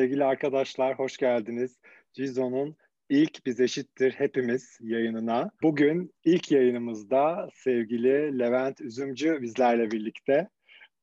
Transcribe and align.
Sevgili 0.00 0.24
arkadaşlar 0.24 0.98
hoş 0.98 1.16
geldiniz. 1.16 1.78
Cizo'nun 2.12 2.76
ilk 3.08 3.46
Biz 3.46 3.60
Eşittir 3.60 4.12
Hepimiz 4.12 4.78
yayınına. 4.80 5.50
Bugün 5.62 6.14
ilk 6.24 6.50
yayınımızda 6.50 7.48
sevgili 7.54 8.38
Levent 8.38 8.80
Üzümcü 8.80 9.42
bizlerle 9.42 9.90
birlikte. 9.90 10.48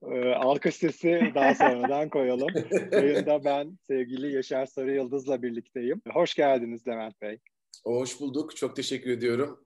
Ee, 0.04 0.30
alkış 0.30 0.76
sesi 0.76 1.32
daha 1.36 1.56
sonradan 1.56 2.10
koyalım. 2.10 2.50
Yayında 2.92 3.46
ben 3.46 3.78
sevgili 3.88 4.34
Yaşar 4.34 4.66
Sarı 4.66 4.96
Yıldız'la 4.96 5.42
birlikteyim. 5.42 6.02
Hoş 6.10 6.36
geldiniz 6.36 6.88
Levent 6.88 7.22
Bey. 7.22 7.40
Hoş 7.84 8.20
bulduk. 8.20 8.56
Çok 8.56 8.76
teşekkür 8.76 9.12
ediyorum. 9.12 9.66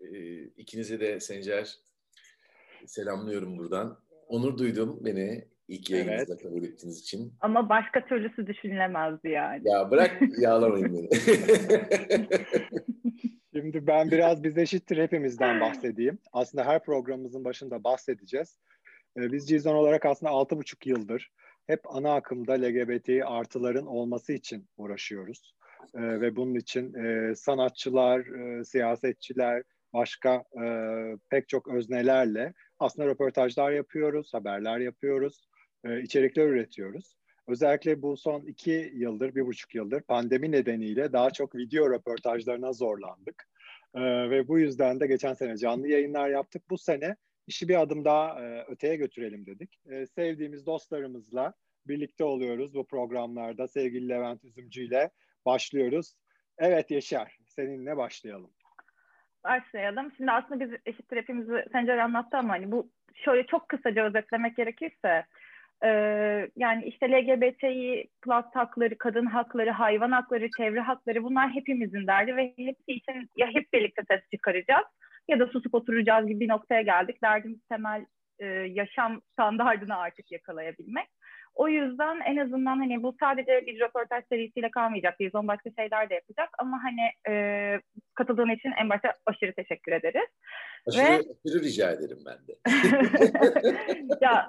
Ee, 0.00 0.42
ikinize 0.42 1.00
de 1.00 1.20
Sencer 1.20 1.78
selamlıyorum 2.86 3.58
buradan. 3.58 4.00
Onur 4.28 4.58
duydum 4.58 4.98
beni 5.00 5.53
ilk 5.68 5.90
yayınınızda 5.90 6.32
evet. 6.32 6.42
kabul 6.42 6.62
ettiğiniz 6.62 7.00
için. 7.00 7.32
Ama 7.40 7.68
başka 7.68 8.06
türlüsü 8.06 8.46
düşünülemezdi 8.46 9.28
yani. 9.28 9.68
Ya 9.68 9.90
bırak 9.90 10.22
yağlamayın 10.38 10.94
beni. 10.94 11.08
Şimdi 13.54 13.86
ben 13.86 14.10
biraz 14.10 14.44
biz 14.44 14.58
eşittir 14.58 14.96
hepimizden 14.96 15.60
bahsedeyim. 15.60 16.18
Aslında 16.32 16.64
her 16.64 16.84
programımızın 16.84 17.44
başında 17.44 17.84
bahsedeceğiz. 17.84 18.58
Ee, 19.16 19.32
biz 19.32 19.48
Cizon 19.48 19.74
olarak 19.74 20.06
aslında 20.06 20.32
altı 20.32 20.56
buçuk 20.56 20.86
yıldır 20.86 21.30
hep 21.66 21.80
ana 21.84 22.14
akımda 22.14 22.52
LGBT 22.52 23.08
artıların 23.24 23.86
olması 23.86 24.32
için 24.32 24.68
uğraşıyoruz. 24.76 25.54
Ee, 25.94 26.20
ve 26.20 26.36
bunun 26.36 26.54
için 26.54 26.94
e, 26.94 27.34
sanatçılar, 27.34 28.20
e, 28.20 28.64
siyasetçiler, 28.64 29.62
başka 29.92 30.44
e, 30.62 30.66
pek 31.30 31.48
çok 31.48 31.68
öznelerle 31.68 32.52
aslında 32.78 33.08
röportajlar 33.08 33.72
yapıyoruz, 33.72 34.34
haberler 34.34 34.78
yapıyoruz, 34.78 35.48
e, 35.84 36.00
içerikler 36.00 36.46
üretiyoruz. 36.46 37.16
Özellikle 37.48 38.02
bu 38.02 38.16
son 38.16 38.40
iki 38.40 38.92
yıldır, 38.94 39.34
bir 39.34 39.46
buçuk 39.46 39.74
yıldır 39.74 40.00
pandemi 40.00 40.52
nedeniyle 40.52 41.12
daha 41.12 41.30
çok 41.30 41.54
video 41.56 41.90
röportajlarına 41.90 42.72
zorlandık. 42.72 43.48
E, 43.94 44.00
ve 44.30 44.48
bu 44.48 44.58
yüzden 44.58 45.00
de 45.00 45.06
geçen 45.06 45.34
sene 45.34 45.56
canlı 45.56 45.88
yayınlar 45.88 46.28
yaptık. 46.28 46.62
Bu 46.70 46.78
sene 46.78 47.16
işi 47.46 47.68
bir 47.68 47.80
adım 47.80 48.04
daha 48.04 48.44
e, 48.44 48.64
öteye 48.68 48.96
götürelim 48.96 49.46
dedik. 49.46 49.80
E, 49.90 50.06
sevdiğimiz 50.06 50.66
dostlarımızla 50.66 51.54
birlikte 51.86 52.24
oluyoruz 52.24 52.74
bu 52.74 52.86
programlarda. 52.86 53.68
Sevgili 53.68 54.08
Levent 54.08 54.44
Üzümcü 54.44 54.82
ile 54.82 55.10
başlıyoruz. 55.46 56.14
Evet 56.58 56.90
Yaşar, 56.90 57.38
seninle 57.46 57.96
başlayalım. 57.96 58.50
Başlayalım. 59.44 60.12
Şimdi 60.16 60.30
aslında 60.30 60.60
biz 60.60 60.80
eşittir 60.86 61.16
hepimizi 61.16 61.64
Sencer 61.72 61.98
anlattı 61.98 62.36
ama 62.36 62.52
hani 62.52 62.72
bu 62.72 62.90
şöyle 63.14 63.46
çok 63.46 63.68
kısaca 63.68 64.06
özetlemek 64.06 64.56
gerekirse 64.56 65.24
e, 65.84 65.88
yani 66.56 66.84
işte 66.84 67.10
LGBTİ 67.10 68.08
plus 68.22 68.44
hakları, 68.54 68.98
kadın 68.98 69.26
hakları, 69.26 69.70
hayvan 69.70 70.12
hakları, 70.12 70.48
çevre 70.56 70.80
hakları 70.80 71.24
bunlar 71.24 71.50
hepimizin 71.50 72.06
derdi 72.06 72.36
ve 72.36 72.54
hepsi 72.56 72.92
için 72.92 73.30
ya 73.36 73.46
hep 73.54 73.72
birlikte 73.72 74.02
ses 74.10 74.20
çıkaracağız 74.34 74.86
ya 75.28 75.40
da 75.40 75.46
susup 75.46 75.74
oturacağız 75.74 76.26
gibi 76.26 76.40
bir 76.40 76.48
noktaya 76.48 76.82
geldik. 76.82 77.22
Derdimiz 77.22 77.58
temel 77.68 78.06
e, 78.38 78.46
yaşam 78.46 79.20
standartını 79.32 79.96
artık 79.96 80.32
yakalayabilmek. 80.32 81.08
O 81.54 81.68
yüzden 81.68 82.20
en 82.20 82.36
azından 82.36 82.76
hani 82.76 83.02
bu 83.02 83.16
sadece 83.20 83.66
bir 83.66 83.80
röportaj 83.80 84.24
serisiyle 84.28 84.70
kalmayacak. 84.70 85.20
Biz 85.20 85.34
on 85.34 85.48
başka 85.48 85.70
şeyler 85.78 86.10
de 86.10 86.14
yapacak 86.14 86.48
ama 86.58 86.80
hani 86.82 87.34
e, 87.34 87.34
katıldığın 88.14 88.50
için 88.50 88.72
en 88.80 88.90
başta 88.90 89.12
aşırı 89.26 89.52
teşekkür 89.52 89.92
ederiz. 89.92 90.28
Aşırı, 90.88 91.04
Ve... 91.04 91.14
aşırı 91.16 91.64
rica 91.64 91.90
ederim 91.90 92.18
ben 92.26 92.38
de. 92.46 92.54
ya 94.20 94.48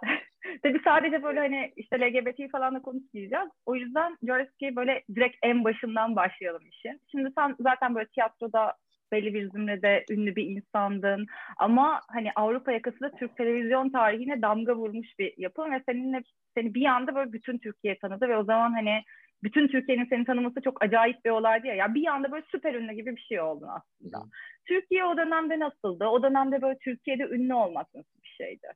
tabii 0.63 0.81
sadece 0.83 1.23
böyle 1.23 1.39
hani 1.39 1.73
işte 1.75 1.99
LGBT 1.99 2.51
falan 2.51 2.75
da 2.75 2.81
konuşmayacağız. 2.81 3.49
O 3.65 3.75
yüzden 3.75 4.17
diyoruz 4.25 4.49
ki 4.59 4.75
böyle 4.75 5.03
direkt 5.15 5.37
en 5.43 5.63
başından 5.63 6.15
başlayalım 6.15 6.67
işin. 6.67 7.01
Şimdi 7.11 7.29
sen 7.37 7.55
zaten 7.59 7.95
böyle 7.95 8.07
tiyatroda 8.07 8.73
belli 9.11 9.33
bir 9.33 9.51
zümrede 9.51 10.05
ünlü 10.09 10.35
bir 10.35 10.43
insandın. 10.43 11.25
Ama 11.57 12.01
hani 12.07 12.31
Avrupa 12.35 12.71
yakası 12.71 12.99
da 12.99 13.11
Türk 13.11 13.37
televizyon 13.37 13.89
tarihine 13.89 14.41
damga 14.41 14.75
vurmuş 14.75 15.19
bir 15.19 15.33
yapım 15.37 15.71
ve 15.71 15.83
seninle 15.89 16.23
seni 16.57 16.73
bir 16.73 16.85
anda 16.85 17.15
böyle 17.15 17.33
bütün 17.33 17.57
Türkiye 17.57 17.97
tanıdı 17.97 18.29
ve 18.29 18.37
o 18.37 18.43
zaman 18.43 18.73
hani 18.73 19.03
bütün 19.43 19.67
Türkiye'nin 19.67 20.05
seni 20.09 20.25
tanıması 20.25 20.61
çok 20.61 20.83
acayip 20.83 21.25
bir 21.25 21.29
olaydı 21.29 21.67
ya. 21.67 21.75
Ya 21.75 21.95
bir 21.95 22.07
anda 22.07 22.31
böyle 22.31 22.45
süper 22.51 22.73
ünlü 22.73 22.93
gibi 22.93 23.15
bir 23.15 23.21
şey 23.21 23.41
oldu 23.41 23.67
aslında. 23.69 24.23
Türkiye 24.65 25.05
o 25.05 25.17
dönemde 25.17 25.59
nasıldı? 25.59 26.05
O 26.05 26.23
dönemde 26.23 26.61
böyle 26.61 26.77
Türkiye'de 26.77 27.23
ünlü 27.23 27.53
olmak 27.53 27.93
nasıl 27.95 28.21
bir 28.23 28.35
şeydi? 28.37 28.67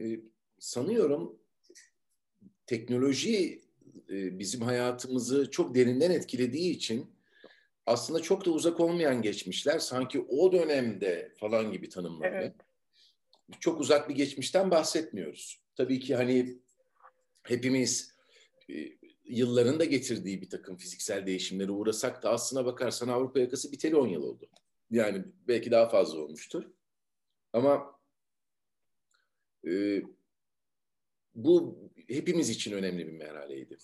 Ee, 0.00 0.04
sanıyorum 0.58 1.38
teknoloji 2.66 3.60
e, 4.10 4.38
bizim 4.38 4.60
hayatımızı 4.60 5.50
çok 5.50 5.74
derinden 5.74 6.10
etkilediği 6.10 6.74
için 6.76 7.06
aslında 7.86 8.22
çok 8.22 8.46
da 8.46 8.50
uzak 8.50 8.80
olmayan 8.80 9.22
geçmişler 9.22 9.78
sanki 9.78 10.20
o 10.28 10.52
dönemde 10.52 11.34
falan 11.40 11.72
gibi 11.72 11.88
tanımlanıyor. 11.88 12.32
Evet. 12.32 12.54
Çok 13.60 13.80
uzak 13.80 14.08
bir 14.08 14.14
geçmişten 14.14 14.70
bahsetmiyoruz. 14.70 15.60
Tabii 15.76 16.00
ki 16.00 16.16
hani 16.16 16.58
hepimiz 17.42 18.14
e, 18.70 18.74
yılların 19.24 19.80
da 19.80 19.84
getirdiği 19.84 20.42
bir 20.42 20.50
takım 20.50 20.76
fiziksel 20.76 21.26
değişimlere 21.26 21.70
uğrasak 21.70 22.22
da 22.22 22.30
aslına 22.30 22.64
bakarsan 22.66 23.08
Avrupa 23.08 23.40
yakası 23.40 23.72
biteli 23.72 23.96
10 23.96 24.08
yıl 24.08 24.22
oldu. 24.22 24.48
Yani 24.90 25.24
belki 25.48 25.70
daha 25.70 25.88
fazla 25.88 26.18
olmuştur. 26.18 26.64
Ama 27.52 28.00
e, 29.66 30.02
bu 31.34 31.78
hepimiz 32.08 32.50
için 32.50 32.72
önemli 32.72 33.06
bir 33.06 33.12
merhaleydi. 33.12 33.78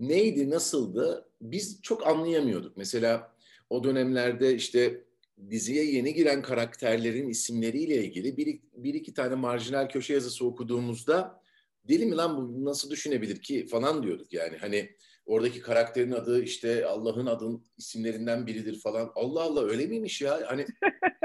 Neydi, 0.00 0.50
nasıldı? 0.50 1.30
Biz 1.40 1.82
çok 1.82 2.06
anlayamıyorduk. 2.06 2.76
Mesela 2.76 3.35
o 3.70 3.84
dönemlerde 3.84 4.54
işte 4.54 5.04
diziye 5.50 5.84
yeni 5.84 6.14
giren 6.14 6.42
karakterlerin 6.42 7.28
isimleriyle 7.28 8.04
ilgili 8.04 8.36
bir, 8.36 8.60
bir 8.72 8.94
iki 8.94 9.14
tane 9.14 9.34
marjinal 9.34 9.88
köşe 9.88 10.14
yazısı 10.14 10.46
okuduğumuzda 10.46 11.42
deli 11.88 12.06
mi 12.06 12.16
lan 12.16 12.36
bu 12.36 12.64
nasıl 12.64 12.90
düşünebilir 12.90 13.42
ki 13.42 13.66
falan 13.66 14.02
diyorduk 14.02 14.32
yani. 14.32 14.56
Hani 14.56 14.96
oradaki 15.26 15.60
karakterin 15.60 16.12
adı 16.12 16.42
işte 16.42 16.86
Allah'ın 16.86 17.26
adın 17.26 17.64
isimlerinden 17.78 18.46
biridir 18.46 18.80
falan. 18.80 19.12
Allah 19.14 19.42
Allah 19.42 19.64
öyle 19.64 19.86
miymiş 19.86 20.22
ya? 20.22 20.42
Hani 20.46 20.66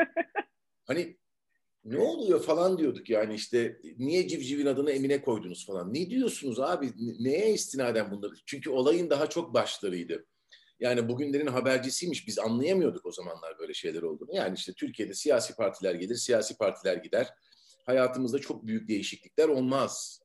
hani 0.85 1.17
ne 1.85 1.97
oluyor 1.97 2.43
falan 2.43 2.77
diyorduk 2.77 3.09
yani 3.09 3.33
işte 3.33 3.81
niye 3.97 4.27
civcivin 4.27 4.65
adını 4.65 4.91
Emine 4.91 5.21
koydunuz 5.21 5.65
falan. 5.65 5.93
Ne 5.93 6.09
diyorsunuz 6.09 6.59
abi? 6.59 6.91
Neye 7.19 7.53
istinaden 7.53 8.11
bunları? 8.11 8.33
Çünkü 8.45 8.69
olayın 8.69 9.09
daha 9.09 9.29
çok 9.29 9.53
başlarıydı. 9.53 10.25
Yani 10.81 11.09
bugünlerin 11.09 11.47
habercisiymiş. 11.47 12.27
Biz 12.27 12.39
anlayamıyorduk 12.39 13.05
o 13.05 13.11
zamanlar 13.11 13.59
böyle 13.59 13.73
şeyler 13.73 14.01
olduğunu. 14.01 14.35
Yani 14.35 14.55
işte 14.55 14.73
Türkiye'de 14.73 15.13
siyasi 15.13 15.55
partiler 15.55 15.95
gelir, 15.95 16.15
siyasi 16.15 16.57
partiler 16.57 16.95
gider. 16.95 17.33
Hayatımızda 17.85 18.39
çok 18.39 18.67
büyük 18.67 18.87
değişiklikler 18.87 19.47
olmaz. 19.47 20.21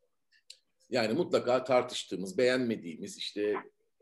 Yani 0.91 1.13
mutlaka 1.15 1.65
tartıştığımız, 1.65 2.39
beğenmediğimiz 2.39 3.19
işte 3.19 3.55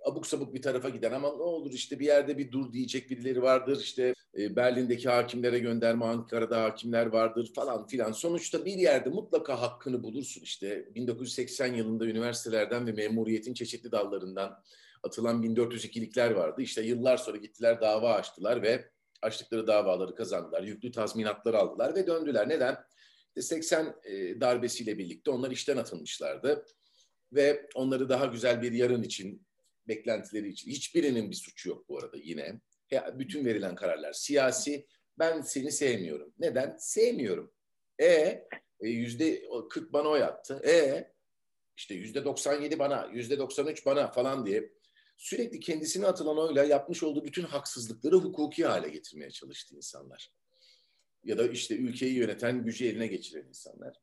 abuk 0.04 0.26
sabuk 0.26 0.54
bir 0.54 0.62
tarafa 0.62 0.88
giden 0.88 1.12
ama 1.12 1.28
ne 1.28 1.42
olur 1.42 1.72
işte 1.72 1.98
bir 1.98 2.06
yerde 2.06 2.38
bir 2.38 2.52
dur 2.52 2.72
diyecek 2.72 3.10
birileri 3.10 3.42
vardır. 3.42 3.80
İşte 3.80 4.14
e, 4.38 4.56
Berlin'deki 4.56 5.08
hakimlere 5.08 5.58
gönderme, 5.58 6.04
Ankara'da 6.04 6.62
hakimler 6.62 7.06
vardır 7.06 7.52
falan 7.54 7.86
filan. 7.86 8.12
Sonuçta 8.12 8.64
bir 8.64 8.76
yerde 8.76 9.10
mutlaka 9.10 9.60
hakkını 9.60 10.02
bulursun. 10.02 10.42
İşte 10.42 10.88
1980 10.94 11.74
yılında 11.74 12.06
üniversitelerden 12.06 12.86
ve 12.86 12.92
memuriyetin 12.92 13.54
çeşitli 13.54 13.92
dallarından 13.92 14.62
atılan 15.04 15.42
1402'likler 15.42 16.34
vardı. 16.34 16.62
İşte 16.62 16.82
yıllar 16.82 17.16
sonra 17.16 17.36
gittiler 17.36 17.80
dava 17.80 18.14
açtılar 18.14 18.62
ve 18.62 18.90
açtıkları 19.22 19.66
davaları 19.66 20.14
kazandılar. 20.14 20.62
Yüklü 20.62 20.92
tazminatlar 20.92 21.54
aldılar 21.54 21.94
ve 21.94 22.06
döndüler. 22.06 22.48
Neden? 22.48 22.84
İşte 23.28 23.42
80 23.42 23.96
e, 24.04 24.40
darbesiyle 24.40 24.98
birlikte 24.98 25.30
onlar 25.30 25.50
işten 25.50 25.76
atılmışlardı. 25.76 26.66
Ve 27.32 27.68
onları 27.74 28.08
daha 28.08 28.26
güzel 28.26 28.62
bir 28.62 28.72
yarın 28.72 29.02
için, 29.02 29.46
beklentileri 29.88 30.48
için. 30.48 30.70
Hiçbirinin 30.70 31.30
bir 31.30 31.36
suçu 31.36 31.68
yok 31.68 31.88
bu 31.88 31.98
arada 31.98 32.16
yine. 32.16 32.60
Bütün 33.14 33.44
verilen 33.44 33.74
kararlar 33.74 34.12
siyasi. 34.12 34.86
Ben 35.18 35.40
seni 35.40 35.72
sevmiyorum. 35.72 36.34
Neden? 36.38 36.76
Sevmiyorum. 36.78 37.52
E, 38.00 38.06
e 38.80 38.88
yüzde 38.88 39.42
40 39.70 39.92
bana 39.92 40.08
oy 40.08 40.22
attı. 40.22 40.62
E 40.66 41.04
işte 41.76 41.94
yüzde 41.94 42.24
97 42.24 42.78
bana, 42.78 43.10
yüzde 43.12 43.38
93 43.38 43.86
bana 43.86 44.10
falan 44.10 44.46
diye 44.46 44.70
sürekli 45.16 45.60
kendisine 45.60 46.06
atılan 46.06 46.38
oyla 46.38 46.64
yapmış 46.64 47.02
olduğu 47.02 47.24
bütün 47.24 47.42
haksızlıkları 47.42 48.16
hukuki 48.16 48.66
hale 48.66 48.88
getirmeye 48.88 49.30
çalıştı 49.30 49.76
insanlar. 49.76 50.32
Ya 51.24 51.38
da 51.38 51.48
işte 51.48 51.76
ülkeyi 51.76 52.14
yöneten, 52.14 52.64
gücü 52.64 52.84
eline 52.84 53.06
geçiren 53.06 53.48
insanlar. 53.48 54.00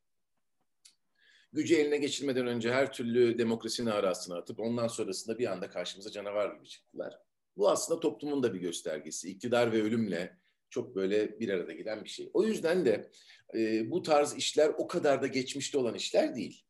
Gücü 1.54 1.76
eline 1.76 1.98
geçirmeden 1.98 2.48
önce 2.48 2.74
her 2.74 2.94
türlü 2.94 3.38
demokrasinin 3.38 3.90
arasına 3.90 4.38
atıp 4.38 4.60
ondan 4.60 4.88
sonrasında 4.88 5.40
bir 5.40 5.52
anda 5.52 5.70
karşımıza 5.70 6.12
canavar 6.12 6.56
gibi 6.56 6.68
çıktılar. 6.68 7.20
Bu 7.58 7.70
aslında 7.70 8.00
toplumun 8.00 8.44
da 8.44 8.54
bir 8.54 8.60
göstergesi. 8.60 9.30
İktidar 9.30 9.72
ve 9.72 9.82
ölümle 9.82 10.38
çok 10.70 10.96
böyle 10.96 11.40
bir 11.40 11.50
arada 11.50 11.74
giden 11.74 12.04
bir 12.04 12.10
şey. 12.10 12.30
O 12.34 12.44
yüzden 12.44 12.86
de 12.86 13.12
e, 13.56 13.92
bu 13.92 14.02
tarz 14.02 14.36
işler 14.36 14.72
o 14.78 14.88
kadar 14.88 15.22
da 15.22 15.28
geçmişte 15.28 15.78
olan 15.78 15.96
işler 15.96 16.36
değil. 16.36 16.64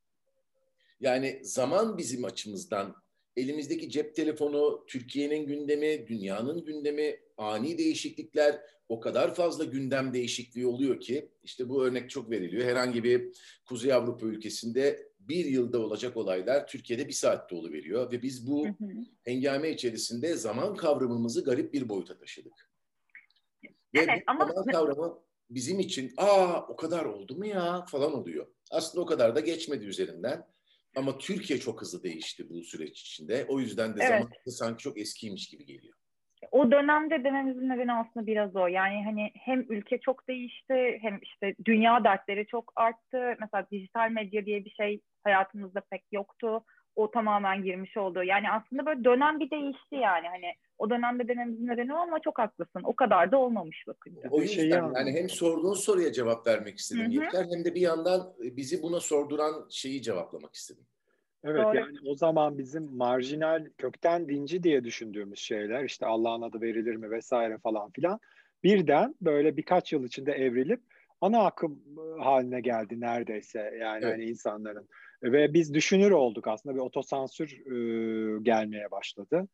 Yani 0.99 1.39
zaman 1.43 1.97
bizim 1.97 2.25
açımızdan 2.25 2.95
elimizdeki 3.37 3.89
cep 3.89 4.15
telefonu, 4.15 4.83
Türkiye'nin 4.87 5.45
gündemi, 5.45 6.07
dünyanın 6.07 6.65
gündemi, 6.65 7.19
ani 7.37 7.77
değişiklikler, 7.77 8.61
o 8.89 8.99
kadar 8.99 9.35
fazla 9.35 9.63
gündem 9.63 10.13
değişikliği 10.13 10.67
oluyor 10.67 10.99
ki 10.99 11.29
işte 11.43 11.69
bu 11.69 11.83
örnek 11.83 12.09
çok 12.09 12.29
veriliyor. 12.29 12.65
Herhangi 12.65 13.03
bir 13.03 13.27
Kuzey 13.65 13.93
Avrupa 13.93 14.25
ülkesinde 14.25 15.11
bir 15.19 15.45
yılda 15.45 15.79
olacak 15.79 16.17
olaylar 16.17 16.67
Türkiye'de 16.67 17.07
bir 17.07 17.13
saatte 17.13 17.55
veriyor 17.55 18.11
ve 18.11 18.21
biz 18.21 18.47
bu 18.47 18.65
hı 18.65 18.69
hı. 18.69 18.87
hengame 19.23 19.71
içerisinde 19.71 20.35
zaman 20.35 20.75
kavramımızı 20.75 21.43
garip 21.43 21.73
bir 21.73 21.89
boyuta 21.89 22.17
taşıdık. 22.17 22.71
Ve 23.93 23.99
evet, 23.99 24.23
ama... 24.27 24.45
zaman 24.45 24.65
kavramı 24.71 25.19
bizim 25.49 25.79
için 25.79 26.13
aa 26.17 26.67
o 26.67 26.75
kadar 26.75 27.05
oldu 27.05 27.35
mu 27.35 27.45
ya 27.45 27.85
falan 27.85 28.13
oluyor. 28.13 28.47
Aslında 28.71 29.03
o 29.03 29.05
kadar 29.05 29.35
da 29.35 29.39
geçmedi 29.39 29.85
üzerinden. 29.85 30.47
Ama 30.95 31.17
Türkiye 31.17 31.59
çok 31.59 31.81
hızlı 31.81 32.03
değişti 32.03 32.49
bu 32.49 32.63
süreç 32.63 33.01
içinde. 33.01 33.45
O 33.47 33.59
yüzden 33.59 33.95
de 33.95 33.99
evet. 34.03 34.09
zaman 34.09 34.31
sanki 34.45 34.83
çok 34.83 34.97
eskiymiş 34.97 35.49
gibi 35.49 35.65
geliyor 35.65 35.93
o 36.51 36.71
dönemde 36.71 37.23
dememizin 37.23 37.69
nedeni 37.69 37.93
aslında 37.93 38.27
biraz 38.27 38.55
o. 38.55 38.67
Yani 38.67 39.03
hani 39.05 39.31
hem 39.35 39.65
ülke 39.69 39.99
çok 39.99 40.27
değişti 40.27 40.99
hem 41.01 41.19
işte 41.21 41.55
dünya 41.65 42.03
dertleri 42.03 42.47
çok 42.47 42.73
arttı. 42.75 43.35
Mesela 43.39 43.67
dijital 43.71 44.11
medya 44.11 44.45
diye 44.45 44.65
bir 44.65 44.69
şey 44.69 45.01
hayatımızda 45.23 45.81
pek 45.91 46.03
yoktu. 46.11 46.63
O 46.95 47.11
tamamen 47.11 47.63
girmiş 47.63 47.97
oldu. 47.97 48.23
Yani 48.23 48.51
aslında 48.51 48.85
böyle 48.85 49.03
dönem 49.03 49.39
bir 49.39 49.51
değişti 49.51 49.95
yani. 49.95 50.27
Hani 50.27 50.53
o 50.81 50.89
dönemde 50.89 51.27
dememizin 51.27 51.67
nedeni 51.67 51.93
ama 51.93 52.19
çok 52.19 52.39
haklısın. 52.39 52.81
O 52.83 52.95
kadar 52.95 53.31
da 53.31 53.37
olmamış 53.37 53.83
bakınca. 53.87 54.29
O 54.29 54.41
yüzden 54.41 54.93
yani 54.95 55.11
hem 55.11 55.29
sorduğun 55.29 55.73
soruya 55.73 56.11
cevap 56.11 56.47
vermek 56.47 56.77
istedim 56.77 57.09
Yeter 57.09 57.45
hem 57.51 57.65
de 57.65 57.75
bir 57.75 57.81
yandan 57.81 58.33
bizi 58.39 58.81
buna 58.83 58.99
sorduran 58.99 59.67
şeyi 59.69 60.01
cevaplamak 60.01 60.55
istedim. 60.55 60.85
Evet 61.43 61.63
Doğru. 61.63 61.75
yani 61.75 61.97
o 62.05 62.15
zaman 62.15 62.57
bizim 62.57 62.95
marjinal 62.95 63.65
kökten 63.77 64.29
dinci 64.29 64.63
diye 64.63 64.83
düşündüğümüz 64.83 65.39
şeyler 65.39 65.83
işte 65.83 66.05
Allah'ın 66.05 66.41
adı 66.41 66.61
verilir 66.61 66.95
mi 66.95 67.11
vesaire 67.11 67.57
falan 67.57 67.91
filan 67.91 68.19
birden 68.63 69.15
böyle 69.21 69.57
birkaç 69.57 69.93
yıl 69.93 70.03
içinde 70.03 70.31
evrilip 70.31 70.81
ana 71.21 71.45
akım 71.45 71.79
haline 72.19 72.61
geldi 72.61 72.99
neredeyse 72.99 73.59
yani 73.59 74.05
evet. 74.05 74.13
hani 74.13 74.25
insanların 74.25 74.87
ve 75.23 75.53
biz 75.53 75.73
düşünür 75.73 76.11
olduk 76.11 76.47
aslında 76.47 76.75
bir 76.75 76.81
otosansür 76.81 77.51
e, 77.51 78.39
gelmeye 78.41 78.91
başladı. 78.91 79.47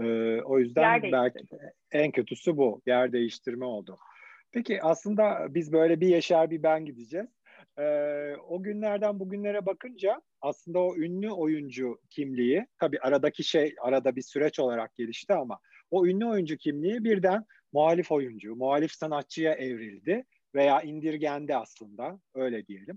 E, 0.00 0.40
o 0.40 0.58
yüzden 0.58 1.02
belki 1.02 1.38
en 1.92 2.10
kötüsü 2.10 2.56
bu 2.56 2.82
yer 2.86 3.12
değiştirme 3.12 3.64
oldu. 3.64 3.98
Peki 4.52 4.82
aslında 4.82 5.46
biz 5.50 5.72
böyle 5.72 6.00
bir 6.00 6.08
yaşar 6.08 6.50
bir 6.50 6.62
ben 6.62 6.84
gideceğiz. 6.84 7.28
E, 7.78 7.84
o 8.48 8.62
günlerden 8.62 9.20
bugünlere 9.20 9.66
bakınca 9.66 10.22
aslında 10.40 10.78
o 10.78 10.96
ünlü 10.96 11.30
oyuncu 11.30 11.98
kimliği 12.10 12.66
tabii 12.78 12.98
aradaki 13.00 13.44
şey 13.44 13.74
arada 13.80 14.16
bir 14.16 14.22
süreç 14.22 14.60
olarak 14.60 14.94
gelişti 14.94 15.32
ama 15.32 15.58
o 15.90 16.06
ünlü 16.06 16.26
oyuncu 16.26 16.56
kimliği 16.56 17.04
birden 17.04 17.44
muhalif 17.72 18.12
oyuncu, 18.12 18.56
muhalif 18.56 18.92
sanatçıya 18.92 19.54
evrildi 19.54 20.24
veya 20.54 20.82
indirgendi 20.82 21.56
aslında 21.56 22.20
öyle 22.34 22.66
diyelim. 22.66 22.96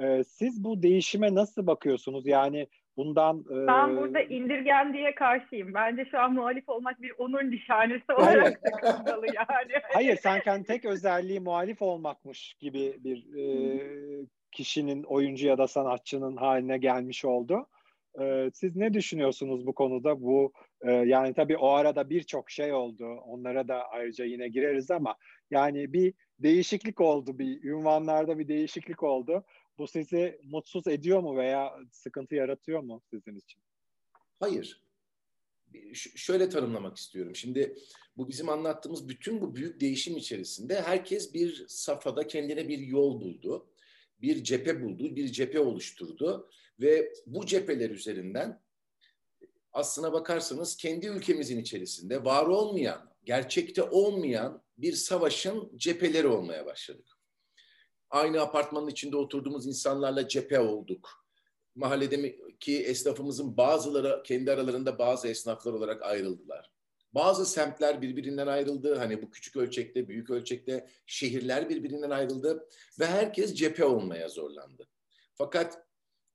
Ee, 0.00 0.24
siz 0.24 0.64
bu 0.64 0.82
değişime 0.82 1.34
nasıl 1.34 1.66
bakıyorsunuz? 1.66 2.26
Yani 2.26 2.66
bundan... 2.96 3.44
E... 3.50 3.66
Ben 3.66 3.96
burada 3.96 4.20
indirgen 4.20 4.92
diye 4.92 5.14
karşıyım. 5.14 5.74
Bence 5.74 6.04
şu 6.10 6.20
an 6.20 6.32
muhalif 6.32 6.68
olmak 6.68 7.02
bir 7.02 7.12
onur 7.18 7.42
nişanesi 7.42 8.12
olarak 8.12 8.62
takılmalı 8.62 9.26
yani. 9.26 9.72
Hayır 9.92 10.16
sen 10.16 10.40
kendi 10.40 10.66
tek 10.66 10.84
özelliği 10.84 11.40
muhalif 11.40 11.82
olmakmış 11.82 12.54
gibi 12.54 12.96
bir 13.04 13.34
e, 13.36 13.46
kişinin 14.52 15.02
oyuncu 15.02 15.46
ya 15.46 15.58
da 15.58 15.66
sanatçının 15.66 16.36
haline 16.36 16.78
gelmiş 16.78 17.24
oldu. 17.24 17.66
Ee, 18.20 18.50
siz 18.54 18.76
ne 18.76 18.94
düşünüyorsunuz 18.94 19.66
bu 19.66 19.74
konuda? 19.74 20.22
Bu 20.22 20.52
e, 20.80 20.92
yani 20.92 21.34
tabii 21.34 21.56
o 21.56 21.68
arada 21.68 22.10
birçok 22.10 22.50
şey 22.50 22.72
oldu. 22.72 23.06
Onlara 23.06 23.68
da 23.68 23.88
ayrıca 23.88 24.24
yine 24.24 24.48
gireriz 24.48 24.90
ama 24.90 25.16
yani 25.50 25.92
bir 25.92 26.14
değişiklik 26.38 27.00
oldu. 27.00 27.38
Bir 27.38 27.64
ünvanlarda 27.64 28.38
bir 28.38 28.48
değişiklik 28.48 29.02
oldu. 29.02 29.44
Bu 29.78 29.86
sizi 29.86 30.40
mutsuz 30.42 30.86
ediyor 30.86 31.20
mu 31.20 31.36
veya 31.36 31.78
sıkıntı 31.92 32.34
yaratıyor 32.34 32.80
mu 32.80 33.02
sizin 33.10 33.36
için? 33.36 33.60
Hayır. 34.40 34.82
Ş- 35.92 36.10
şöyle 36.16 36.48
tanımlamak 36.48 36.96
istiyorum. 36.96 37.36
Şimdi 37.36 37.76
bu 38.16 38.28
bizim 38.28 38.48
anlattığımız 38.48 39.08
bütün 39.08 39.40
bu 39.40 39.56
büyük 39.56 39.80
değişim 39.80 40.16
içerisinde 40.16 40.82
herkes 40.82 41.34
bir 41.34 41.64
safhada 41.68 42.26
kendine 42.26 42.68
bir 42.68 42.78
yol 42.78 43.20
buldu 43.20 43.66
bir 44.22 44.44
cephe 44.44 44.82
buldu, 44.82 45.16
bir 45.16 45.32
cephe 45.32 45.60
oluşturdu 45.60 46.50
ve 46.80 47.12
bu 47.26 47.46
cepheler 47.46 47.90
üzerinden 47.90 48.62
aslına 49.72 50.12
bakarsanız 50.12 50.76
kendi 50.76 51.06
ülkemizin 51.06 51.60
içerisinde 51.60 52.24
var 52.24 52.46
olmayan, 52.46 53.14
gerçekte 53.24 53.82
olmayan 53.82 54.62
bir 54.78 54.92
savaşın 54.92 55.72
cepheleri 55.76 56.26
olmaya 56.26 56.66
başladık. 56.66 57.15
Aynı 58.16 58.40
apartmanın 58.40 58.88
içinde 58.88 59.16
oturduğumuz 59.16 59.66
insanlarla 59.66 60.28
cephe 60.28 60.60
olduk. 60.60 61.26
Mahalledeki 61.74 62.82
esnafımızın 62.82 63.56
bazıları 63.56 64.22
kendi 64.22 64.52
aralarında 64.52 64.98
bazı 64.98 65.28
esnaflar 65.28 65.72
olarak 65.72 66.02
ayrıldılar. 66.02 66.70
Bazı 67.12 67.46
semtler 67.46 68.02
birbirinden 68.02 68.46
ayrıldı. 68.46 68.94
Hani 68.94 69.22
bu 69.22 69.30
küçük 69.30 69.56
ölçekte, 69.56 70.08
büyük 70.08 70.30
ölçekte 70.30 70.88
şehirler 71.06 71.68
birbirinden 71.68 72.10
ayrıldı 72.10 72.68
ve 73.00 73.06
herkes 73.06 73.54
cephe 73.54 73.84
olmaya 73.84 74.28
zorlandı. 74.28 74.88
Fakat 75.34 75.86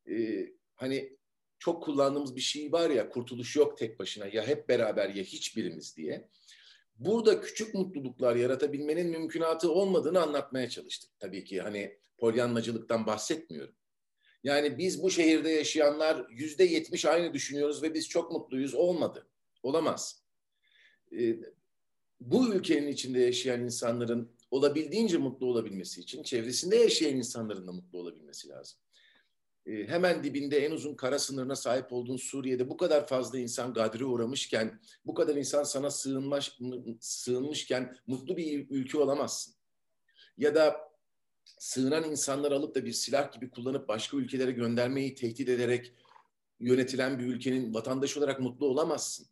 e, 0.10 0.46
hani 0.76 1.18
çok 1.60 1.84
kullandığımız 1.84 2.36
bir 2.36 2.42
şey 2.42 2.72
var 2.72 2.90
ya 2.90 3.10
kurtuluş 3.10 3.56
yok 3.56 3.78
tek 3.78 4.00
başına 4.00 4.28
ya 4.28 4.48
hep 4.48 4.70
beraber 4.70 5.10
ya 5.10 5.24
hiçbirimiz 5.24 5.98
diye. 5.98 6.30
Burada 7.06 7.42
küçük 7.42 7.74
mutluluklar 7.74 8.36
yaratabilmenin 8.36 9.08
mümkünatı 9.08 9.72
olmadığını 9.72 10.22
anlatmaya 10.22 10.70
çalıştık. 10.70 11.20
Tabii 11.20 11.44
ki 11.44 11.62
hani 11.62 11.98
polyanlacılıktan 12.18 13.06
bahsetmiyorum. 13.06 13.76
Yani 14.44 14.78
biz 14.78 15.04
bu 15.04 15.12
şehirde 15.12 15.50
yaşayanlar 15.50 16.30
yüzde 16.30 16.64
yetmiş 16.64 17.06
aynı 17.06 17.34
düşünüyoruz 17.34 17.84
ve 17.84 17.94
biz 17.94 18.10
çok 18.10 18.32
mutluyuz. 18.32 18.74
Olmadı. 18.74 19.28
Olamaz 19.64 20.24
e, 21.20 21.40
bu 22.20 22.54
ülkenin 22.54 22.88
içinde 22.88 23.20
yaşayan 23.20 23.62
insanların 23.62 24.32
olabildiğince 24.52 25.18
mutlu 25.18 25.46
olabilmesi 25.46 26.02
için 26.02 26.24
çevresinde 26.24 26.76
yaşayan 26.76 27.18
insanların 27.18 27.68
da 27.68 27.72
mutlu 27.72 28.00
olabilmesi 28.00 28.50
lazım. 28.50 28.80
E, 29.66 29.88
hemen 29.88 30.24
dibinde 30.24 30.66
en 30.66 30.72
uzun 30.72 30.96
kara 30.96 31.20
sınırına 31.20 31.56
sahip 31.56 31.94
olduğun 31.94 32.18
Suriye'de 32.18 32.70
bu 32.70 32.78
kadar 32.78 33.08
fazla 33.08 33.40
insan 33.40 33.74
gadre 33.74 34.06
uğramışken, 34.06 34.82
bu 35.06 35.14
kadar 35.14 35.36
insan 35.36 35.64
sana 35.64 35.92
sığınmış, 35.92 36.58
sığınmışken 37.00 37.96
mutlu 38.08 38.38
bir 38.38 38.70
ülke 38.70 38.98
olamazsın. 38.98 39.54
Ya 40.38 40.56
da 40.56 40.92
sığınan 41.60 42.12
insanları 42.12 42.56
alıp 42.56 42.76
da 42.76 42.86
bir 42.86 42.92
silah 42.92 43.32
gibi 43.32 43.50
kullanıp 43.50 43.88
başka 43.88 44.18
ülkelere 44.18 44.52
göndermeyi 44.52 45.16
tehdit 45.16 45.50
ederek 45.50 45.94
yönetilen 46.60 47.20
bir 47.20 47.26
ülkenin 47.26 47.74
vatandaşı 47.74 48.20
olarak 48.20 48.40
mutlu 48.40 48.66
olamazsın. 48.66 49.28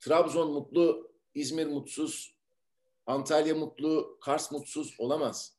Trabzon 0.00 0.52
mutlu, 0.52 1.12
İzmir 1.34 1.66
mutsuz, 1.66 2.34
Antalya 3.06 3.54
mutlu, 3.54 4.18
Kars 4.20 4.52
mutsuz 4.52 4.94
olamaz. 4.98 5.56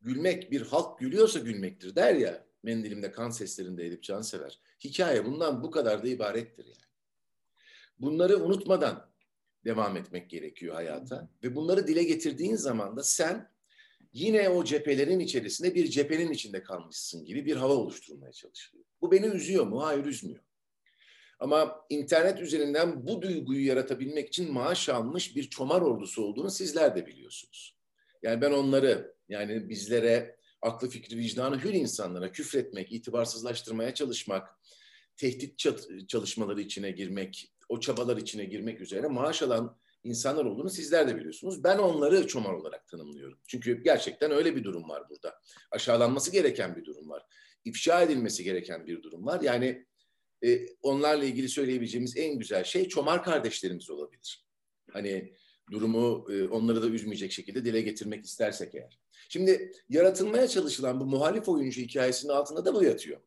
Gülmek 0.00 0.50
bir 0.50 0.62
halk 0.62 0.98
gülüyorsa 0.98 1.38
gülmektir 1.38 1.96
der 1.96 2.14
ya 2.14 2.47
mendilimde 2.68 3.10
kan 3.10 3.30
seslerinde 3.30 3.86
Edip 3.86 4.02
Cansever. 4.02 4.60
Hikaye 4.84 5.24
bundan 5.24 5.62
bu 5.62 5.70
kadar 5.70 6.02
da 6.02 6.08
ibarettir 6.08 6.64
yani. 6.64 6.88
Bunları 7.98 8.44
unutmadan 8.44 9.10
devam 9.64 9.96
etmek 9.96 10.30
gerekiyor 10.30 10.74
hayata 10.74 11.28
ve 11.42 11.56
bunları 11.56 11.86
dile 11.86 12.02
getirdiğin 12.02 12.56
zaman 12.56 12.96
da 12.96 13.02
sen 13.02 13.50
yine 14.12 14.48
o 14.48 14.64
cephelerin 14.64 15.20
içerisinde 15.20 15.74
bir 15.74 15.86
cephenin 15.86 16.32
içinde 16.32 16.62
kalmışsın 16.62 17.24
gibi 17.24 17.46
bir 17.46 17.56
hava 17.56 17.72
oluşturmaya 17.72 18.32
çalışılıyor. 18.32 18.86
Bu 19.00 19.12
beni 19.12 19.26
üzüyor 19.26 19.66
mu? 19.66 19.86
Hayır 19.86 20.04
üzmüyor. 20.04 20.44
Ama 21.38 21.86
internet 21.88 22.40
üzerinden 22.40 23.06
bu 23.06 23.22
duyguyu 23.22 23.66
yaratabilmek 23.66 24.28
için 24.28 24.52
maaş 24.52 24.88
almış 24.88 25.36
bir 25.36 25.50
çomar 25.50 25.82
ordusu 25.82 26.24
olduğunu 26.24 26.50
sizler 26.50 26.96
de 26.96 27.06
biliyorsunuz. 27.06 27.76
Yani 28.22 28.40
ben 28.40 28.52
onları 28.52 29.14
yani 29.28 29.68
bizlere 29.68 30.37
aklı 30.62 30.88
fikri 30.88 31.16
vicdanı 31.16 31.64
hür 31.64 31.74
insanlara 31.74 32.32
küfretmek, 32.32 32.92
itibarsızlaştırmaya 32.92 33.94
çalışmak, 33.94 34.58
tehdit 35.16 35.58
çalışmaları 36.08 36.60
içine 36.60 36.90
girmek, 36.90 37.52
o 37.68 37.80
çabalar 37.80 38.16
içine 38.16 38.44
girmek 38.44 38.80
üzere 38.80 39.06
maaş 39.06 39.42
alan 39.42 39.78
insanlar 40.04 40.44
olduğunu 40.44 40.70
sizler 40.70 41.08
de 41.08 41.16
biliyorsunuz. 41.16 41.64
Ben 41.64 41.78
onları 41.78 42.26
çomar 42.26 42.52
olarak 42.52 42.88
tanımlıyorum. 42.88 43.38
Çünkü 43.46 43.82
gerçekten 43.82 44.30
öyle 44.30 44.56
bir 44.56 44.64
durum 44.64 44.88
var 44.88 45.08
burada. 45.10 45.40
Aşağılanması 45.70 46.32
gereken 46.32 46.76
bir 46.76 46.84
durum 46.84 47.10
var. 47.10 47.22
İfşa 47.64 48.02
edilmesi 48.02 48.44
gereken 48.44 48.86
bir 48.86 49.02
durum 49.02 49.26
var. 49.26 49.40
Yani 49.40 49.86
e, 50.44 50.66
onlarla 50.82 51.24
ilgili 51.24 51.48
söyleyebileceğimiz 51.48 52.16
en 52.16 52.38
güzel 52.38 52.64
şey 52.64 52.88
çomar 52.88 53.24
kardeşlerimiz 53.24 53.90
olabilir. 53.90 54.46
Hani 54.92 55.34
durumu 55.70 56.26
e, 56.32 56.48
onları 56.48 56.82
da 56.82 56.86
üzmeyecek 56.88 57.32
şekilde 57.32 57.64
dile 57.64 57.80
getirmek 57.80 58.24
istersek 58.24 58.74
eğer. 58.74 58.98
Şimdi 59.28 59.72
yaratılmaya 59.88 60.48
çalışılan 60.48 61.00
bu 61.00 61.04
muhalif 61.04 61.48
oyuncu 61.48 61.80
hikayesinin 61.80 62.32
altında 62.32 62.64
da 62.64 62.74
bu 62.74 62.84
yatıyor. 62.84 63.20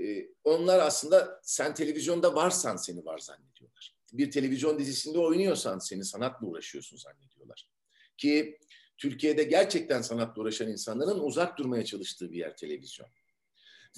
e, 0.00 0.28
onlar 0.44 0.78
aslında 0.78 1.40
sen 1.42 1.74
televizyonda 1.74 2.34
varsan 2.34 2.76
seni 2.76 3.04
var 3.04 3.18
zannediyorlar. 3.18 3.94
Bir 4.12 4.30
televizyon 4.30 4.78
dizisinde 4.78 5.18
oynuyorsan 5.18 5.78
seni 5.78 6.04
sanatla 6.04 6.46
uğraşıyorsun 6.46 6.96
zannediyorlar. 6.96 7.68
Ki 8.16 8.58
Türkiye'de 8.98 9.42
gerçekten 9.42 10.02
sanatla 10.02 10.42
uğraşan 10.42 10.68
insanların 10.68 11.20
uzak 11.20 11.58
durmaya 11.58 11.84
çalıştığı 11.84 12.32
bir 12.32 12.38
yer 12.38 12.56
televizyon. 12.56 13.08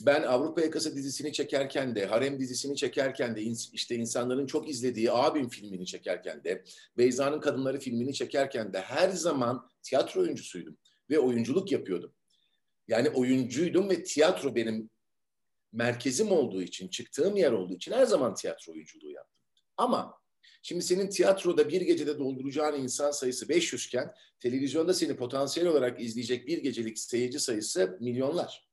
Ben 0.00 0.22
Avrupa 0.22 0.60
Yakası 0.60 0.96
dizisini 0.96 1.32
çekerken 1.32 1.94
de, 1.94 2.06
Harem 2.06 2.40
dizisini 2.40 2.76
çekerken 2.76 3.36
de, 3.36 3.42
işte 3.72 3.94
insanların 3.94 4.46
çok 4.46 4.68
izlediği 4.68 5.12
Abim 5.12 5.48
filmini 5.48 5.86
çekerken 5.86 6.44
de, 6.44 6.64
Beyza'nın 6.98 7.40
Kadınları 7.40 7.78
filmini 7.78 8.14
çekerken 8.14 8.72
de 8.72 8.80
her 8.80 9.10
zaman 9.10 9.68
tiyatro 9.82 10.20
oyuncusuydum 10.20 10.78
ve 11.10 11.18
oyunculuk 11.18 11.72
yapıyordum. 11.72 12.12
Yani 12.88 13.10
oyuncuydum 13.10 13.90
ve 13.90 14.02
tiyatro 14.02 14.54
benim 14.54 14.90
merkezim 15.72 16.32
olduğu 16.32 16.62
için, 16.62 16.88
çıktığım 16.88 17.36
yer 17.36 17.52
olduğu 17.52 17.74
için 17.74 17.92
her 17.92 18.06
zaman 18.06 18.34
tiyatro 18.34 18.72
oyunculuğu 18.72 19.10
yaptım. 19.10 19.42
Ama 19.76 20.14
şimdi 20.62 20.82
senin 20.82 21.08
tiyatroda 21.08 21.68
bir 21.68 21.80
gecede 21.80 22.18
dolduracağın 22.18 22.82
insan 22.82 23.10
sayısı 23.10 23.48
500 23.48 23.86
iken 23.86 24.14
televizyonda 24.40 24.94
seni 24.94 25.16
potansiyel 25.16 25.68
olarak 25.68 26.00
izleyecek 26.00 26.46
bir 26.46 26.58
gecelik 26.58 26.98
seyirci 26.98 27.40
sayısı 27.40 27.98
milyonlar. 28.00 28.65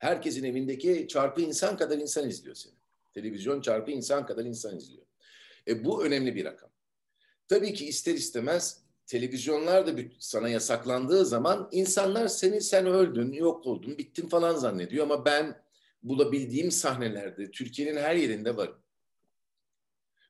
Herkesin 0.00 0.44
evindeki 0.44 1.08
çarpı 1.08 1.40
insan 1.40 1.76
kadar 1.76 1.98
insan 1.98 2.28
izliyor 2.28 2.54
seni. 2.54 2.74
Televizyon 3.14 3.60
çarpı 3.60 3.90
insan 3.90 4.26
kadar 4.26 4.44
insan 4.44 4.76
izliyor. 4.76 5.06
E, 5.68 5.84
bu 5.84 6.04
önemli 6.04 6.34
bir 6.34 6.44
rakam. 6.44 6.70
Tabii 7.48 7.74
ki 7.74 7.86
ister 7.86 8.14
istemez 8.14 8.84
televizyonlar 9.06 9.86
da 9.86 10.02
sana 10.18 10.48
yasaklandığı 10.48 11.24
zaman 11.24 11.68
insanlar 11.72 12.28
seni 12.28 12.60
sen 12.60 12.86
öldün, 12.86 13.32
yok 13.32 13.66
oldun, 13.66 13.98
bittin 13.98 14.28
falan 14.28 14.54
zannediyor 14.54 15.04
ama 15.04 15.24
ben 15.24 15.62
bulabildiğim 16.02 16.70
sahnelerde 16.70 17.50
Türkiye'nin 17.50 18.00
her 18.00 18.16
yerinde 18.16 18.56
varım. 18.56 18.78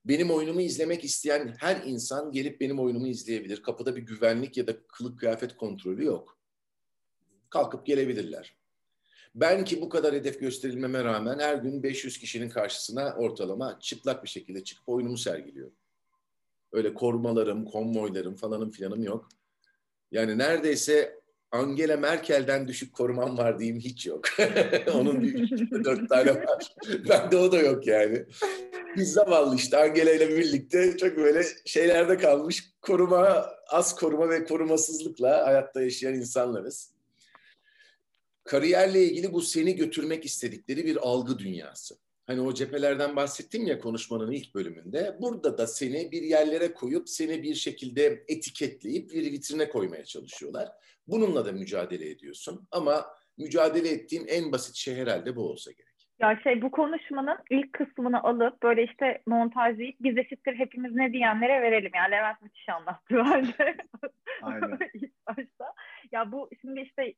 Benim 0.05 0.31
oyunumu 0.31 0.61
izlemek 0.61 1.05
isteyen 1.05 1.55
her 1.59 1.83
insan 1.85 2.33
gelip 2.33 2.61
benim 2.61 2.81
oyunumu 2.81 3.09
izleyebilir. 3.09 3.62
Kapıda 3.62 3.97
bir 3.97 4.03
güvenlik 4.03 4.57
ya 4.57 4.67
da 4.67 4.83
kılık 4.87 5.19
kıyafet 5.19 5.57
kontrolü 5.57 6.05
yok. 6.05 6.39
Kalkıp 7.50 7.87
gelebilirler. 7.87 8.60
Ben 9.34 9.64
ki 9.64 9.80
bu 9.80 9.88
kadar 9.88 10.14
hedef 10.14 10.40
gösterilmeme 10.40 11.04
rağmen 11.04 11.38
her 11.38 11.54
gün 11.54 11.82
500 11.82 12.18
kişinin 12.18 12.49
karşısına 12.49 13.14
ortalama 13.18 13.78
çıplak 13.80 14.25
bir 14.25 14.28
şekilde 14.28 14.64
çıkıp 14.64 14.88
oyunumu 14.88 15.18
sergiliyorum. 15.18 15.75
Öyle 16.72 16.94
korumalarım, 16.94 17.64
konvoylarım 17.64 18.34
falanım 18.34 18.70
filanım 18.70 19.02
yok. 19.02 19.28
Yani 20.10 20.38
neredeyse 20.38 21.20
Angela 21.52 21.96
Merkel'den 21.96 22.68
düşük 22.68 22.92
korumam 22.92 23.38
var 23.38 23.58
diyeyim 23.58 23.80
hiç 23.80 24.06
yok. 24.06 24.25
Onun 24.94 25.22
bir 25.22 25.84
dört 25.84 26.08
tane 26.08 26.34
var. 26.34 26.75
Bende 27.08 27.37
o 27.37 27.52
da 27.52 27.58
yok 27.58 27.87
yani. 27.87 28.25
Biz 28.96 29.12
zavallı 29.12 29.56
işte 29.56 29.76
Angela 29.76 30.10
ile 30.10 30.28
birlikte 30.28 30.96
çok 30.96 31.16
böyle 31.16 31.42
şeylerde 31.64 32.16
kalmış 32.16 32.72
koruma, 32.82 33.46
az 33.68 33.96
koruma 33.96 34.30
ve 34.30 34.44
korumasızlıkla 34.44 35.46
hayatta 35.46 35.82
yaşayan 35.82 36.14
insanlarız. 36.14 36.89
Kariyerle 38.50 39.02
ilgili 39.04 39.33
bu 39.33 39.40
seni 39.40 39.76
götürmek 39.76 40.25
istedikleri 40.25 40.85
bir 40.85 40.97
algı 40.97 41.38
dünyası. 41.38 41.95
Hani 42.26 42.40
o 42.40 42.54
cephelerden 42.54 43.16
bahsettim 43.16 43.66
ya 43.66 43.78
konuşmanın 43.78 44.30
ilk 44.30 44.54
bölümünde. 44.54 45.16
Burada 45.21 45.59
da 45.59 45.66
seni 45.66 46.12
bir 46.12 46.23
yerlere 46.23 46.75
koyup 46.75 47.09
seni 47.09 47.42
bir 47.42 47.54
şekilde 47.54 48.25
etiketleyip 48.28 49.11
bir 49.11 49.33
vitrine 49.33 49.69
koymaya 49.69 50.04
çalışıyorlar. 50.04 50.69
Bununla 51.07 51.47
da 51.47 51.52
mücadele 51.52 52.11
ediyorsun 52.11 52.69
ama 52.71 53.07
mücadele 53.38 53.88
ettiğin 53.88 54.26
en 54.26 54.52
basit 54.52 54.76
şey 54.76 54.97
herhalde 54.97 55.37
bu 55.37 55.50
olsa 55.50 55.71
gerek. 55.71 55.90
Ya 56.21 56.40
şey 56.42 56.62
bu 56.62 56.71
konuşmanın 56.71 57.38
ilk 57.50 57.73
kısmını 57.73 58.23
alıp 58.23 58.62
böyle 58.62 58.85
işte 58.85 59.23
montajlayıp 59.26 59.97
biz 60.00 60.19
eşittir 60.19 60.54
hepimiz 60.54 60.95
ne 60.95 61.12
diyenlere 61.12 61.62
verelim. 61.62 61.90
Yani 61.95 62.12
Levent 62.12 62.42
müthiş 62.42 62.69
anlattı 62.69 63.14
bence. 63.16 63.76
Aynen. 64.42 64.78
ilk 64.95 65.26
başta. 65.26 65.75
Ya 66.12 66.33
bu 66.33 66.50
şimdi 66.62 66.80
işte 66.80 67.14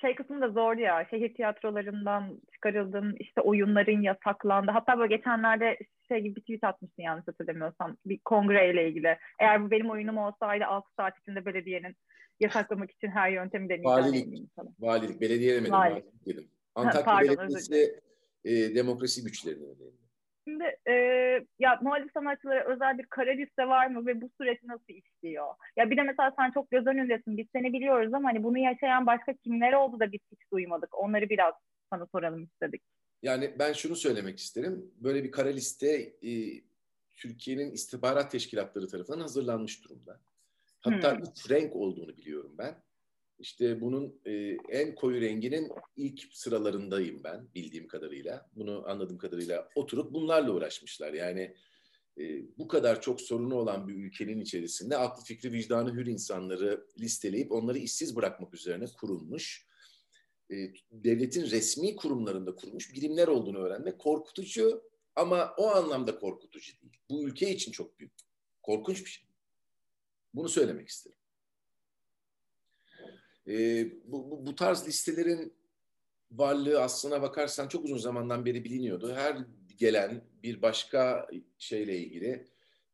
şey 0.00 0.14
kısmı 0.14 0.40
da 0.40 0.48
zor 0.48 0.76
ya. 0.76 1.06
Şehir 1.10 1.34
tiyatrolarından 1.34 2.40
çıkarıldın, 2.52 3.16
işte 3.20 3.40
oyunların 3.40 4.02
yasaklandı. 4.02 4.70
Hatta 4.70 4.98
böyle 4.98 5.16
geçenlerde 5.16 5.78
şey 6.08 6.20
gibi 6.20 6.36
bir 6.36 6.40
tweet 6.40 6.64
atmıştın 6.64 7.02
yanlış 7.02 7.28
hatırlamıyorsam. 7.28 7.96
Bir 8.06 8.18
kongreyle 8.24 8.88
ilgili. 8.88 9.16
Eğer 9.40 9.64
bu 9.64 9.70
benim 9.70 9.90
oyunum 9.90 10.18
olsaydı 10.18 10.64
6 10.64 10.88
saat 10.96 11.18
içinde 11.18 11.46
belediyenin 11.46 11.96
yasaklamak 12.40 12.90
için 12.90 13.08
her 13.08 13.30
yöntemi 13.30 13.68
deneyeceğim. 13.68 13.98
Valilik, 13.98 14.50
valilik. 14.80 15.20
Belediye 15.20 15.54
demedim. 15.54 15.72
Valilik. 15.72 16.04
valilik 16.04 16.26
dedim. 16.26 16.48
Antakya 16.74 17.04
Pardon, 17.04 17.38
Belediyesi 17.38 18.00
e, 18.44 18.74
demokrasi 18.74 19.24
güçlerinin 19.24 19.64
önemi. 19.64 20.05
Şimdi 20.48 20.64
e, 20.88 20.92
ya 21.58 21.78
muhalif 21.82 22.12
sanatçılara 22.12 22.64
özel 22.64 22.98
bir 22.98 23.06
kara 23.06 23.30
liste 23.30 23.68
var 23.68 23.86
mı 23.86 24.06
ve 24.06 24.20
bu 24.20 24.30
süreç 24.40 24.62
nasıl 24.62 24.92
işliyor? 24.92 25.46
Ya 25.76 25.90
bir 25.90 25.96
de 25.96 26.02
mesela 26.02 26.32
sen 26.38 26.50
çok 26.50 26.70
göz 26.70 26.86
önündesin. 26.86 27.36
Biz 27.36 27.46
seni 27.52 27.72
biliyoruz 27.72 28.14
ama 28.14 28.28
hani 28.28 28.44
bunu 28.44 28.58
yaşayan 28.58 29.06
başka 29.06 29.34
kimler 29.34 29.72
oldu 29.72 30.00
da 30.00 30.12
biz 30.12 30.20
hiç 30.32 30.40
duymadık. 30.52 30.98
Onları 30.98 31.28
biraz 31.28 31.54
sana 31.90 32.06
soralım 32.06 32.44
istedik. 32.44 32.82
Yani 33.22 33.54
ben 33.58 33.72
şunu 33.72 33.96
söylemek 33.96 34.38
isterim. 34.38 34.90
Böyle 34.96 35.24
bir 35.24 35.30
kara 35.30 35.48
liste 35.48 35.88
e, 36.22 36.32
Türkiye'nin 37.14 37.70
istihbarat 37.70 38.30
teşkilatları 38.30 38.88
tarafından 38.88 39.20
hazırlanmış 39.20 39.84
durumda. 39.84 40.20
Hatta 40.80 41.16
hmm. 41.16 41.22
üç 41.22 41.50
renk 41.50 41.76
olduğunu 41.76 42.16
biliyorum 42.16 42.54
ben. 42.58 42.74
İşte 43.38 43.80
bunun 43.80 44.20
e, 44.24 44.56
en 44.68 44.94
koyu 44.94 45.20
renginin 45.20 45.72
ilk 45.96 46.22
sıralarındayım 46.32 47.24
ben 47.24 47.48
bildiğim 47.54 47.88
kadarıyla. 47.88 48.50
Bunu 48.56 48.84
anladığım 48.88 49.18
kadarıyla 49.18 49.68
oturup 49.74 50.12
bunlarla 50.12 50.52
uğraşmışlar. 50.52 51.12
Yani 51.12 51.54
e, 52.18 52.42
bu 52.58 52.68
kadar 52.68 53.00
çok 53.00 53.20
sorunu 53.20 53.54
olan 53.54 53.88
bir 53.88 53.94
ülkenin 53.94 54.40
içerisinde 54.40 54.96
aklı 54.96 55.24
fikri 55.24 55.52
vicdanı 55.52 55.94
hür 55.94 56.06
insanları 56.06 56.86
listeleyip 57.00 57.52
onları 57.52 57.78
işsiz 57.78 58.16
bırakmak 58.16 58.54
üzerine 58.54 58.86
kurulmuş. 59.00 59.66
E, 60.50 60.56
devletin 60.90 61.50
resmi 61.50 61.96
kurumlarında 61.96 62.54
kurulmuş 62.54 62.94
birimler 62.94 63.28
olduğunu 63.28 63.58
öğrenmek 63.58 63.98
korkutucu 63.98 64.82
ama 65.16 65.54
o 65.58 65.66
anlamda 65.66 66.18
korkutucu 66.18 66.72
değil. 66.82 66.96
Bu 67.10 67.28
ülke 67.28 67.50
için 67.50 67.72
çok 67.72 67.98
büyük, 67.98 68.12
korkunç 68.62 69.04
bir 69.04 69.10
şey. 69.10 69.24
Bunu 70.34 70.48
söylemek 70.48 70.88
isterim. 70.88 71.18
E, 73.48 73.86
bu, 74.04 74.30
bu, 74.30 74.46
bu 74.46 74.54
tarz 74.54 74.88
listelerin 74.88 75.52
varlığı 76.30 76.82
aslına 76.82 77.22
bakarsan 77.22 77.68
çok 77.68 77.84
uzun 77.84 77.98
zamandan 77.98 78.44
beri 78.44 78.64
biliniyordu. 78.64 79.14
Her 79.14 79.38
gelen 79.76 80.24
bir 80.42 80.62
başka 80.62 81.28
şeyle 81.58 81.98
ilgili, 81.98 82.46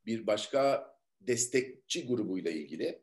bir 0.06 0.26
başka 0.26 0.92
destekçi 1.20 2.06
grubuyla 2.06 2.50
ilgili 2.50 3.02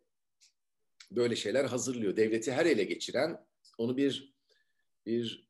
böyle 1.11 1.35
şeyler 1.35 1.65
hazırlıyor. 1.65 2.17
Devleti 2.17 2.51
her 2.51 2.65
ele 2.65 2.83
geçiren 2.83 3.45
onu 3.77 3.97
bir 3.97 4.33
bir 5.05 5.49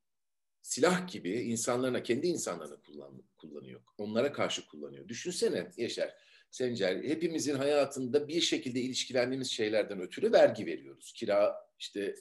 silah 0.62 1.08
gibi 1.08 1.32
insanlarına, 1.32 2.04
kendi 2.04 2.28
insanlarına 2.28 2.82
kullan, 2.82 3.24
kullanıyor. 3.38 3.82
Onlara 3.98 4.34
karşı 4.34 4.68
kullanıyor. 4.68 5.08
Düşünsene 5.08 5.72
Yaşar, 5.78 6.16
Sencer, 6.52 7.04
hepimizin 7.04 7.56
hayatında 7.56 8.28
bir 8.28 8.42
şekilde 8.42 8.82
ilişkilendiğimiz 8.82 9.52
şeylerden 9.52 10.02
ötürü 10.02 10.32
vergi 10.32 10.66
veriyoruz. 10.66 11.14
Kira 11.14 11.69
işte 11.80 12.16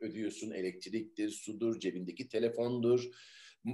ödüyorsun 0.00 0.50
elektriktir, 0.50 1.30
sudur, 1.30 1.80
cebindeki 1.80 2.28
telefondur, 2.28 3.04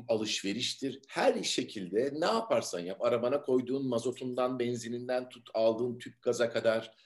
alışveriştir. 0.08 1.00
Her 1.08 1.42
şekilde 1.42 2.14
ne 2.20 2.26
yaparsan 2.26 2.80
yap, 2.80 3.02
arabana 3.02 3.42
koyduğun 3.42 3.88
mazotundan, 3.88 4.58
benzininden 4.58 5.28
tut, 5.28 5.49
aldığın 5.54 5.99
tüp 5.99 6.23
gaza 6.23 6.50
kadar 6.50 6.97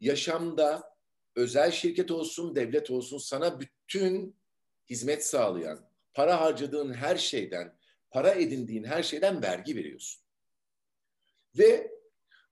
yaşamda 0.00 0.98
özel 1.36 1.70
şirket 1.70 2.10
olsun, 2.10 2.56
devlet 2.56 2.90
olsun 2.90 3.18
sana 3.18 3.60
bütün 3.60 4.36
hizmet 4.90 5.26
sağlayan, 5.26 5.90
para 6.14 6.40
harcadığın 6.40 6.92
her 6.92 7.16
şeyden, 7.16 7.78
para 8.10 8.30
edindiğin 8.30 8.84
her 8.84 9.02
şeyden 9.02 9.42
vergi 9.42 9.76
veriyorsun. 9.76 10.22
Ve 11.58 11.90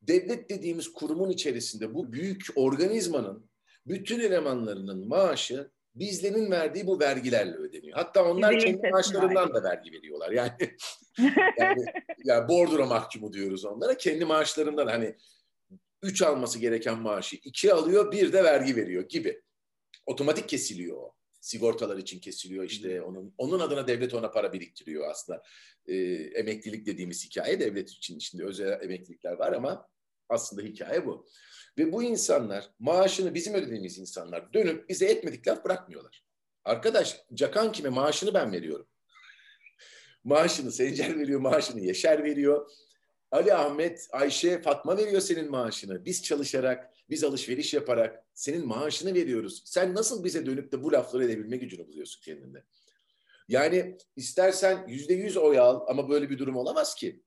devlet 0.03 0.51
dediğimiz 0.51 0.93
kurumun 0.93 1.31
içerisinde 1.31 1.95
bu 1.95 2.13
büyük 2.13 2.47
organizmanın 2.55 3.51
bütün 3.87 4.21
elemanlarının 4.21 5.09
maaşı 5.09 5.71
bizlerin 5.95 6.51
verdiği 6.51 6.87
bu 6.87 7.01
vergilerle 7.01 7.57
ödeniyor. 7.57 7.97
Hatta 7.97 8.25
onlar 8.25 8.57
Bizim 8.57 8.73
kendi 8.73 8.91
maaşlarından 8.91 9.55
da 9.55 9.63
vergi 9.63 9.93
veriyorlar. 9.93 10.31
Yani 10.31 10.53
yani, 11.59 11.85
yani 12.25 12.49
bordro 12.49 12.87
mahkumu 12.87 13.33
diyoruz 13.33 13.65
onlara. 13.65 13.97
Kendi 13.97 14.25
maaşlarından 14.25 14.87
hani 14.87 15.17
üç 16.03 16.23
alması 16.23 16.59
gereken 16.59 16.99
maaşı 16.99 17.37
iki 17.37 17.73
alıyor, 17.73 18.13
bir 18.13 18.33
de 18.33 18.45
vergi 18.45 18.77
veriyor 18.77 19.09
gibi. 19.09 19.43
Otomatik 20.07 20.49
kesiliyor 20.49 20.97
o. 20.97 21.17
Sigortalar 21.41 21.97
için 21.97 22.21
kesiliyor 22.21 22.65
işte 22.65 23.03
onun 23.03 23.35
onun 23.39 23.61
adına 23.61 23.89
devlet 23.89 24.15
ona 24.15 24.31
para 24.31 24.53
biriktiriyor 24.53 25.11
aslında. 25.11 25.43
Ee, 25.87 25.95
emeklilik 26.35 26.87
dediğimiz 26.87 27.25
hikaye 27.25 27.61
devlet 27.61 27.91
için 27.91 28.17
içinde 28.17 28.45
özel 28.45 28.83
emeklilikler 28.83 29.33
var 29.33 29.53
ama 29.53 29.89
aslında 30.29 30.63
hikaye 30.63 31.07
bu. 31.07 31.27
Ve 31.79 31.93
bu 31.93 32.03
insanlar 32.03 32.71
maaşını 32.79 33.35
bizim 33.35 33.55
ödediğimiz 33.55 33.99
insanlar 33.99 34.53
dönüp 34.53 34.89
bize 34.89 35.07
etmedik 35.07 35.49
laf 35.49 35.65
bırakmıyorlar. 35.65 36.25
Arkadaş 36.65 37.21
Cakan 37.35 37.73
kime? 37.73 37.89
Maaşını 37.89 38.35
ben 38.35 38.53
veriyorum. 38.53 38.87
Maaşını 40.25 40.73
Sencer 40.73 41.19
veriyor, 41.19 41.41
maaşını 41.41 41.81
Yaşar 41.81 42.25
veriyor. 42.25 42.71
Ali, 43.31 43.55
Ahmet, 43.55 44.09
Ayşe, 44.13 44.63
Fatma 44.63 44.97
veriyor 44.97 45.21
senin 45.21 45.51
maaşını. 45.51 46.05
Biz 46.05 46.23
çalışarak, 46.23 46.95
biz 47.11 47.25
alışveriş 47.25 47.75
yaparak 47.75 48.25
senin 48.35 48.67
maaşını 48.67 49.15
veriyoruz. 49.15 49.63
Sen 49.67 49.95
nasıl 49.95 50.25
bize 50.25 50.47
dönüp 50.47 50.73
de 50.73 50.83
bu 50.83 50.93
lafları 50.93 51.25
edebilme 51.25 51.57
gücünü 51.57 51.89
buluyorsun 51.89 52.21
kendinde? 52.23 52.65
Yani 53.49 53.99
istersen 54.17 54.89
yüzde 54.89 55.15
yüz 55.15 55.37
oy 55.37 55.59
al 55.59 55.81
ama 55.89 56.09
böyle 56.09 56.31
bir 56.31 56.39
durum 56.39 56.57
olamaz 56.57 56.95
ki. 56.95 57.23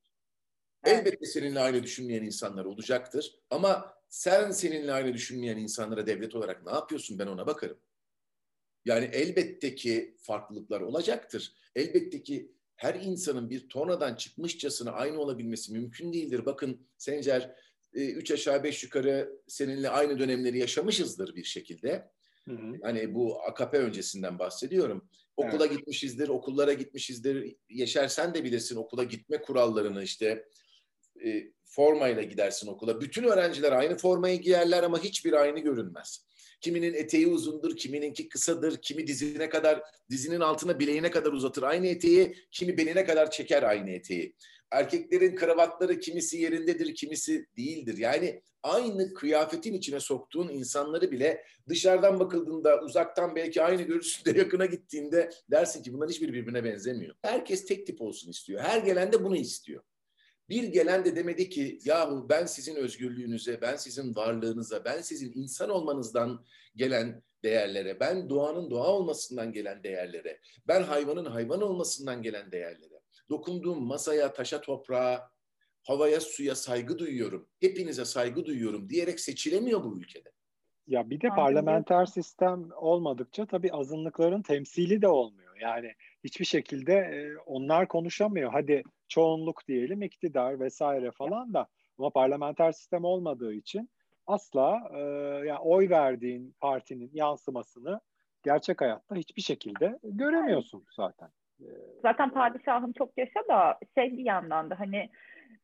Elbette 0.84 1.26
seninle 1.26 1.60
aynı 1.60 1.84
düşünmeyen 1.84 2.24
insanlar 2.24 2.66
olacaktır. 2.66 3.40
Ama 3.50 3.94
sen 4.10 4.52
seninle 4.52 4.92
aynı 4.92 5.14
düşünmeyen 5.14 5.58
insanlara 5.58 6.08
devlet 6.08 6.36
olarak 6.36 6.66
ne 6.66 6.72
yapıyorsun 6.72 7.20
ben 7.20 7.28
ona 7.28 7.48
bakarım. 7.48 7.78
Yani 8.86 9.10
elbette 9.14 9.76
ki 9.76 10.16
farklılıklar 10.20 10.82
olacaktır. 10.82 11.54
Elbette 11.76 12.24
ki 12.24 12.52
her 12.76 12.96
insanın 12.96 13.50
bir 13.50 13.70
tornadan 13.70 14.16
çıkmışçasına 14.16 14.92
aynı 14.92 15.20
olabilmesi 15.20 15.74
mümkün 15.74 16.14
değildir. 16.14 16.46
Bakın 16.46 16.88
Sencer, 16.98 17.56
e, 17.94 18.10
üç 18.12 18.32
aşağı 18.32 18.64
beş 18.64 18.84
yukarı 18.84 19.40
seninle 19.48 19.90
aynı 19.90 20.20
dönemleri 20.20 20.60
yaşamışızdır 20.60 21.36
bir 21.36 21.44
şekilde. 21.44 22.12
Hı 22.46 22.52
hı. 22.52 22.78
Hani 22.82 23.16
bu 23.16 23.42
AKP 23.42 23.78
öncesinden 23.78 24.40
bahsediyorum. 24.40 25.10
Okula 25.38 25.66
evet. 25.66 25.78
gitmişizdir, 25.78 26.30
okullara 26.30 26.74
gitmişizdir. 26.74 27.56
Yaşar 27.70 28.08
sen 28.08 28.34
de 28.34 28.44
bilirsin 28.44 28.76
okula 28.76 29.04
gitme 29.04 29.42
kurallarını 29.42 30.04
işte 30.04 30.46
e, 31.26 31.52
formayla 31.66 32.24
gidersin 32.24 32.68
okula. 32.68 33.02
Bütün 33.02 33.24
öğrenciler 33.24 33.72
aynı 33.72 33.98
formayı 33.98 34.42
giyerler 34.42 34.84
ama 34.84 35.04
hiçbir 35.04 35.34
aynı 35.34 35.60
görünmez. 35.60 36.26
Kiminin 36.62 36.94
eteği 36.94 37.28
uzundur, 37.28 37.78
kimininki 37.78 38.30
kısadır, 38.30 38.82
kimi 38.82 39.08
dizine 39.08 39.50
kadar, 39.50 39.82
dizinin 40.10 40.40
altına 40.40 40.80
bileğine 40.80 41.12
kadar 41.12 41.32
uzatır 41.32 41.64
aynı 41.64 41.88
eteği, 41.88 42.36
kimi 42.52 42.78
beline 42.78 43.06
kadar 43.06 43.32
çeker 43.32 43.64
aynı 43.64 43.90
eteği. 43.90 44.36
Erkeklerin 44.72 45.36
kravatları 45.36 46.00
kimisi 46.00 46.38
yerindedir, 46.38 46.96
kimisi 46.96 47.46
değildir. 47.58 47.98
Yani 47.98 48.42
aynı 48.64 49.14
kıyafetin 49.14 49.74
içine 49.74 50.00
soktuğun 50.00 50.50
insanları 50.50 51.12
bile 51.12 51.44
dışarıdan 51.70 52.20
bakıldığında 52.20 52.82
uzaktan 52.82 53.36
belki 53.36 53.62
aynı 53.62 53.82
görürsün 53.82 54.26
de 54.26 54.38
yakına 54.40 54.66
gittiğinde 54.66 55.30
dersin 55.52 55.84
ki 55.84 55.94
bunlar 55.94 56.10
hiçbir 56.10 56.34
birbirine 56.34 56.64
benzemiyor. 56.64 57.16
Herkes 57.22 57.66
tek 57.66 57.88
tip 57.88 58.02
olsun 58.02 58.32
istiyor. 58.32 58.62
Her 58.62 58.80
gelen 58.80 59.12
de 59.12 59.24
bunu 59.24 59.36
istiyor. 59.36 59.84
Bir 60.50 60.64
gelen 60.64 61.06
de 61.06 61.16
demedi 61.16 61.50
ki 61.50 61.80
yahu 61.86 62.30
ben 62.30 62.46
sizin 62.46 62.76
özgürlüğünüze, 62.76 63.62
ben 63.62 63.76
sizin 63.76 64.16
varlığınıza, 64.16 64.86
ben 64.86 65.02
sizin 65.02 65.34
insan 65.36 65.70
olmanızdan 65.70 66.46
gelen 66.76 67.24
değerlere, 67.44 68.00
ben 68.00 68.30
doğanın 68.30 68.70
doğa 68.70 68.88
olmasından 68.88 69.52
gelen 69.52 69.84
değerlere, 69.84 70.40
ben 70.68 70.84
hayvanın 70.84 71.26
hayvan 71.26 71.62
olmasından 71.62 72.22
gelen 72.22 72.52
değerlere, 72.52 73.02
dokunduğum 73.30 73.84
masaya, 73.84 74.34
taşa, 74.34 74.62
toprağa, 74.62 75.32
havaya, 75.84 76.22
suya 76.22 76.56
saygı 76.56 77.00
duyuyorum, 77.00 77.50
hepinize 77.60 78.06
saygı 78.06 78.46
duyuyorum 78.46 78.90
diyerek 78.90 79.20
seçilemiyor 79.20 79.84
bu 79.84 79.98
ülkede. 79.98 80.32
Ya 80.88 81.10
bir 81.10 81.22
de 81.22 81.28
parlamenter 81.28 82.06
sistem 82.06 82.70
olmadıkça 82.76 83.46
tabii 83.46 83.72
azınlıkların 83.72 84.42
temsili 84.42 85.02
de 85.02 85.08
olmuyor. 85.08 85.58
Yani 85.62 85.94
hiçbir 86.24 86.46
şekilde 86.46 86.94
e, 86.94 87.38
onlar 87.46 87.88
konuşamıyor. 87.88 88.52
Hadi 88.52 88.84
çoğunluk 89.08 89.68
diyelim 89.68 90.02
iktidar 90.02 90.60
vesaire 90.60 91.12
falan 91.12 91.54
da 91.54 91.68
ama 91.98 92.10
parlamenter 92.10 92.72
sistem 92.72 93.04
olmadığı 93.04 93.54
için 93.54 93.90
asla 94.28 94.90
e, 94.94 95.00
yani 95.48 95.60
oy 95.60 95.90
verdiğin 95.90 96.56
partinin 96.62 97.12
yansımasını 97.14 98.02
gerçek 98.44 98.82
hayatta 98.82 99.16
hiçbir 99.16 99.42
şekilde 99.42 100.00
göremiyorsun 100.04 100.86
zaten. 100.96 101.30
Zaten 102.02 102.30
padişahım 102.30 102.94
çok 102.94 103.18
yaşa 103.18 103.40
da 103.50 103.80
şey 103.96 104.18
bir 104.18 104.26
yandan 104.26 104.70
da 104.70 104.80
hani 104.80 105.10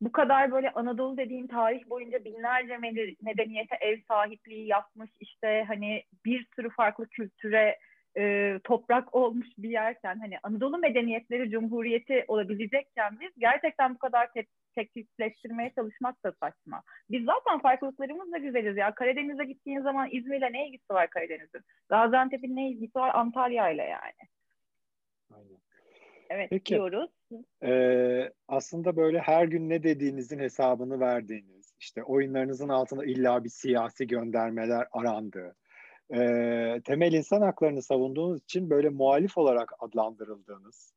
bu 0.02 0.12
kadar 0.12 0.52
böyle 0.52 0.72
Anadolu 0.72 1.18
dediğin 1.18 1.48
tarih 1.48 1.90
boyunca 1.90 2.26
binlerce 2.26 2.78
medeniyete 3.22 3.76
ev 3.82 3.98
sahipliği 4.08 4.68
yapmış 4.68 5.10
işte 5.20 5.64
hani 5.68 6.04
bir 6.26 6.48
sürü 6.56 6.70
farklı 6.70 7.08
kültüre 7.08 7.80
e, 8.18 8.60
toprak 8.64 9.16
olmuş 9.16 9.48
bir 9.58 9.70
yerken 9.70 10.20
hani 10.20 10.38
Anadolu 10.44 10.78
medeniyetleri 10.78 11.50
cumhuriyeti 11.50 12.26
olabilecekken 12.28 13.20
biz 13.20 13.32
gerçekten 13.38 13.96
bu 13.96 13.98
kadar 13.98 14.34
te- 14.34 14.46
teknikleştirmeye 14.76 15.72
çalışmak 15.76 16.24
da 16.24 16.32
saçma. 16.32 16.84
Biz 17.10 17.26
zaten 17.26 17.60
farklılıklarımızla 17.60 18.38
güzeliz 18.38 18.78
ya. 18.78 18.96
Karadeniz'e 18.96 19.46
gittiğin 19.46 19.82
zaman 19.82 20.10
İzmir'le 20.12 20.54
ne 20.54 20.68
ilgisi 20.68 20.94
var 20.94 21.10
Karadeniz'in? 21.10 21.62
Gaziantep'in 21.90 22.56
ne 22.56 22.70
ilgisi 22.70 23.00
var 23.00 23.12
Antalya 23.16 23.70
ile 23.70 23.84
yani. 23.84 24.30
Aynen. 25.34 25.58
Evet 26.30 26.50
Peki, 26.50 26.74
diyoruz. 26.74 27.12
E, 27.64 28.32
aslında 28.48 28.96
böyle 28.98 29.20
her 29.20 29.46
gün 29.46 29.70
ne 29.70 29.84
dediğinizin 29.84 30.40
hesabını 30.40 31.00
verdiğiniz, 31.00 31.76
işte 31.80 32.04
oyunlarınızın 32.04 32.70
altında 32.70 33.06
illa 33.06 33.44
bir 33.44 33.50
siyasi 33.50 34.08
göndermeler 34.08 34.88
arandığı, 34.92 35.56
e, 36.14 36.82
temel 36.84 37.14
insan 37.14 37.42
haklarını 37.42 37.82
savunduğunuz 37.82 38.44
için 38.44 38.70
böyle 38.70 38.90
muhalif 38.90 39.38
olarak 39.38 39.74
adlandırıldığınız 39.80 40.96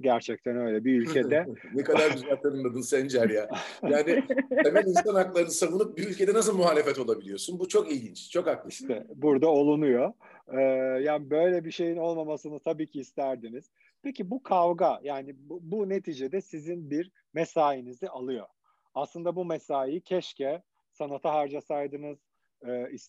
gerçekten 0.00 0.56
öyle 0.56 0.84
bir 0.84 1.00
ülkede. 1.00 1.46
ne 1.74 1.82
kadar 1.82 2.10
güzel 2.10 2.36
tanımladın 2.36 2.80
Sencer 2.80 3.30
ya. 3.30 3.48
Yani 3.82 4.24
temel 4.64 4.86
insan 4.86 5.14
haklarını 5.14 5.50
savunup 5.50 5.98
bir 5.98 6.08
ülkede 6.08 6.34
nasıl 6.34 6.56
muhalefet 6.56 6.98
olabiliyorsun? 6.98 7.58
Bu 7.58 7.68
çok 7.68 7.92
ilginç, 7.92 8.30
çok 8.30 8.46
haklısın. 8.46 8.84
İşte 8.84 9.06
burada 9.14 9.48
olunuyor. 9.48 10.12
Ee, 10.52 10.60
yani 11.02 11.30
böyle 11.30 11.64
bir 11.64 11.70
şeyin 11.70 11.96
olmamasını 11.96 12.60
tabii 12.60 12.86
ki 12.86 13.00
isterdiniz. 13.00 13.70
Peki 14.02 14.30
bu 14.30 14.42
kavga 14.42 15.00
yani 15.02 15.34
bu, 15.38 15.60
bu 15.62 15.88
neticede 15.88 16.40
sizin 16.40 16.90
bir 16.90 17.10
mesainizi 17.34 18.08
alıyor. 18.08 18.46
Aslında 18.94 19.36
bu 19.36 19.44
mesaiyi 19.44 20.00
keşke 20.00 20.62
sanata 20.92 21.34
harcasaydınız, 21.34 22.18
e, 22.18 22.25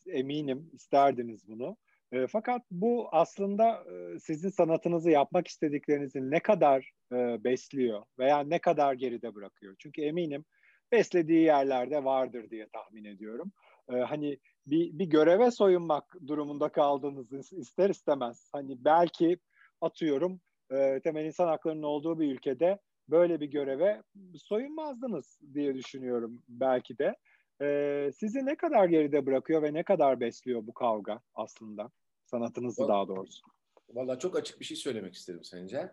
eminim 0.07 0.69
isterdiniz 0.73 1.47
bunu. 1.47 1.77
E, 2.11 2.27
fakat 2.27 2.61
bu 2.71 3.07
aslında 3.11 3.83
e, 3.83 4.19
sizin 4.19 4.49
sanatınızı 4.49 5.09
yapmak 5.09 5.47
istediklerinizi 5.47 6.31
ne 6.31 6.39
kadar 6.39 6.91
e, 7.11 7.43
besliyor 7.43 8.03
veya 8.19 8.39
ne 8.39 8.59
kadar 8.59 8.93
geride 8.93 9.35
bırakıyor. 9.35 9.75
Çünkü 9.79 10.01
eminim 10.01 10.45
beslediği 10.91 11.41
yerlerde 11.41 12.03
vardır 12.03 12.49
diye 12.49 12.67
tahmin 12.73 13.03
ediyorum. 13.03 13.51
E, 13.89 13.95
hani 13.95 14.37
bir, 14.67 14.99
bir 14.99 15.05
göreve 15.05 15.51
soyunmak 15.51 16.15
durumunda 16.27 16.69
kaldığınızı 16.69 17.55
ister 17.55 17.89
istemez. 17.89 18.49
Hani 18.53 18.85
belki 18.85 19.37
atıyorum 19.81 20.41
e, 20.71 20.99
temel 21.03 21.25
insan 21.25 21.47
haklarının 21.47 21.83
olduğu 21.83 22.19
bir 22.19 22.31
ülkede 22.31 22.79
böyle 23.09 23.39
bir 23.39 23.45
göreve 23.45 24.03
soyunmazdınız 24.35 25.39
diye 25.53 25.75
düşünüyorum 25.75 26.43
belki 26.47 26.97
de. 26.97 27.15
E, 27.61 28.11
sizi 28.15 28.45
ne 28.45 28.55
kadar 28.55 28.85
geride 28.85 29.25
bırakıyor 29.25 29.61
ve 29.61 29.73
ne 29.73 29.83
kadar 29.83 30.19
besliyor 30.19 30.67
bu 30.67 30.73
kavga 30.73 31.21
aslında? 31.35 31.91
Sanatınızı 32.25 32.81
Vallahi, 32.81 32.93
daha 32.93 33.07
doğrusu. 33.07 33.47
Valla 33.89 34.19
çok 34.19 34.35
açık 34.35 34.59
bir 34.59 34.65
şey 34.65 34.77
söylemek 34.77 35.13
isterim 35.13 35.43
Sencer. 35.43 35.91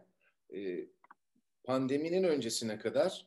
Ee, 0.54 0.86
pandeminin 1.64 2.24
öncesine 2.24 2.78
kadar 2.78 3.26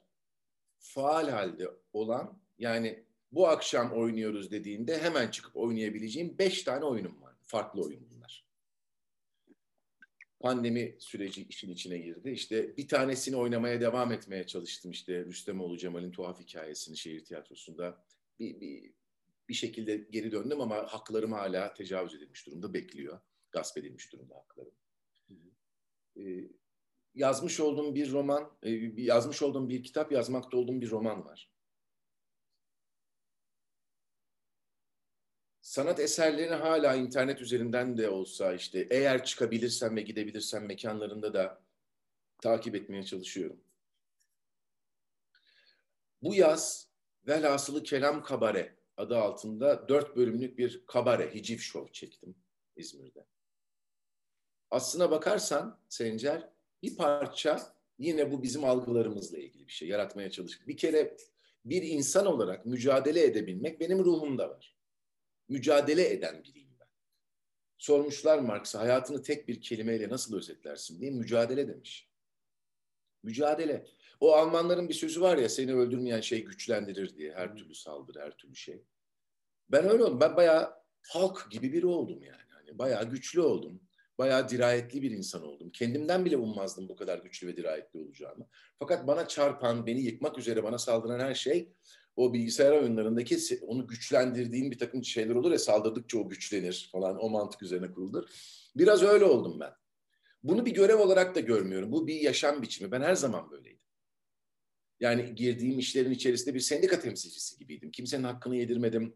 faal 0.79 1.29
halde 1.29 1.67
olan 1.93 2.39
yani 2.59 3.03
bu 3.31 3.47
akşam 3.47 3.91
oynuyoruz 3.91 4.51
dediğinde 4.51 5.01
hemen 5.01 5.27
çıkıp 5.27 5.55
oynayabileceğim 5.55 6.37
beş 6.37 6.63
tane 6.63 6.85
oyunum 6.85 7.21
var. 7.21 7.35
Farklı 7.41 7.83
oyun 7.83 8.09
bunlar. 8.09 8.47
Pandemi 10.39 10.95
süreci 10.99 11.47
işin 11.49 11.71
içine 11.71 11.97
girdi. 11.97 12.29
İşte 12.29 12.77
bir 12.77 12.87
tanesini 12.87 13.35
oynamaya 13.35 13.81
devam 13.81 14.11
etmeye 14.11 14.47
çalıştım. 14.47 14.91
İşte 14.91 15.25
Rüstemoğlu 15.25 15.77
Cemal'in 15.77 16.11
tuhaf 16.11 16.39
hikayesini 16.39 16.97
şehir 16.97 17.25
tiyatrosunda 17.25 18.03
bir, 18.39 18.61
bir, 18.61 18.93
bir 19.49 19.53
şekilde 19.53 19.97
geri 19.97 20.31
döndüm 20.31 20.61
ama 20.61 20.75
haklarım 20.75 21.31
hala 21.31 21.73
tecavüz 21.73 22.15
edilmiş 22.15 22.45
durumda 22.45 22.73
bekliyor. 22.73 23.19
Gasp 23.51 23.77
edilmiş 23.77 24.13
durumda 24.13 24.35
haklarım. 24.35 24.73
Ee, 26.17 26.49
yazmış 27.15 27.59
olduğum 27.59 27.95
bir 27.95 28.11
roman, 28.11 28.57
e, 28.63 28.69
yazmış 28.95 29.41
olduğum 29.41 29.69
bir 29.69 29.83
kitap, 29.83 30.11
yazmakta 30.11 30.57
olduğum 30.57 30.81
bir 30.81 30.89
roman 30.89 31.25
var. 31.25 31.51
Sanat 35.61 35.99
eserlerini 35.99 36.55
hala 36.55 36.95
internet 36.95 37.41
üzerinden 37.41 37.97
de 37.97 38.09
olsa 38.09 38.53
işte 38.53 38.87
eğer 38.89 39.23
çıkabilirsem 39.23 39.95
ve 39.95 40.01
gidebilirsem 40.01 40.65
mekanlarında 40.65 41.33
da 41.33 41.61
takip 42.41 42.75
etmeye 42.75 43.03
çalışıyorum. 43.03 43.59
Bu 46.23 46.35
yaz 46.35 46.86
Velhasılı 47.27 47.83
Kelam 47.83 48.23
Kabare 48.23 48.77
adı 48.97 49.17
altında 49.17 49.89
dört 49.89 50.15
bölümlük 50.15 50.57
bir 50.57 50.85
kabare, 50.85 51.33
hiciv 51.33 51.57
show 51.57 51.91
çektim 51.93 52.35
İzmir'de. 52.75 53.25
Aslına 54.71 55.11
bakarsan 55.11 55.79
Sencer 55.89 56.49
bir 56.83 56.95
parça 56.97 57.73
yine 57.99 58.31
bu 58.31 58.43
bizim 58.43 58.63
algılarımızla 58.63 59.37
ilgili 59.37 59.67
bir 59.67 59.71
şey 59.71 59.87
yaratmaya 59.87 60.31
çalıştık. 60.31 60.67
Bir 60.67 60.77
kere 60.77 61.17
bir 61.65 61.81
insan 61.81 62.25
olarak 62.25 62.65
mücadele 62.65 63.23
edebilmek 63.23 63.79
benim 63.79 64.05
ruhumda 64.05 64.49
var. 64.49 64.77
Mücadele 65.49 66.09
eden 66.09 66.43
biriyim 66.43 66.75
ben. 66.79 66.87
Sormuşlar 67.77 68.39
Marx'a 68.39 68.79
hayatını 68.79 69.23
tek 69.23 69.47
bir 69.47 69.61
kelimeyle 69.61 70.09
nasıl 70.09 70.37
özetlersin 70.37 71.01
diye 71.01 71.11
mücadele 71.11 71.67
demiş. 71.67 72.09
Mücadele. 73.23 73.87
O 74.19 74.33
Almanların 74.33 74.89
bir 74.89 74.93
sözü 74.93 75.21
var 75.21 75.37
ya 75.37 75.49
seni 75.49 75.73
öldürmeyen 75.73 76.21
şey 76.21 76.45
güçlendirir 76.45 77.15
diye. 77.15 77.33
Her 77.33 77.55
türlü 77.55 77.75
saldırı, 77.75 78.19
her 78.21 78.37
türlü 78.37 78.55
şey. 78.55 78.83
Ben 79.69 79.89
öyle 79.89 80.03
oldum. 80.03 80.19
Ben 80.19 80.35
bayağı 80.35 80.73
halk 81.07 81.47
gibi 81.51 81.73
biri 81.73 81.85
oldum 81.85 82.23
yani. 82.23 82.41
Hani 82.49 82.79
bayağı 82.79 83.09
güçlü 83.09 83.41
oldum. 83.41 83.81
Bayağı 84.17 84.49
dirayetli 84.49 85.01
bir 85.01 85.11
insan 85.11 85.43
oldum. 85.43 85.69
Kendimden 85.69 86.25
bile 86.25 86.37
ummazdım 86.37 86.89
bu 86.89 86.95
kadar 86.95 87.19
güçlü 87.19 87.47
ve 87.47 87.57
dirayetli 87.57 87.99
olacağımı. 87.99 88.47
Fakat 88.79 89.07
bana 89.07 89.27
çarpan, 89.27 89.85
beni 89.85 90.01
yıkmak 90.01 90.37
üzere 90.37 90.63
bana 90.63 90.77
saldıran 90.77 91.19
her 91.19 91.33
şey 91.33 91.73
o 92.15 92.33
bilgisayar 92.33 92.71
oyunlarındaki 92.71 93.37
onu 93.61 93.87
güçlendirdiğin 93.87 94.71
bir 94.71 94.77
takım 94.77 95.03
şeyler 95.03 95.35
olur 95.35 95.51
ya 95.51 95.59
saldırdıkça 95.59 96.17
o 96.17 96.29
güçlenir 96.29 96.89
falan 96.91 97.23
o 97.23 97.29
mantık 97.29 97.63
üzerine 97.63 97.91
kurulur. 97.91 98.29
Biraz 98.75 99.03
öyle 99.03 99.25
oldum 99.25 99.59
ben. 99.59 99.71
Bunu 100.43 100.65
bir 100.65 100.73
görev 100.73 100.99
olarak 100.99 101.35
da 101.35 101.39
görmüyorum. 101.39 101.91
Bu 101.91 102.07
bir 102.07 102.15
yaşam 102.15 102.61
biçimi. 102.61 102.91
Ben 102.91 103.01
her 103.01 103.15
zaman 103.15 103.51
böyleydim. 103.51 103.76
Yani 104.99 105.35
girdiğim 105.35 105.79
işlerin 105.79 106.11
içerisinde 106.11 106.55
bir 106.55 106.59
sendika 106.59 106.99
temsilcisi 106.99 107.59
gibiydim. 107.59 107.91
Kimsenin 107.91 108.23
hakkını 108.23 108.55
yedirmedim. 108.55 109.15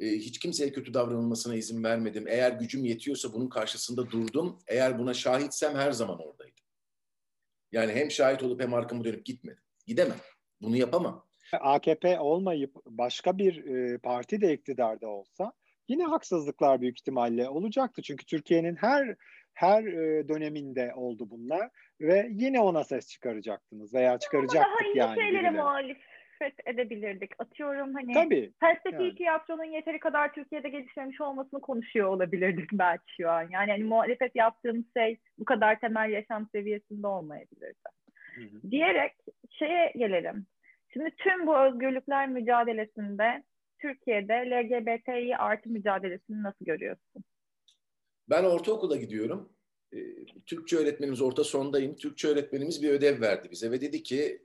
Ee, 0.00 0.06
hiç 0.06 0.38
kimseye 0.38 0.72
kötü 0.72 0.94
davranılmasına 0.94 1.54
izin 1.54 1.84
vermedim. 1.84 2.28
Eğer 2.28 2.52
gücüm 2.52 2.84
yetiyorsa 2.84 3.32
bunun 3.32 3.48
karşısında 3.48 4.10
durdum. 4.10 4.58
Eğer 4.66 4.98
buna 4.98 5.14
şahitsem 5.14 5.74
her 5.74 5.92
zaman 5.92 6.18
oradaydım. 6.18 6.64
Yani 7.72 7.92
hem 7.92 8.10
şahit 8.10 8.42
olup 8.42 8.62
hem 8.62 8.74
arkamı 8.74 9.04
dönüp 9.04 9.24
gitmedim. 9.24 9.62
Gidemem. 9.86 10.18
Bunu 10.60 10.76
yapamam. 10.76 11.26
AKP 11.60 12.20
olmayıp 12.20 12.76
başka 12.86 13.38
bir 13.38 13.64
e, 13.64 13.98
parti 13.98 14.40
de 14.40 14.54
iktidarda 14.54 15.08
olsa 15.08 15.52
yine 15.88 16.04
haksızlıklar 16.04 16.80
büyük 16.80 16.98
ihtimalle 16.98 17.48
olacaktı. 17.48 18.02
Çünkü 18.02 18.26
Türkiye'nin 18.26 18.76
her 18.76 19.16
her 19.54 19.84
e, 19.84 20.28
döneminde 20.28 20.92
oldu 20.94 21.30
bunlar 21.30 21.70
ve 22.00 22.26
yine 22.30 22.60
ona 22.60 22.84
ses 22.84 23.08
çıkaracaktınız 23.08 23.94
veya 23.94 24.18
çıkaracaktık 24.18 24.66
Ama 24.66 24.80
daha 24.80 24.88
iyi 24.88 24.98
yani. 24.98 25.14
şeylere 25.14 25.38
birileri. 25.38 25.56
muhalefet 25.56 26.66
edebilirdik. 26.66 27.30
Atıyorum 27.38 27.94
hani 27.94 28.12
Tabii. 28.12 28.52
felsefi 28.60 29.02
yani. 29.02 29.14
tiyatronun 29.14 29.64
yeteri 29.64 29.98
kadar 29.98 30.32
Türkiye'de 30.32 30.68
gelişmemiş 30.68 31.20
olmasını 31.20 31.60
konuşuyor 31.60 32.08
olabilirdik 32.08 32.68
belki 32.72 33.14
şu 33.20 33.30
an. 33.30 33.42
Yani 33.50 33.70
hani 33.70 33.84
muhalefet 33.84 34.36
yaptığımız 34.36 34.84
şey 34.96 35.18
bu 35.38 35.44
kadar 35.44 35.80
temel 35.80 36.10
yaşam 36.10 36.48
seviyesinde 36.52 37.06
olmayabilirdi. 37.06 37.88
Hı 38.34 38.40
hı. 38.40 38.70
Diyerek 38.70 39.12
şeye 39.50 39.92
gelelim. 39.96 40.46
Şimdi 40.92 41.10
tüm 41.16 41.46
bu 41.46 41.58
özgürlükler 41.58 42.28
mücadelesinde 42.28 43.42
Türkiye'de 43.78 44.34
LGBTİ 44.34 45.36
artı 45.36 45.70
mücadelesini 45.70 46.42
nasıl 46.42 46.64
görüyorsun? 46.64 47.24
Ben 48.32 48.44
ortaokula 48.44 48.96
gidiyorum. 48.96 49.52
Ee, 49.94 49.98
Türkçe 50.46 50.76
öğretmenimiz 50.76 51.20
orta 51.20 51.44
sondayım. 51.44 51.96
Türkçe 51.96 52.28
öğretmenimiz 52.28 52.82
bir 52.82 52.90
ödev 52.90 53.20
verdi 53.20 53.48
bize 53.50 53.70
ve 53.70 53.80
dedi 53.80 54.02
ki 54.02 54.42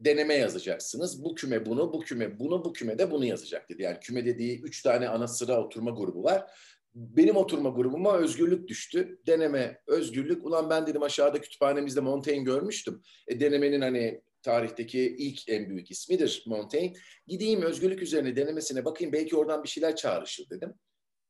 deneme 0.00 0.34
yazacaksınız. 0.34 1.24
Bu 1.24 1.34
küme 1.34 1.66
bunu, 1.66 1.92
bu 1.92 2.00
küme 2.00 2.38
bunu, 2.38 2.64
bu 2.64 2.72
küme 2.72 2.98
de 2.98 3.10
bunu 3.10 3.24
yazacak 3.24 3.70
dedi. 3.70 3.82
Yani 3.82 4.00
küme 4.00 4.24
dediği 4.24 4.62
üç 4.62 4.82
tane 4.82 5.08
ana 5.08 5.28
sıra 5.28 5.64
oturma 5.64 5.90
grubu 5.90 6.22
var. 6.22 6.50
Benim 6.94 7.36
oturma 7.36 7.68
grubuma 7.68 8.16
özgürlük 8.16 8.68
düştü. 8.68 9.18
Deneme, 9.26 9.80
özgürlük. 9.86 10.46
Ulan 10.46 10.70
ben 10.70 10.86
dedim 10.86 11.02
aşağıda 11.02 11.40
kütüphanemizde 11.40 12.00
Montaigne 12.00 12.44
görmüştüm. 12.44 13.02
E, 13.28 13.40
denemenin 13.40 13.80
hani 13.80 14.22
tarihteki 14.42 15.16
ilk 15.18 15.48
en 15.48 15.70
büyük 15.70 15.90
ismidir 15.90 16.44
Montaigne. 16.46 16.92
Gideyim 17.26 17.62
özgürlük 17.62 18.02
üzerine 18.02 18.36
denemesine 18.36 18.84
bakayım 18.84 19.12
belki 19.12 19.36
oradan 19.36 19.62
bir 19.62 19.68
şeyler 19.68 19.96
çağrışır 19.96 20.50
dedim. 20.50 20.74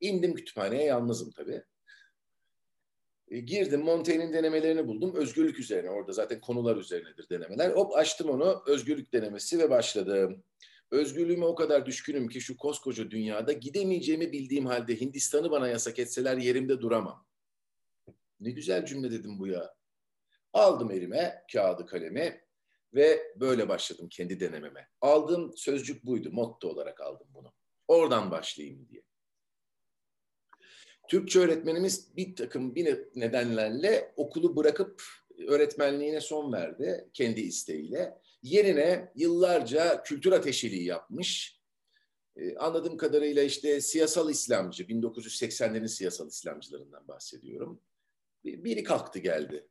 İndim 0.01 0.35
kütüphaneye 0.35 0.85
yalnızım 0.85 1.31
tabii. 1.31 1.62
E, 3.35 3.40
girdim 3.40 3.81
Montaigne'in 3.81 4.33
denemelerini 4.33 4.88
buldum. 4.88 5.14
Özgürlük 5.14 5.59
üzerine 5.59 5.90
orada 5.90 6.12
zaten 6.12 6.40
konular 6.40 6.77
üzerinedir 6.77 7.29
denemeler. 7.29 7.70
Hop 7.70 7.97
açtım 7.97 8.31
onu 8.31 8.62
özgürlük 8.66 9.12
denemesi 9.12 9.59
ve 9.59 9.70
başladım. 9.70 10.44
Özgürlüğüme 10.90 11.44
o 11.44 11.55
kadar 11.55 11.87
düşkünüm 11.87 12.29
ki 12.29 12.40
şu 12.40 12.57
koskoca 12.57 13.11
dünyada 13.11 13.53
gidemeyeceğimi 13.53 14.33
bildiğim 14.33 14.66
halde 14.66 15.01
Hindistan'ı 15.01 15.51
bana 15.51 15.68
yasak 15.68 15.99
etseler 15.99 16.37
yerimde 16.37 16.81
duramam. 16.81 17.27
Ne 18.40 18.51
güzel 18.51 18.87
cümle 18.87 19.11
dedim 19.11 19.38
bu 19.38 19.47
ya. 19.47 19.75
Aldım 20.53 20.90
elime 20.90 21.44
kağıdı 21.53 21.87
kalemi 21.87 22.40
ve 22.94 23.35
böyle 23.37 23.68
başladım 23.68 24.09
kendi 24.11 24.40
denememe. 24.40 24.88
Aldığım 25.01 25.57
sözcük 25.57 26.07
buydu. 26.07 26.33
Motto 26.33 26.68
olarak 26.68 27.01
aldım 27.01 27.27
bunu. 27.35 27.53
Oradan 27.88 28.31
başlayayım 28.31 28.88
diye. 28.88 29.03
Türkçe 31.09 31.40
öğretmenimiz 31.40 32.17
bir 32.17 32.37
takım 32.37 32.75
bir 32.75 32.99
nedenlerle 33.14 34.12
okulu 34.17 34.57
bırakıp 34.57 35.03
öğretmenliğine 35.49 36.21
son 36.21 36.53
verdi 36.53 37.09
kendi 37.12 37.40
isteğiyle. 37.40 38.19
Yerine 38.43 39.12
yıllarca 39.14 40.03
kültür 40.03 40.33
ateşiliği 40.33 40.85
yapmış. 40.85 41.61
Ee, 42.37 42.57
anladığım 42.57 42.97
kadarıyla 42.97 43.43
işte 43.43 43.81
siyasal 43.81 44.31
İslamcı, 44.31 44.85
1980'lerin 44.85 45.88
siyasal 45.88 46.29
İslamcılarından 46.29 47.09
bahsediyorum. 47.09 47.81
Biri 48.45 48.83
kalktı 48.83 49.19
geldi. 49.19 49.69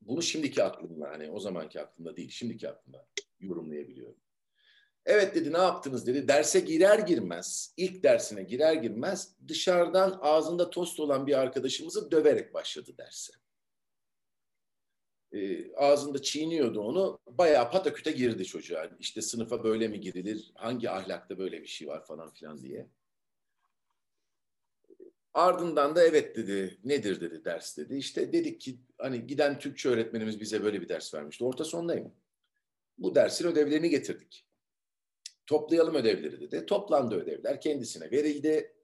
Bunu 0.00 0.22
şimdiki 0.22 0.62
aklımla 0.62 1.10
hani 1.10 1.30
o 1.30 1.40
zamanki 1.40 1.80
aklımda 1.80 2.16
değil, 2.16 2.30
şimdiki 2.30 2.68
aklımda 2.68 3.06
yorumlayabiliyorum. 3.40 4.16
Evet 5.08 5.34
dedi 5.34 5.52
ne 5.52 5.58
yaptınız 5.58 6.06
dedi. 6.06 6.28
Derse 6.28 6.60
girer 6.60 6.98
girmez, 6.98 7.74
ilk 7.76 8.02
dersine 8.02 8.42
girer 8.42 8.74
girmez 8.74 9.34
dışarıdan 9.48 10.18
ağzında 10.22 10.70
tost 10.70 11.00
olan 11.00 11.26
bir 11.26 11.38
arkadaşımızı 11.38 12.10
döverek 12.10 12.54
başladı 12.54 12.90
derse. 12.98 13.32
Ee, 15.32 15.72
ağzında 15.74 16.22
çiğniyordu 16.22 16.80
onu. 16.80 17.18
Bayağı 17.26 17.70
pataküte 17.70 18.10
girdi 18.10 18.44
çocuğa. 18.44 18.90
İşte 18.98 19.22
sınıfa 19.22 19.64
böyle 19.64 19.88
mi 19.88 20.00
girilir? 20.00 20.52
Hangi 20.54 20.90
ahlakta 20.90 21.38
böyle 21.38 21.62
bir 21.62 21.66
şey 21.66 21.88
var 21.88 22.06
falan 22.06 22.30
filan 22.30 22.58
diye. 22.58 22.86
Ardından 25.34 25.96
da 25.96 26.04
evet 26.04 26.36
dedi. 26.36 26.78
Nedir 26.84 27.20
dedi 27.20 27.44
ders 27.44 27.76
dedi. 27.76 27.96
İşte 27.96 28.32
dedik 28.32 28.60
ki 28.60 28.78
hani 28.98 29.26
giden 29.26 29.58
Türkçe 29.58 29.88
öğretmenimiz 29.88 30.40
bize 30.40 30.64
böyle 30.64 30.80
bir 30.80 30.88
ders 30.88 31.14
vermişti. 31.14 31.44
Orta 31.44 31.64
sondayım. 31.64 32.12
Bu 32.98 33.14
dersin 33.14 33.46
ödevlerini 33.48 33.90
getirdik. 33.90 34.47
Toplayalım 35.48 35.94
ödevleri 35.94 36.40
dedi. 36.40 36.66
Toplandı 36.66 37.14
ödevler 37.14 37.60
kendisine 37.60 38.10
verildi. 38.10 38.74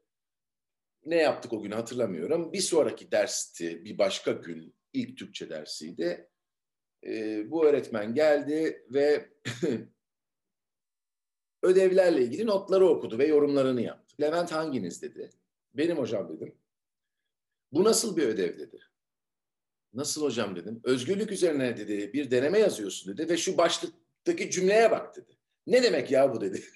Ne 1.04 1.16
yaptık 1.16 1.52
o 1.52 1.62
gün 1.62 1.70
hatırlamıyorum. 1.70 2.52
Bir 2.52 2.60
sonraki 2.60 3.10
dersti 3.10 3.84
bir 3.84 3.98
başka 3.98 4.32
gün 4.32 4.74
ilk 4.92 5.18
Türkçe 5.18 5.50
dersiydi. 5.50 6.30
Ee, 7.06 7.50
bu 7.50 7.66
öğretmen 7.66 8.14
geldi 8.14 8.86
ve 8.90 9.30
ödevlerle 11.62 12.22
ilgili 12.22 12.46
notları 12.46 12.88
okudu 12.88 13.18
ve 13.18 13.26
yorumlarını 13.26 13.82
yaptı. 13.82 14.14
Levent 14.20 14.52
hanginiz 14.52 15.02
dedi. 15.02 15.30
Benim 15.74 15.98
hocam 15.98 16.36
dedim. 16.36 16.54
Bu 17.72 17.84
nasıl 17.84 18.16
bir 18.16 18.22
ödev 18.22 18.58
dedi. 18.58 18.80
Nasıl 19.92 20.22
hocam 20.22 20.56
dedim. 20.56 20.80
Özgürlük 20.84 21.32
üzerine 21.32 21.76
dedi 21.76 22.12
bir 22.12 22.30
deneme 22.30 22.58
yazıyorsun 22.58 23.16
dedi 23.16 23.28
ve 23.28 23.36
şu 23.36 23.58
başlıktaki 23.58 24.50
cümleye 24.50 24.90
bak 24.90 25.16
dedi. 25.16 25.34
Ne 25.66 25.82
demek 25.82 26.10
ya 26.10 26.34
bu 26.34 26.40
dedi. 26.40 26.64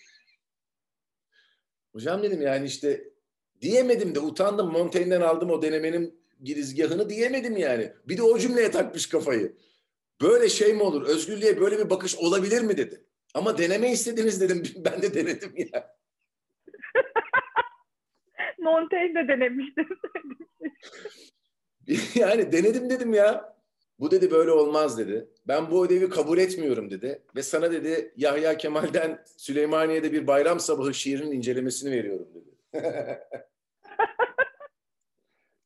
hocam 1.92 2.22
dedim 2.22 2.42
yani 2.42 2.66
işte 2.66 3.04
diyemedim 3.60 4.14
de 4.14 4.20
utandım. 4.20 4.72
Montaigne'den 4.72 5.20
aldım 5.20 5.50
o 5.50 5.62
denemenin 5.62 6.20
girizgahını 6.42 7.10
diyemedim 7.10 7.56
yani. 7.56 7.92
Bir 8.08 8.16
de 8.16 8.22
o 8.22 8.38
cümleye 8.38 8.70
takmış 8.70 9.08
kafayı. 9.08 9.56
Böyle 10.22 10.48
şey 10.48 10.74
mi 10.74 10.82
olur? 10.82 11.02
Özgürlüğe 11.02 11.60
böyle 11.60 11.78
bir 11.78 11.90
bakış 11.90 12.16
olabilir 12.16 12.62
mi 12.62 12.76
dedi. 12.76 13.04
Ama 13.34 13.58
deneme 13.58 13.92
istediniz 13.92 14.40
dedim. 14.40 14.62
Ben 14.84 15.02
de 15.02 15.14
denedim 15.14 15.52
ya. 15.56 15.96
Montaigne 18.58 19.14
de 19.14 19.28
denemiştim. 19.28 19.88
yani 22.14 22.52
denedim 22.52 22.90
dedim 22.90 23.14
ya. 23.14 23.57
Bu 23.98 24.10
dedi 24.10 24.30
böyle 24.30 24.50
olmaz 24.50 24.98
dedi. 24.98 25.28
Ben 25.48 25.70
bu 25.70 25.86
ödevi 25.86 26.08
kabul 26.08 26.38
etmiyorum 26.38 26.90
dedi. 26.90 27.22
Ve 27.36 27.42
sana 27.42 27.72
dedi 27.72 28.12
Yahya 28.16 28.56
Kemal'den 28.56 29.24
Süleymaniye'de 29.36 30.12
bir 30.12 30.26
bayram 30.26 30.60
sabahı 30.60 30.94
şiirinin 30.94 31.32
incelemesini 31.32 31.90
veriyorum 31.90 32.28
dedi. 32.34 32.48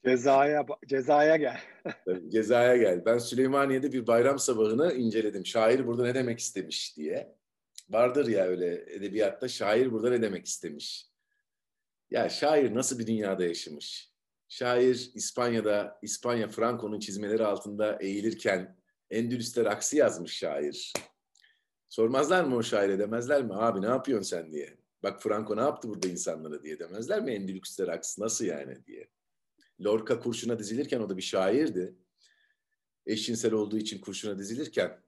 Cezaya 0.04 0.66
cezaya 0.86 1.36
gel. 1.36 1.60
cezaya 2.28 2.76
gel. 2.76 3.04
Ben 3.04 3.18
Süleymaniye'de 3.18 3.92
bir 3.92 4.06
bayram 4.06 4.38
sabahını 4.38 4.92
inceledim. 4.92 5.46
Şair 5.46 5.86
burada 5.86 6.02
ne 6.02 6.14
demek 6.14 6.38
istemiş 6.38 6.96
diye. 6.96 7.36
Vardır 7.90 8.28
ya 8.28 8.44
öyle 8.44 8.94
edebiyatta 8.94 9.48
şair 9.48 9.92
burada 9.92 10.10
ne 10.10 10.22
demek 10.22 10.46
istemiş. 10.46 11.06
Ya 12.10 12.28
şair 12.28 12.74
nasıl 12.74 12.98
bir 12.98 13.06
dünyada 13.06 13.44
yaşamış? 13.44 14.11
Şair 14.52 15.10
İspanya'da, 15.14 15.98
İspanya 16.02 16.48
Franco'nun 16.48 17.00
çizmeleri 17.00 17.44
altında 17.44 17.98
eğilirken 18.00 18.76
Endülüs'te 19.10 19.64
raksı 19.64 19.96
yazmış 19.96 20.32
şair. 20.32 20.92
Sormazlar 21.88 22.44
mı 22.44 22.56
o 22.56 22.62
şaire 22.62 22.98
demezler 22.98 23.42
mi? 23.42 23.54
Abi 23.54 23.82
ne 23.82 23.86
yapıyorsun 23.86 24.28
sen 24.28 24.52
diye. 24.52 24.78
Bak 25.02 25.22
Franco 25.22 25.56
ne 25.56 25.60
yaptı 25.60 25.88
burada 25.88 26.08
insanlara 26.08 26.62
diye 26.62 26.78
demezler 26.78 27.22
mi? 27.22 27.32
Endülüs'te 27.32 27.86
raks 27.86 28.18
nasıl 28.18 28.44
yani 28.44 28.86
diye. 28.86 29.08
Lorca 29.80 30.20
kurşuna 30.20 30.58
dizilirken 30.58 31.00
o 31.00 31.08
da 31.08 31.16
bir 31.16 31.22
şairdi. 31.22 31.94
Eşcinsel 33.06 33.52
olduğu 33.52 33.78
için 33.78 34.00
kurşuna 34.00 34.38
dizilirken 34.38 35.02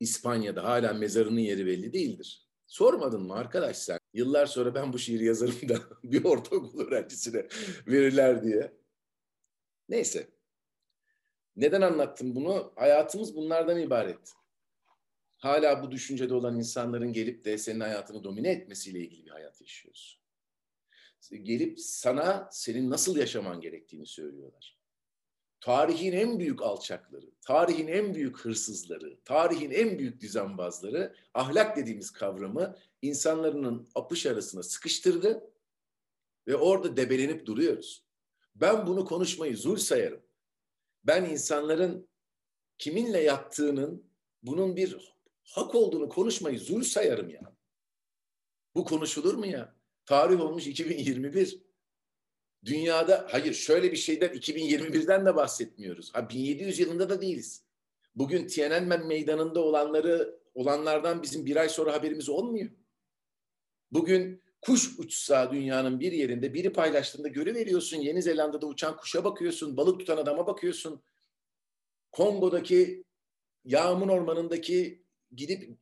İspanya'da 0.00 0.64
hala 0.64 0.92
mezarının 0.92 1.40
yeri 1.40 1.66
belli 1.66 1.92
değildir. 1.92 2.48
Sormadın 2.66 3.22
mı 3.22 3.34
arkadaş 3.34 3.76
sen? 3.76 3.98
Yıllar 4.16 4.46
sonra 4.46 4.74
ben 4.74 4.92
bu 4.92 4.98
şiiri 4.98 5.24
yazarım 5.24 5.68
da 5.68 5.78
bir 6.04 6.24
ortaokul 6.24 6.80
öğrencisine 6.80 7.46
verirler 7.86 8.42
diye. 8.42 8.72
Neyse. 9.88 10.28
Neden 11.56 11.80
anlattım 11.80 12.34
bunu? 12.34 12.72
Hayatımız 12.76 13.36
bunlardan 13.36 13.80
ibaret. 13.80 14.32
Hala 15.36 15.82
bu 15.82 15.90
düşüncede 15.90 16.34
olan 16.34 16.58
insanların 16.58 17.12
gelip 17.12 17.44
de 17.44 17.58
senin 17.58 17.80
hayatını 17.80 18.24
domine 18.24 18.50
etmesiyle 18.50 19.00
ilgili 19.00 19.26
bir 19.26 19.30
hayat 19.30 19.60
yaşıyoruz. 19.60 20.20
Gelip 21.42 21.80
sana 21.80 22.48
senin 22.52 22.90
nasıl 22.90 23.16
yaşaman 23.16 23.60
gerektiğini 23.60 24.06
söylüyorlar. 24.06 24.78
Tarihin 25.60 26.12
en 26.12 26.38
büyük 26.38 26.62
alçakları, 26.62 27.30
tarihin 27.40 27.88
en 27.88 28.14
büyük 28.14 28.38
hırsızları, 28.38 29.18
tarihin 29.24 29.70
en 29.70 29.98
büyük 29.98 30.20
düzenbazları 30.20 31.14
ahlak 31.34 31.76
dediğimiz 31.76 32.10
kavramı 32.10 32.76
insanların 33.06 33.88
apış 33.94 34.26
arasına 34.26 34.62
sıkıştırdı 34.62 35.50
ve 36.46 36.56
orada 36.56 36.96
debelenip 36.96 37.46
duruyoruz. 37.46 38.04
Ben 38.54 38.86
bunu 38.86 39.04
konuşmayı 39.04 39.56
zul 39.56 39.76
sayarım. 39.76 40.22
Ben 41.04 41.24
insanların 41.24 42.08
kiminle 42.78 43.20
yattığının 43.20 44.10
bunun 44.42 44.76
bir 44.76 45.14
hak 45.42 45.74
olduğunu 45.74 46.08
konuşmayı 46.08 46.60
zul 46.60 46.82
sayarım 46.82 47.30
ya. 47.30 47.56
Bu 48.74 48.84
konuşulur 48.84 49.34
mu 49.34 49.46
ya? 49.46 49.76
Tarih 50.06 50.40
olmuş 50.40 50.66
2021. 50.66 51.60
Dünyada 52.64 53.26
hayır 53.30 53.54
şöyle 53.54 53.92
bir 53.92 53.96
şeyden 53.96 54.28
2021'den 54.28 55.26
de 55.26 55.36
bahsetmiyoruz. 55.36 56.14
Ha 56.14 56.30
1700 56.30 56.78
yılında 56.78 57.08
da 57.08 57.20
değiliz. 57.20 57.62
Bugün 58.14 58.46
Tiananmen 58.46 59.06
meydanında 59.06 59.60
olanları 59.60 60.40
olanlardan 60.54 61.22
bizim 61.22 61.46
bir 61.46 61.56
ay 61.56 61.68
sonra 61.68 61.92
haberimiz 61.92 62.28
olmuyor. 62.28 62.70
Bugün 63.92 64.42
kuş 64.60 64.98
uçsa 64.98 65.52
dünyanın 65.52 66.00
bir 66.00 66.12
yerinde 66.12 66.54
biri 66.54 66.72
paylaştığında 66.72 67.28
görüveriyorsun. 67.28 67.96
Yeni 67.96 68.22
Zelanda'da 68.22 68.66
uçan 68.66 68.96
kuşa 68.96 69.24
bakıyorsun, 69.24 69.76
balık 69.76 70.00
tutan 70.00 70.16
adama 70.16 70.46
bakıyorsun. 70.46 71.02
Kongo'daki 72.12 73.04
yağmur 73.64 74.08
ormanındaki 74.08 75.04
gidip 75.34 75.78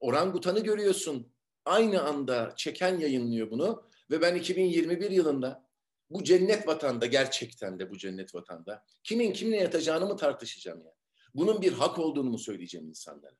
orangutanı 0.00 0.60
görüyorsun. 0.60 1.32
Aynı 1.64 2.02
anda 2.02 2.54
çeken 2.56 2.98
yayınlıyor 2.98 3.50
bunu 3.50 3.88
ve 4.10 4.20
ben 4.20 4.34
2021 4.34 5.10
yılında 5.10 5.68
bu 6.10 6.24
cennet 6.24 6.68
vatanda 6.68 7.06
gerçekten 7.06 7.78
de 7.78 7.90
bu 7.90 7.98
cennet 7.98 8.34
vatanda 8.34 8.84
kimin 9.04 9.32
kimle 9.32 9.56
yatacağını 9.56 10.06
mı 10.06 10.16
tartışacağım 10.16 10.80
ya? 10.84 10.94
Bunun 11.34 11.62
bir 11.62 11.72
hak 11.72 11.98
olduğunu 11.98 12.30
mu 12.30 12.38
söyleyeceğim 12.38 12.88
insanlara? 12.88 13.36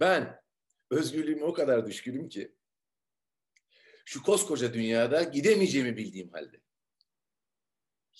Ben 0.00 0.40
özgürlüğüme 0.90 1.44
o 1.44 1.52
kadar 1.52 1.86
düşkünüm 1.86 2.28
ki 2.28 2.54
şu 4.04 4.22
koskoca 4.22 4.74
dünyada 4.74 5.22
gidemeyeceğimi 5.22 5.96
bildiğim 5.96 6.28
halde. 6.28 6.60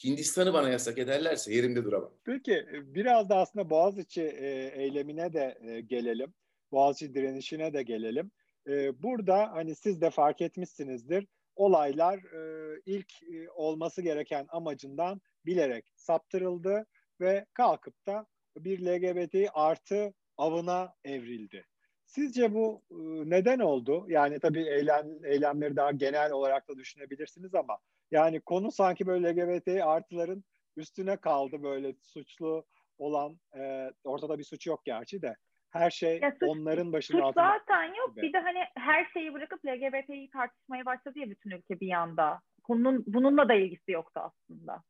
Hindistan'ı 0.05 0.53
bana 0.55 0.69
yasak 0.71 0.99
ederlerse 0.99 1.55
yerimde 1.55 1.85
duramam. 1.85 2.13
Peki 2.25 2.67
biraz 2.73 3.29
da 3.29 3.37
aslında 3.37 3.71
Boğaziçi 3.71 4.23
e, 4.23 4.73
eylemine 4.83 5.33
de 5.33 5.59
e, 5.63 5.81
gelelim. 5.81 6.35
Boğaziçi 6.73 7.15
direnişine 7.15 7.73
de 7.73 7.83
gelelim. 7.83 8.31
E, 8.69 9.03
burada 9.03 9.53
hani 9.53 9.75
siz 9.75 10.01
de 10.01 10.11
fark 10.11 10.41
etmişsinizdir. 10.41 11.27
Olaylar 11.57 12.19
e, 12.19 12.81
ilk 12.87 13.13
olması 13.55 14.03
gereken 14.03 14.47
amacından 14.49 15.21
bilerek 15.47 15.85
saptırıldı 15.97 16.87
ve 17.21 17.47
kalkıp 17.53 18.07
da 18.07 18.27
bir 18.57 18.87
LGBT 18.87 19.51
artı 19.55 20.15
avına 20.37 20.95
evrildi. 21.05 21.67
Sizce 22.11 22.55
bu 22.55 22.83
e, 22.91 22.97
neden 23.31 23.59
oldu? 23.59 24.07
Yani 24.09 24.41
tabii 24.41 24.63
eylem, 24.63 25.25
eylemleri 25.25 25.77
daha 25.77 25.91
genel 25.93 26.33
olarak 26.33 26.69
da 26.69 26.77
düşünebilirsiniz 26.77 27.55
ama 27.55 27.79
yani 28.11 28.41
konu 28.41 28.73
sanki 28.73 29.07
böyle 29.07 29.37
LGBT 29.37 29.69
artıların 29.69 30.45
üstüne 30.77 31.17
kaldı 31.17 31.63
böyle 31.63 31.95
suçlu 32.03 32.65
olan 32.99 33.39
e, 33.57 33.91
ortada 34.05 34.39
bir 34.39 34.45
suç 34.45 34.67
yok 34.67 34.85
gerçi 34.85 35.23
de 35.23 35.37
her 35.71 35.91
şey 35.91 36.21
ya 36.23 36.31
suç, 36.31 36.49
onların 36.49 36.93
başının 36.93 37.19
suç 37.19 37.25
altında. 37.27 37.59
zaten 37.59 37.95
yok. 37.95 38.17
Gibi. 38.17 38.27
Bir 38.27 38.33
de 38.33 38.39
hani 38.39 38.59
her 38.77 39.05
şeyi 39.05 39.35
bırakıp 39.35 39.65
LGBT'yi 39.67 40.31
tartışmaya 40.31 40.87
başladı 40.87 41.19
ya 41.19 41.31
bütün 41.31 41.51
ülke 41.51 41.81
bir 41.81 41.89
yanda. 41.89 42.41
Konunun 42.63 43.05
bununla 43.07 43.49
da 43.49 43.55
ilgisi 43.55 43.93
yoktu 43.93 44.21
aslında. 44.25 44.83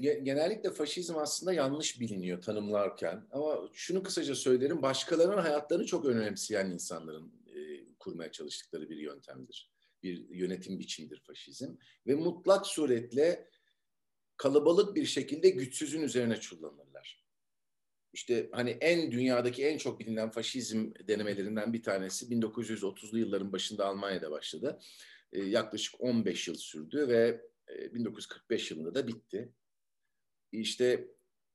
Genellikle 0.00 0.70
faşizm 0.70 1.16
aslında 1.18 1.52
yanlış 1.52 2.00
biliniyor 2.00 2.42
tanımlarken. 2.42 3.26
Ama 3.30 3.68
şunu 3.72 4.02
kısaca 4.02 4.34
söylerim. 4.34 4.82
Başkalarının 4.82 5.42
hayatlarını 5.42 5.86
çok 5.86 6.04
önemseyen 6.04 6.70
insanların 6.70 7.32
e, 7.54 7.84
kurmaya 7.98 8.32
çalıştıkları 8.32 8.90
bir 8.90 8.96
yöntemdir. 8.96 9.70
Bir 10.02 10.28
yönetim 10.28 10.78
biçimidir 10.78 11.20
faşizm. 11.20 11.76
Ve 12.06 12.14
mutlak 12.14 12.66
suretle 12.66 13.48
kalabalık 14.36 14.96
bir 14.96 15.04
şekilde 15.04 15.50
güçsüzün 15.50 16.02
üzerine 16.02 16.40
çullanırlar 16.40 17.26
işte 18.16 18.48
hani 18.52 18.70
en 18.70 19.12
dünyadaki 19.12 19.66
en 19.66 19.78
çok 19.78 20.00
bilinen 20.00 20.30
faşizm 20.30 20.90
denemelerinden 21.08 21.72
bir 21.72 21.82
tanesi 21.82 22.26
1930'lu 22.26 23.18
yılların 23.18 23.52
başında 23.52 23.86
Almanya'da 23.86 24.30
başladı. 24.30 24.78
E, 25.32 25.42
yaklaşık 25.42 26.00
15 26.00 26.48
yıl 26.48 26.54
sürdü 26.54 27.08
ve 27.08 27.40
e, 27.68 27.94
1945 27.94 28.70
yılında 28.70 28.94
da 28.94 29.06
bitti. 29.06 29.52
İşte 30.60 31.08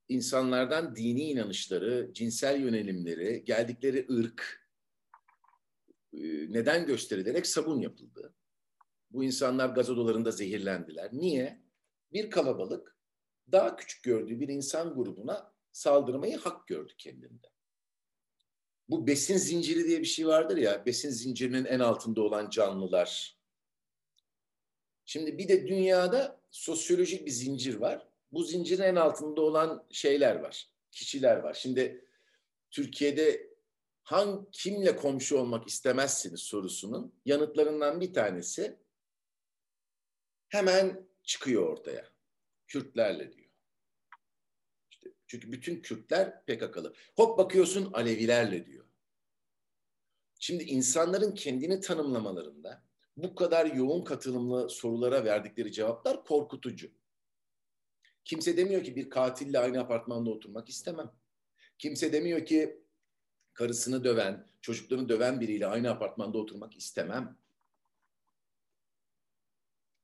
insanlardan 0.09 0.95
dini 0.95 1.23
inanışları, 1.23 2.11
cinsel 2.13 2.61
yönelimleri, 2.61 3.43
geldikleri 3.45 4.07
ırk 4.11 4.69
e, 6.13 6.19
neden 6.53 6.85
gösterilerek 6.85 7.47
sabun 7.47 7.79
yapıldı. 7.79 8.33
Bu 9.11 9.23
insanlar 9.23 9.69
gaz 9.69 9.89
odalarında 9.89 10.31
zehirlendiler. 10.31 11.09
Niye? 11.13 11.61
Bir 12.13 12.29
kalabalık 12.29 12.97
daha 13.51 13.75
küçük 13.75 14.03
gördüğü 14.03 14.39
bir 14.39 14.47
insan 14.47 14.95
grubuna 14.95 15.53
saldırmayı 15.71 16.37
hak 16.37 16.67
gördü 16.67 16.93
kendinde. 16.97 17.47
Bu 18.89 19.07
besin 19.07 19.37
zinciri 19.37 19.87
diye 19.87 19.99
bir 19.99 20.05
şey 20.05 20.27
vardır 20.27 20.57
ya, 20.57 20.85
besin 20.85 21.09
zincirinin 21.09 21.65
en 21.65 21.79
altında 21.79 22.21
olan 22.21 22.49
canlılar. 22.49 23.37
Şimdi 25.05 25.37
bir 25.37 25.47
de 25.47 25.67
dünyada 25.67 26.41
sosyolojik 26.51 27.25
bir 27.25 27.31
zincir 27.31 27.75
var. 27.75 28.10
Bu 28.31 28.43
zincirin 28.43 28.83
en 28.83 28.95
altında 28.95 29.41
olan 29.41 29.87
şeyler 29.89 30.35
var, 30.35 30.69
kişiler 30.91 31.37
var. 31.37 31.53
Şimdi 31.53 32.05
Türkiye'de 32.71 33.51
hangi 34.03 34.51
kimle 34.51 34.95
komşu 34.95 35.37
olmak 35.37 35.67
istemezsiniz 35.67 36.39
sorusunun 36.39 37.13
yanıtlarından 37.25 38.01
bir 38.01 38.13
tanesi 38.13 38.79
hemen 40.49 41.07
çıkıyor 41.23 41.69
ortaya. 41.69 42.11
Kürtlerle 42.67 43.33
diyor. 43.33 43.49
Çünkü 45.27 45.51
bütün 45.51 45.81
Kürtler 45.81 46.45
PKK'lı. 46.45 46.93
Hop 47.15 47.37
bakıyorsun 47.37 47.93
Alevilerle 47.93 48.65
diyor. 48.65 48.85
Şimdi 50.39 50.63
insanların 50.63 51.35
kendini 51.35 51.79
tanımlamalarında 51.79 52.83
bu 53.17 53.35
kadar 53.35 53.65
yoğun 53.65 54.03
katılımlı 54.03 54.69
sorulara 54.69 55.25
verdikleri 55.25 55.71
cevaplar 55.71 56.25
korkutucu. 56.25 56.91
Kimse 58.25 58.57
demiyor 58.57 58.83
ki 58.83 58.95
bir 58.95 59.09
katille 59.09 59.59
aynı 59.59 59.79
apartmanda 59.79 60.29
oturmak 60.29 60.69
istemem. 60.69 61.11
Kimse 61.77 62.13
demiyor 62.13 62.45
ki 62.45 62.81
karısını 63.53 64.03
döven, 64.03 64.47
çocuklarını 64.61 65.09
döven 65.09 65.41
biriyle 65.41 65.67
aynı 65.67 65.89
apartmanda 65.89 66.37
oturmak 66.37 66.77
istemem. 66.77 67.37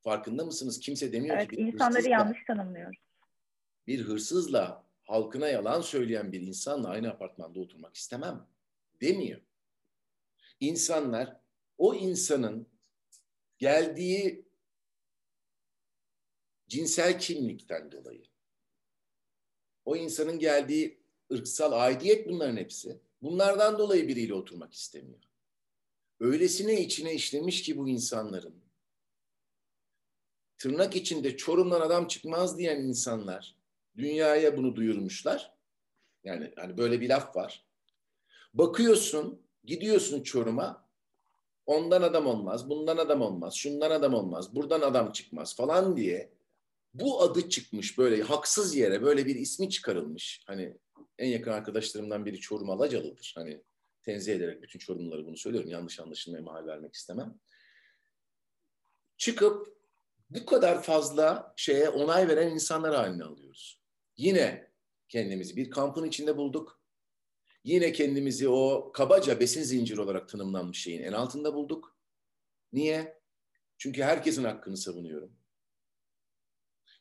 Farkında 0.01 0.45
mısınız? 0.45 0.79
Kimse 0.79 1.13
demiyor 1.13 1.37
evet, 1.37 1.49
ki 1.49 1.57
bir 1.57 1.65
insanları 1.65 1.93
hırsızla, 1.93 2.11
yanlış 2.11 2.45
tanımlıyoruz. 2.47 2.97
Bir 3.87 4.01
hırsızla 4.01 4.83
halkına 5.03 5.47
yalan 5.47 5.81
söyleyen 5.81 6.31
bir 6.31 6.41
insanla 6.41 6.89
aynı 6.89 7.09
apartmanda 7.09 7.59
oturmak 7.59 7.95
istemem 7.95 8.47
demiyor. 9.01 9.41
İnsanlar 10.59 11.37
o 11.77 11.95
insanın 11.95 12.67
geldiği 13.57 14.46
cinsel 16.67 17.19
kimlikten 17.19 17.91
dolayı 17.91 18.23
o 19.85 19.95
insanın 19.95 20.39
geldiği 20.39 20.99
ırksal 21.33 21.71
aidiyet 21.71 22.29
bunların 22.29 22.57
hepsi. 22.57 22.97
Bunlardan 23.21 23.79
dolayı 23.79 24.07
biriyle 24.07 24.33
oturmak 24.33 24.73
istemiyor. 24.73 25.23
Öylesine 26.19 26.81
içine 26.81 27.13
işlemiş 27.13 27.61
ki 27.61 27.77
bu 27.77 27.89
insanların 27.89 28.55
tırnak 30.57 30.95
içinde 30.95 31.37
Çorum'dan 31.37 31.81
adam 31.81 32.07
çıkmaz 32.07 32.57
diyen 32.57 32.81
insanlar 32.81 33.57
Dünyaya 33.97 34.57
bunu 34.57 34.75
duyurmuşlar. 34.75 35.53
Yani 36.23 36.53
hani 36.55 36.77
böyle 36.77 37.01
bir 37.01 37.09
laf 37.09 37.35
var. 37.35 37.65
Bakıyorsun, 38.53 39.41
gidiyorsun 39.63 40.23
Çorum'a. 40.23 40.87
Ondan 41.65 42.01
adam 42.01 42.27
olmaz, 42.27 42.69
bundan 42.69 42.97
adam 42.97 43.21
olmaz, 43.21 43.55
şundan 43.55 43.91
adam 43.91 44.13
olmaz, 44.13 44.55
buradan 44.55 44.81
adam 44.81 45.11
çıkmaz 45.11 45.55
falan 45.55 45.97
diye 45.97 46.29
bu 46.99 47.21
adı 47.21 47.49
çıkmış 47.49 47.97
böyle 47.97 48.23
haksız 48.23 48.75
yere 48.75 49.03
böyle 49.03 49.25
bir 49.25 49.35
ismi 49.35 49.69
çıkarılmış. 49.69 50.43
Hani 50.47 50.77
en 51.17 51.27
yakın 51.27 51.51
arkadaşlarımdan 51.51 52.25
biri 52.25 52.39
Çorum 52.39 52.69
Alacalı'dır. 52.69 53.33
Hani 53.35 53.63
tenzih 54.03 54.35
ederek 54.35 54.61
bütün 54.61 54.79
Çorumluları 54.79 55.25
bunu 55.25 55.37
söylüyorum. 55.37 55.69
Yanlış 55.69 55.99
anlaşılmaya 55.99 56.43
mahal 56.43 56.67
vermek 56.67 56.93
istemem. 56.93 57.39
Çıkıp 59.17 59.77
bu 60.29 60.45
kadar 60.45 60.83
fazla 60.83 61.53
şeye 61.57 61.89
onay 61.89 62.27
veren 62.27 62.51
insanlar 62.51 62.95
haline 62.95 63.23
alıyoruz. 63.23 63.81
Yine 64.17 64.71
kendimizi 65.09 65.55
bir 65.55 65.69
kampın 65.69 66.05
içinde 66.05 66.37
bulduk. 66.37 66.81
Yine 67.63 67.91
kendimizi 67.91 68.49
o 68.49 68.91
kabaca 68.93 69.39
besin 69.39 69.63
zinciri 69.63 70.01
olarak 70.01 70.29
tanımlanmış 70.29 70.81
şeyin 70.81 71.03
en 71.03 71.13
altında 71.13 71.53
bulduk. 71.53 71.97
Niye? 72.73 73.21
Çünkü 73.77 74.03
herkesin 74.03 74.43
hakkını 74.43 74.77
savunuyorum. 74.77 75.37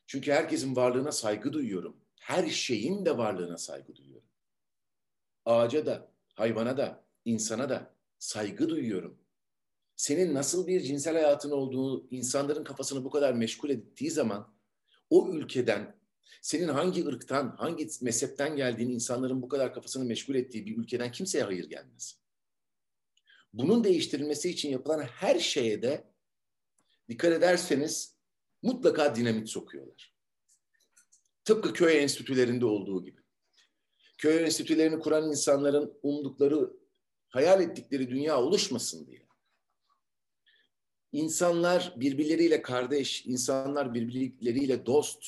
Çünkü 0.07 0.31
herkesin 0.31 0.75
varlığına 0.75 1.11
saygı 1.11 1.53
duyuyorum. 1.53 1.97
Her 2.19 2.47
şeyin 2.47 3.05
de 3.05 3.17
varlığına 3.17 3.57
saygı 3.57 3.95
duyuyorum. 3.95 4.27
Ağaca 5.45 5.85
da, 5.85 6.11
hayvana 6.35 6.77
da, 6.77 7.05
insana 7.25 7.69
da 7.69 7.95
saygı 8.19 8.69
duyuyorum. 8.69 9.19
Senin 9.95 10.33
nasıl 10.33 10.67
bir 10.67 10.81
cinsel 10.81 11.13
hayatın 11.13 11.51
olduğu 11.51 12.09
insanların 12.09 12.63
kafasını 12.63 13.03
bu 13.03 13.09
kadar 13.09 13.33
meşgul 13.33 13.69
ettiği 13.69 14.11
zaman 14.11 14.53
o 15.09 15.29
ülkeden 15.31 15.97
senin 16.41 16.67
hangi 16.67 17.05
ırktan, 17.05 17.55
hangi 17.57 17.87
mezhepten 18.01 18.55
geldiğin 18.55 18.89
insanların 18.89 19.41
bu 19.41 19.47
kadar 19.47 19.73
kafasını 19.73 20.05
meşgul 20.05 20.35
ettiği 20.35 20.65
bir 20.65 20.77
ülkeden 20.77 21.11
kimseye 21.11 21.43
hayır 21.43 21.69
gelmez. 21.69 22.19
Bunun 23.53 23.83
değiştirilmesi 23.83 24.49
için 24.49 24.69
yapılan 24.69 25.01
her 25.01 25.39
şeye 25.39 25.81
de 25.81 26.13
dikkat 27.09 27.33
ederseniz 27.33 28.16
mutlaka 28.61 29.15
dinamit 29.15 29.49
sokuyorlar. 29.49 30.13
Tıpkı 31.45 31.73
köy 31.73 32.03
enstitülerinde 32.03 32.65
olduğu 32.65 33.05
gibi. 33.05 33.21
Köy 34.17 34.43
enstitülerini 34.43 34.99
kuran 34.99 35.29
insanların 35.29 35.93
umdukları, 36.03 36.73
hayal 37.29 37.61
ettikleri 37.61 38.09
dünya 38.09 38.41
oluşmasın 38.41 39.07
diye. 39.07 39.27
İnsanlar 41.11 41.93
birbirleriyle 41.97 42.61
kardeş, 42.61 43.25
insanlar 43.25 43.93
birbirleriyle 43.93 44.85
dost, 44.85 45.25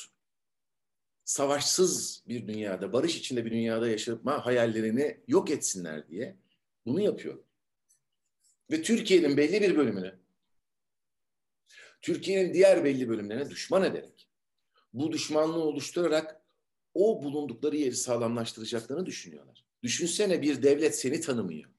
savaşsız 1.26 2.24
bir 2.28 2.48
dünyada, 2.48 2.94
barış 2.94 3.18
içinde 3.18 3.46
bir 3.46 3.52
dünyada 3.52 3.90
yaşama 3.90 4.46
hayallerini 4.46 5.20
yok 5.28 5.52
etsinler 5.52 6.08
diye 6.08 6.36
bunu 6.86 7.02
yapıyor. 7.02 7.44
Ve 8.72 8.82
Türkiye'nin 8.82 9.38
belli 9.38 9.62
bir 9.62 9.78
bölümünü, 9.78 10.19
Türkiye'nin 12.02 12.54
diğer 12.54 12.84
belli 12.84 13.10
bölümlerine 13.10 13.50
düşman 13.50 13.84
ederek, 13.84 14.30
bu 14.94 15.12
düşmanlığı 15.12 15.64
oluşturarak 15.64 16.42
o 16.94 17.24
bulundukları 17.24 17.78
yeri 17.78 17.96
sağlamlaştıracaklarını 17.96 19.06
düşünüyorlar. 19.06 19.66
Düşünsene 19.84 20.42
bir 20.42 20.64
devlet 20.64 21.00
seni 21.00 21.22
tanımıyor. 21.22 21.70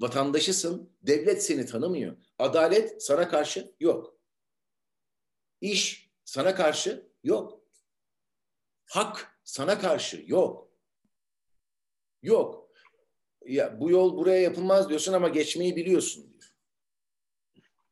Vatandaşısın, 0.00 0.92
devlet 1.02 1.44
seni 1.44 1.66
tanımıyor. 1.66 2.16
Adalet 2.38 3.02
sana 3.02 3.28
karşı 3.28 3.74
yok. 3.80 4.16
İş 5.60 6.10
sana 6.24 6.54
karşı 6.54 7.10
yok. 7.24 7.60
Hak 8.84 9.40
sana 9.44 9.78
karşı 9.78 10.24
yok. 10.26 10.70
Yok. 12.22 12.70
Ya 13.46 13.80
bu 13.80 13.90
yol 13.90 14.16
buraya 14.16 14.42
yapılmaz 14.42 14.88
diyorsun 14.88 15.12
ama 15.12 15.28
geçmeyi 15.28 15.76
biliyorsun. 15.76 16.29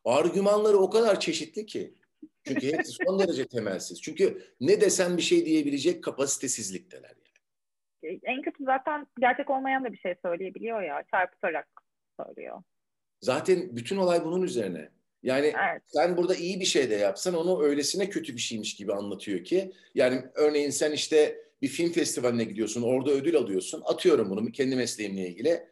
Argümanları 0.08 0.78
o 0.78 0.90
kadar 0.90 1.20
çeşitli 1.20 1.66
ki. 1.66 1.94
Çünkü 2.46 2.72
hepsi 2.72 2.92
son 3.06 3.18
derece 3.18 3.48
temelsiz. 3.48 4.02
Çünkü 4.02 4.42
ne 4.60 4.80
desen 4.80 5.16
bir 5.16 5.22
şey 5.22 5.46
diyebilecek 5.46 6.04
kapasitesizlikteler 6.04 7.14
yani. 8.02 8.20
En 8.22 8.42
kötü 8.42 8.64
zaten 8.64 9.06
gerçek 9.20 9.50
olmayan 9.50 9.84
da 9.84 9.92
bir 9.92 9.98
şey 9.98 10.14
söyleyebiliyor 10.22 10.82
ya 10.82 11.04
çarpıtarak 11.10 11.68
söylüyor. 12.20 12.62
Zaten 13.20 13.76
bütün 13.76 13.96
olay 13.96 14.24
bunun 14.24 14.42
üzerine. 14.42 14.88
Yani 15.22 15.46
evet. 15.70 15.82
sen 15.86 16.16
burada 16.16 16.34
iyi 16.34 16.60
bir 16.60 16.64
şey 16.64 16.90
de 16.90 16.94
yapsan 16.94 17.34
onu 17.34 17.62
öylesine 17.62 18.08
kötü 18.08 18.32
bir 18.32 18.40
şeymiş 18.40 18.76
gibi 18.76 18.92
anlatıyor 18.92 19.44
ki. 19.44 19.72
Yani 19.94 20.22
örneğin 20.34 20.70
sen 20.70 20.92
işte 20.92 21.38
bir 21.62 21.68
film 21.68 21.92
festivaline 21.92 22.44
gidiyorsun, 22.44 22.82
orada 22.82 23.10
ödül 23.10 23.36
alıyorsun. 23.36 23.82
Atıyorum 23.84 24.30
bunu 24.30 24.52
kendi 24.52 24.76
mesleğimle 24.76 25.28
ilgili. 25.28 25.68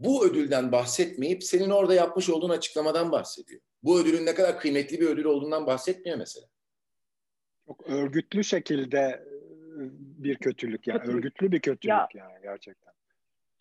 Bu 0.00 0.26
ödülden 0.26 0.72
bahsetmeyip 0.72 1.44
senin 1.44 1.70
orada 1.70 1.94
yapmış 1.94 2.30
olduğun 2.30 2.50
açıklamadan 2.50 3.12
bahsediyor. 3.12 3.60
Bu 3.82 4.00
ödülün 4.00 4.26
ne 4.26 4.34
kadar 4.34 4.58
kıymetli 4.58 5.00
bir 5.00 5.06
ödül 5.06 5.24
olduğundan 5.24 5.66
bahsetmiyor 5.66 6.18
mesela. 6.18 6.46
Çok 7.66 7.90
örgütlü 7.90 8.44
şekilde 8.44 9.24
bir 9.98 10.36
kötülük 10.36 10.86
yani 10.86 10.98
kötülük. 10.98 11.18
örgütlü 11.18 11.52
bir 11.52 11.60
kötülük 11.60 11.90
ya, 11.90 12.08
yani 12.14 12.42
gerçekten 12.42 12.92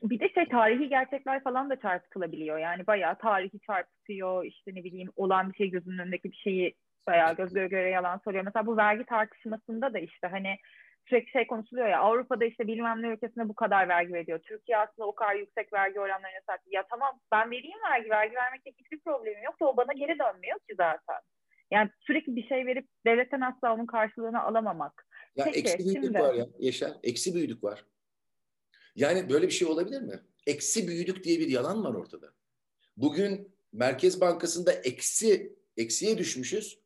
bir 0.04 0.19
de 0.19 0.30
şey 0.30 0.48
tarihi 0.48 0.89
gerçekler 0.89 1.43
falan 1.43 1.69
da 1.69 1.80
çarpıtılabiliyor. 1.80 2.58
Yani 2.58 2.88
bayağı 2.88 3.17
tarihi 3.17 3.60
çarpıtıyor. 3.60 4.45
işte 4.45 4.76
ne 4.76 4.84
bileyim 4.84 5.12
olan 5.15 5.52
bir 5.52 5.58
şey 5.58 5.69
gözünün 5.69 5.98
önündeki 5.98 6.32
bir 6.32 6.38
şeyi 6.38 6.74
bayağı 7.08 7.36
göz 7.36 7.54
göre 7.54 7.67
göre 7.67 7.89
yalan 7.89 8.21
söylüyor. 8.24 8.45
Mesela 8.45 8.65
bu 8.65 8.78
vergi 8.78 9.06
tartışmasında 9.06 9.93
da 9.93 10.00
işte 10.00 10.28
hani 10.28 10.58
sürekli 11.09 11.31
şey 11.31 11.47
konuşuluyor 11.47 11.87
ya 11.87 11.99
Avrupa'da 11.99 12.45
işte 12.45 12.67
bilmem 12.67 13.01
ne 13.01 13.07
ülkesinde 13.07 13.49
bu 13.49 13.55
kadar 13.55 13.89
vergi 13.89 14.13
veriyor. 14.13 14.39
Türkiye 14.39 14.77
aslında 14.77 15.07
o 15.07 15.15
kadar 15.15 15.35
yüksek 15.35 15.73
vergi 15.73 15.99
oranlarına 15.99 16.41
sahip. 16.47 16.61
Ya 16.67 16.87
tamam 16.89 17.19
ben 17.31 17.51
vereyim 17.51 17.77
vergi. 17.91 18.09
Vergi 18.09 18.35
vermekte 18.35 18.71
hiçbir 18.79 18.99
problemim 18.99 19.43
yok 19.43 19.59
da 19.61 19.65
o 19.65 19.77
bana 19.77 19.93
geri 19.93 20.19
dönmüyor 20.19 20.59
ki 20.59 20.75
zaten. 20.77 21.21
Yani 21.71 21.89
sürekli 21.99 22.35
bir 22.35 22.47
şey 22.47 22.65
verip 22.65 22.87
devletten 23.05 23.41
asla 23.41 23.73
onun 23.73 23.85
karşılığını 23.85 24.43
alamamak. 24.43 25.05
Ya 25.35 25.45
Peki, 25.45 25.59
eksi 25.59 25.79
büyüklük 25.79 26.03
şimdi... 26.03 26.19
var 26.19 26.33
ya 26.33 26.47
Yaşar. 26.59 26.91
Eksi 27.03 27.35
büyüklük 27.35 27.63
var. 27.63 27.85
Yani 28.95 29.29
böyle 29.29 29.47
bir 29.47 29.53
şey 29.53 29.67
olabilir 29.67 30.01
mi? 30.01 30.19
Eksi 30.47 30.87
büyüdük 30.87 31.23
diye 31.23 31.39
bir 31.39 31.47
yalan 31.47 31.83
var 31.83 31.93
ortada. 31.93 32.33
Bugün 32.97 33.55
Merkez 33.73 34.21
Bankası'nda 34.21 34.71
eksi 34.71 35.55
eksiye 35.77 36.17
düşmüşüz. 36.17 36.85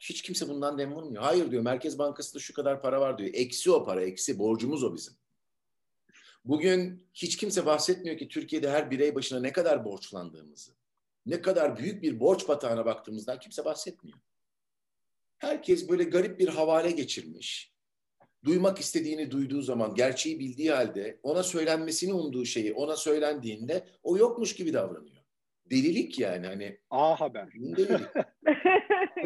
Hiç 0.00 0.22
kimse 0.22 0.48
bundan 0.48 0.78
dem 0.78 0.94
vurmuyor. 0.94 1.22
Hayır 1.22 1.50
diyor 1.50 1.62
Merkez 1.62 1.98
Bankası'nda 1.98 2.40
şu 2.42 2.54
kadar 2.54 2.82
para 2.82 3.00
var 3.00 3.18
diyor. 3.18 3.30
Eksi 3.34 3.70
o 3.70 3.84
para, 3.84 4.02
eksi 4.02 4.38
borcumuz 4.38 4.84
o 4.84 4.94
bizim. 4.94 5.14
Bugün 6.44 7.06
hiç 7.14 7.36
kimse 7.36 7.66
bahsetmiyor 7.66 8.18
ki 8.18 8.28
Türkiye'de 8.28 8.70
her 8.70 8.90
birey 8.90 9.14
başına 9.14 9.40
ne 9.40 9.52
kadar 9.52 9.84
borçlandığımızı. 9.84 10.72
Ne 11.26 11.42
kadar 11.42 11.76
büyük 11.76 12.02
bir 12.02 12.20
borç 12.20 12.48
batağına 12.48 12.86
baktığımızdan 12.86 13.38
kimse 13.38 13.64
bahsetmiyor. 13.64 14.18
Herkes 15.38 15.88
böyle 15.88 16.04
garip 16.04 16.38
bir 16.38 16.48
havale 16.48 16.90
geçirmiş 16.90 17.72
duymak 18.44 18.78
istediğini 18.78 19.30
duyduğu 19.30 19.62
zaman, 19.62 19.94
gerçeği 19.94 20.38
bildiği 20.38 20.70
halde 20.70 21.18
ona 21.22 21.42
söylenmesini 21.42 22.12
umduğu 22.12 22.44
şeyi 22.44 22.72
ona 22.72 22.96
söylendiğinde 22.96 23.84
o 24.02 24.16
yokmuş 24.16 24.54
gibi 24.54 24.72
davranıyor. 24.72 25.16
Delilik 25.70 26.18
yani 26.18 26.46
hani. 26.46 26.78
A 26.90 27.20
Haber. 27.20 27.52
Delilik. 27.52 28.00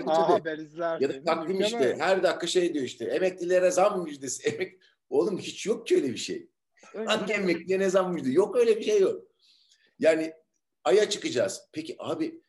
A 0.09 0.29
Haber 0.29 0.59
izler. 0.59 1.01
Ya 1.01 1.09
da 1.09 1.25
takdim 1.25 1.61
işte 1.61 1.97
her 1.99 2.23
dakika 2.23 2.47
şey 2.47 2.75
diyor 2.75 2.85
işte 2.85 3.05
emeklilere 3.05 3.71
zam 3.71 4.03
müjdesi. 4.03 4.49
Emek... 4.49 4.81
Oğlum 5.11 5.39
hiç 5.39 5.67
yok 5.67 5.87
ki 5.87 5.97
öyle 5.97 6.09
bir 6.09 6.17
şey. 6.17 6.49
Hangi 7.07 7.33
emekliye 7.33 7.79
ne 7.79 7.91
zam 7.91 8.13
müjdesi? 8.13 8.35
Yok 8.35 8.57
öyle 8.57 8.77
bir 8.77 8.83
şey 8.83 9.01
yok. 9.01 9.23
Yani 9.99 10.33
aya 10.85 11.11
çıkacağız. 11.11 11.69
Peki 11.73 11.97
abi 11.99 12.43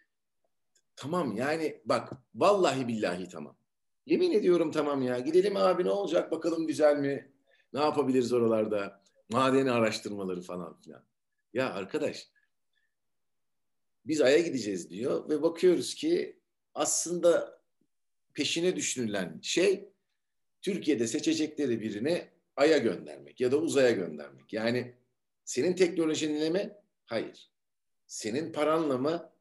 tamam 0.96 1.36
yani 1.36 1.82
bak 1.86 2.12
vallahi 2.36 2.88
billahi 2.88 3.30
tamam. 3.30 3.58
Yemin 4.06 4.32
ediyorum 4.32 4.72
tamam 4.72 5.02
ya. 5.02 5.20
Gidelim 5.20 5.58
abi 5.58 5.84
ne 5.84 5.92
olacak 5.92 6.32
bakalım 6.32 6.68
güzel 6.68 6.98
mi? 6.98 7.32
Ne 7.74 7.80
yapabiliriz 7.80 8.34
oralarda? 8.34 9.02
Madeni 9.30 9.72
araştırmaları 9.72 10.42
falan 10.42 10.80
filan. 10.82 11.04
Ya 11.54 11.74
arkadaş 11.74 12.30
biz 14.06 14.22
Ay'a 14.22 14.38
gideceğiz 14.38 14.90
diyor 14.90 15.30
ve 15.30 15.42
bakıyoruz 15.42 15.96
ki 15.96 16.40
aslında 16.74 17.57
peşine 18.38 18.76
düşünülen 18.76 19.40
şey 19.42 19.90
Türkiye'de 20.62 21.08
seçecekleri 21.08 21.82
birini 21.82 22.28
Ay'a 22.56 22.78
göndermek 22.78 23.42
ya 23.42 23.52
da 23.52 23.58
uzaya 23.58 23.92
göndermek. 23.92 24.54
Yani 24.54 24.94
senin 25.46 25.74
teknolojinle 25.74 26.50
mi? 26.50 26.74
Hayır. 27.06 27.50
Senin 28.08 28.52
paranla 28.52 28.98
mı? 28.98 29.32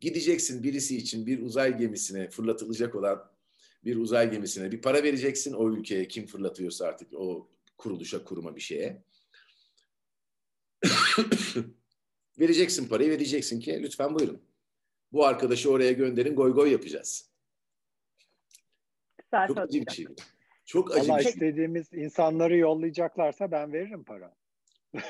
Gideceksin 0.00 0.62
birisi 0.62 0.96
için 0.96 1.26
bir 1.26 1.42
uzay 1.42 1.78
gemisine 1.78 2.30
fırlatılacak 2.30 2.94
olan 2.94 3.30
bir 3.84 3.96
uzay 3.96 4.30
gemisine 4.30 4.72
bir 4.72 4.82
para 4.82 5.02
vereceksin 5.02 5.52
o 5.52 5.72
ülkeye 5.72 6.08
kim 6.08 6.26
fırlatıyorsa 6.26 6.86
artık 6.86 7.14
o 7.14 7.50
kuruluşa 7.78 8.24
kuruma 8.24 8.56
bir 8.56 8.60
şeye. 8.60 9.02
vereceksin 12.38 12.88
parayı 12.88 13.10
ve 13.10 13.18
diyeceksin 13.18 13.60
ki 13.60 13.82
lütfen 13.82 14.14
buyurun. 14.14 14.53
Bu 15.14 15.26
arkadaşı 15.26 15.70
oraya 15.70 15.92
gönderin 15.92 16.36
goy 16.36 16.54
goy 16.54 16.72
yapacağız. 16.72 17.30
Güzel 19.18 19.48
Çok 19.48 19.58
acı 19.58 19.86
bir 19.86 19.92
şey. 19.92 20.06
Çok 20.64 20.96
acı 20.96 21.12
Allah 21.12 21.18
bir 21.18 21.22
şey. 21.22 21.32
istediğimiz 21.32 21.92
insanları 21.92 22.56
yollayacaklarsa 22.56 23.50
ben 23.50 23.72
veririm 23.72 24.04
para. 24.04 24.34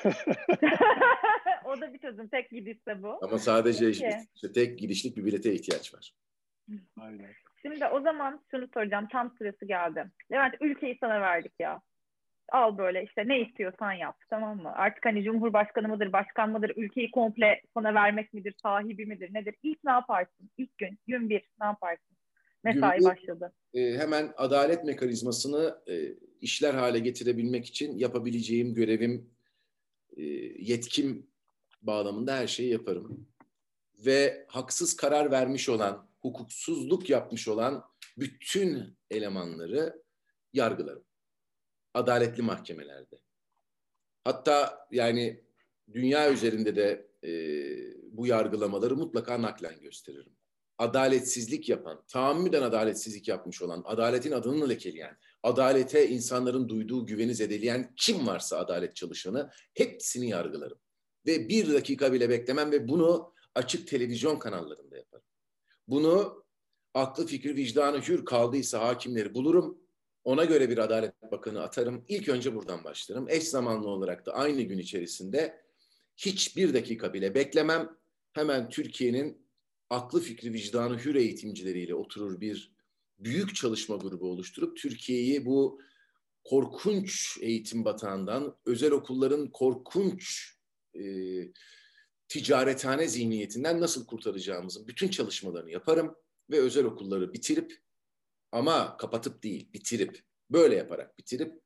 o 1.65 1.81
da 1.81 1.93
bir 1.93 1.99
çözüm. 1.99 2.29
Tek 2.29 2.51
gidişse 2.51 3.03
bu. 3.03 3.19
Ama 3.23 3.39
sadece 3.39 3.91
işte, 3.91 4.27
tek 4.55 4.79
gidişlik 4.79 5.17
bir 5.17 5.25
bilete 5.25 5.53
ihtiyaç 5.53 5.95
var. 5.95 6.15
Aynen. 7.01 7.31
Şimdi 7.63 7.87
o 7.87 8.01
zaman 8.01 8.45
şunu 8.51 8.69
soracağım. 8.75 9.09
Tam 9.13 9.35
sırası 9.39 9.67
geldi. 9.67 10.11
Levent 10.33 10.55
ülkeyi 10.61 10.99
sana 11.01 11.21
verdik 11.21 11.53
ya. 11.59 11.81
Al 12.53 12.79
böyle 12.79 13.05
işte 13.05 13.29
ne 13.29 13.41
istiyorsan 13.41 13.93
yap 13.93 14.17
tamam 14.31 14.63
mı? 14.63 14.73
Artık 14.75 15.07
hani 15.07 15.25
Cumhurbaşkanı 15.25 15.89
mıdır, 15.89 16.13
başkan 16.13 16.51
mıdır, 16.51 16.73
ülkeyi 16.77 17.11
komple 17.11 17.63
sana 17.75 17.95
vermek 17.95 18.35
midir, 18.35 18.55
sahibi 18.63 19.07
midir, 19.07 19.35
nedir? 19.35 19.55
İlk 19.63 19.85
ne 19.85 19.91
yaparsın? 19.91 20.51
İlk 20.59 20.79
gün, 20.79 20.99
gün 21.07 21.31
bir 21.31 21.43
ne 21.61 21.67
yaparsın? 21.67 22.17
Mesai 22.65 22.99
gün 22.99 23.09
başladı. 23.09 23.53
E, 23.75 23.81
hemen 23.99 24.33
adalet 24.37 24.85
mekanizmasını 24.85 25.79
e, 25.89 25.95
işler 26.41 26.75
hale 26.75 26.99
getirebilmek 26.99 27.67
için 27.67 27.99
yapabileceğim 27.99 28.75
görevim, 28.75 29.31
e, 30.17 30.23
yetkim 30.59 31.27
bağlamında 31.83 32.37
her 32.37 32.47
şeyi 32.47 32.73
yaparım. 32.73 33.29
Ve 34.07 34.47
haksız 34.49 34.97
karar 34.97 35.31
vermiş 35.31 35.69
olan, 35.69 36.09
hukuksuzluk 36.21 37.11
yapmış 37.11 37.49
olan 37.49 37.85
bütün 38.19 38.97
elemanları 39.11 40.03
yargılarım. 40.53 41.05
Adaletli 41.95 42.43
mahkemelerde. 42.43 43.19
Hatta 44.25 44.87
yani 44.91 45.45
dünya 45.93 46.33
üzerinde 46.33 46.77
de 46.77 47.11
e, 47.25 47.31
bu 48.17 48.27
yargılamaları 48.27 48.97
mutlaka 48.97 49.43
naklen 49.43 49.81
gösteririm. 49.81 50.33
Adaletsizlik 50.79 51.69
yapan, 51.69 52.05
tahammüden 52.09 52.63
adaletsizlik 52.63 53.29
yapmış 53.29 53.63
olan, 53.63 53.83
adaletin 53.87 54.33
adını 54.33 54.69
lekeleyen, 54.69 55.19
adalete 55.43 56.09
insanların 56.09 56.69
duyduğu 56.69 57.07
güveni 57.07 57.35
zedeleyen 57.35 57.95
kim 57.97 58.27
varsa 58.27 58.59
adalet 58.59 58.97
çalışanı 58.97 59.51
hepsini 59.75 60.29
yargılarım. 60.29 60.79
Ve 61.27 61.49
bir 61.49 61.75
dakika 61.75 62.13
bile 62.13 62.29
beklemem 62.29 62.73
ve 62.73 62.89
bunu 62.89 63.35
açık 63.55 63.89
televizyon 63.89 64.39
kanallarında 64.39 64.97
yaparım. 64.97 65.25
Bunu 65.89 66.45
aklı 66.95 67.27
fikri 67.27 67.57
vicdanı 67.57 68.01
hür 68.01 68.25
kaldıysa 68.25 68.81
hakimleri 68.81 69.35
bulurum. 69.35 69.84
Ona 70.25 70.45
göre 70.45 70.71
bir 70.71 70.79
Adalet 70.79 71.23
Bakanı 71.33 71.63
atarım. 71.63 72.05
İlk 72.09 72.29
önce 72.29 72.55
buradan 72.55 72.85
başlarım. 72.85 73.29
Eş 73.29 73.45
zamanlı 73.45 73.89
olarak 73.89 74.27
da 74.27 74.33
aynı 74.33 74.63
gün 74.63 74.79
içerisinde 74.79 75.65
hiçbir 76.17 76.75
dakika 76.75 77.13
bile 77.13 77.35
beklemem. 77.35 77.97
Hemen 78.33 78.69
Türkiye'nin 78.69 79.47
aklı 79.91 80.21
fikri 80.21 80.53
vicdanı 80.53 80.99
hür 80.99 81.15
eğitimcileriyle 81.15 81.95
oturur 81.95 82.41
bir 82.41 82.75
büyük 83.19 83.55
çalışma 83.55 83.97
grubu 83.97 84.31
oluşturup 84.31 84.77
Türkiye'yi 84.77 85.47
bu 85.47 85.81
korkunç 86.45 87.39
eğitim 87.41 87.85
batağından, 87.85 88.57
özel 88.67 88.93
okulların 88.93 89.51
korkunç 89.51 90.55
e, 90.95 91.03
ticarethane 92.29 93.09
zihniyetinden 93.09 93.81
nasıl 93.81 94.07
kurtaracağımızın 94.07 94.87
bütün 94.87 95.09
çalışmalarını 95.09 95.71
yaparım 95.71 96.17
ve 96.51 96.59
özel 96.59 96.85
okulları 96.85 97.33
bitirip 97.33 97.79
ama 98.55 98.97
kapatıp 98.97 99.43
değil, 99.43 99.73
bitirip 99.73 100.23
böyle 100.51 100.75
yaparak 100.77 101.19
bitirip 101.19 101.61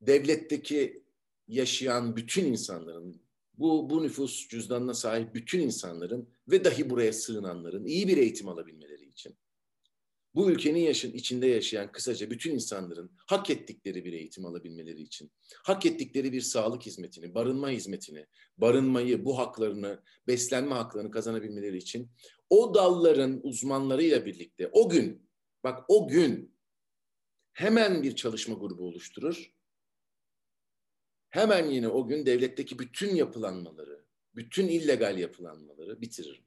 devletteki 0.00 1.04
yaşayan 1.48 2.16
bütün 2.16 2.44
insanların 2.44 3.22
bu, 3.54 3.90
bu 3.90 4.02
nüfus 4.02 4.48
cüzdanına 4.48 4.94
sahip 4.94 5.34
bütün 5.34 5.60
insanların 5.60 6.28
ve 6.48 6.64
dahi 6.64 6.90
buraya 6.90 7.12
sığınanların 7.12 7.84
iyi 7.84 8.08
bir 8.08 8.16
eğitim 8.16 8.48
alabilmeleri 8.48 9.04
için 9.04 9.36
bu 10.34 10.50
ülkenin 10.50 10.80
yaşın 10.80 11.12
içinde 11.12 11.46
yaşayan 11.46 11.92
kısaca 11.92 12.30
bütün 12.30 12.54
insanların 12.54 13.10
hak 13.16 13.50
ettikleri 13.50 14.04
bir 14.04 14.12
eğitim 14.12 14.46
alabilmeleri 14.46 15.02
için, 15.02 15.30
hak 15.64 15.86
ettikleri 15.86 16.32
bir 16.32 16.40
sağlık 16.40 16.86
hizmetini, 16.86 17.34
barınma 17.34 17.70
hizmetini, 17.70 18.26
barınmayı, 18.58 19.24
bu 19.24 19.38
haklarını, 19.38 20.02
beslenme 20.26 20.74
haklarını 20.74 21.10
kazanabilmeleri 21.10 21.76
için 21.76 22.10
o 22.50 22.74
dalların 22.74 23.40
uzmanlarıyla 23.42 24.26
birlikte 24.26 24.70
o 24.72 24.88
gün, 24.88 25.25
bak 25.66 25.84
o 25.88 26.08
gün 26.08 26.54
hemen 27.52 28.02
bir 28.02 28.16
çalışma 28.16 28.54
grubu 28.54 28.82
oluşturur. 28.82 29.52
Hemen 31.28 31.70
yine 31.70 31.88
o 31.88 32.06
gün 32.06 32.26
devletteki 32.26 32.78
bütün 32.78 33.14
yapılanmaları, 33.14 34.04
bütün 34.34 34.68
illegal 34.68 35.18
yapılanmaları 35.18 36.00
bitiririm. 36.00 36.44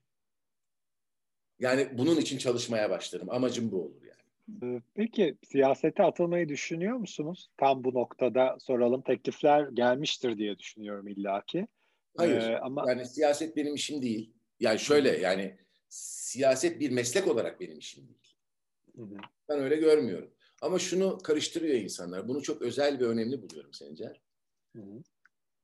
Yani 1.59 1.89
bunun 1.97 2.17
için 2.17 2.37
çalışmaya 2.37 2.89
başlarım. 2.89 3.29
Amacım 3.29 3.71
bu 3.71 3.83
olur 3.83 4.01
yani. 4.03 4.19
Ee, 4.63 4.81
peki 4.95 5.37
siyasete 5.43 6.03
atılmayı 6.03 6.49
düşünüyor 6.49 6.97
musunuz? 6.97 7.49
Tam 7.57 7.83
bu 7.83 7.93
noktada 7.93 8.57
soralım. 8.59 9.01
Teklifler 9.01 9.67
gelmiştir 9.67 10.37
diye 10.37 10.59
düşünüyorum 10.59 11.07
illaki. 11.07 11.67
Hayır. 12.17 12.41
Ee, 12.41 12.59
ama 12.59 12.85
yani 12.87 13.05
siyaset 13.05 13.55
benim 13.55 13.75
işim 13.75 14.01
değil. 14.01 14.33
Yani 14.59 14.79
şöyle 14.79 15.17
yani 15.17 15.57
siyaset 15.89 16.79
bir 16.79 16.91
meslek 16.91 17.27
olarak 17.27 17.59
benim 17.59 17.79
işim 17.79 18.07
değil. 18.07 18.19
Hı 18.95 19.01
hı. 19.01 19.17
Ben 19.49 19.59
öyle 19.59 19.75
görmüyorum. 19.75 20.33
Ama 20.61 20.79
şunu 20.79 21.17
karıştırıyor 21.17 21.75
insanlar. 21.75 22.27
Bunu 22.27 22.41
çok 22.41 22.61
özel 22.61 22.99
ve 22.99 23.05
önemli 23.05 23.41
buluyorum 23.41 23.73
Sencer. 23.73 24.21
Hı 24.75 24.81
hı. 24.81 25.03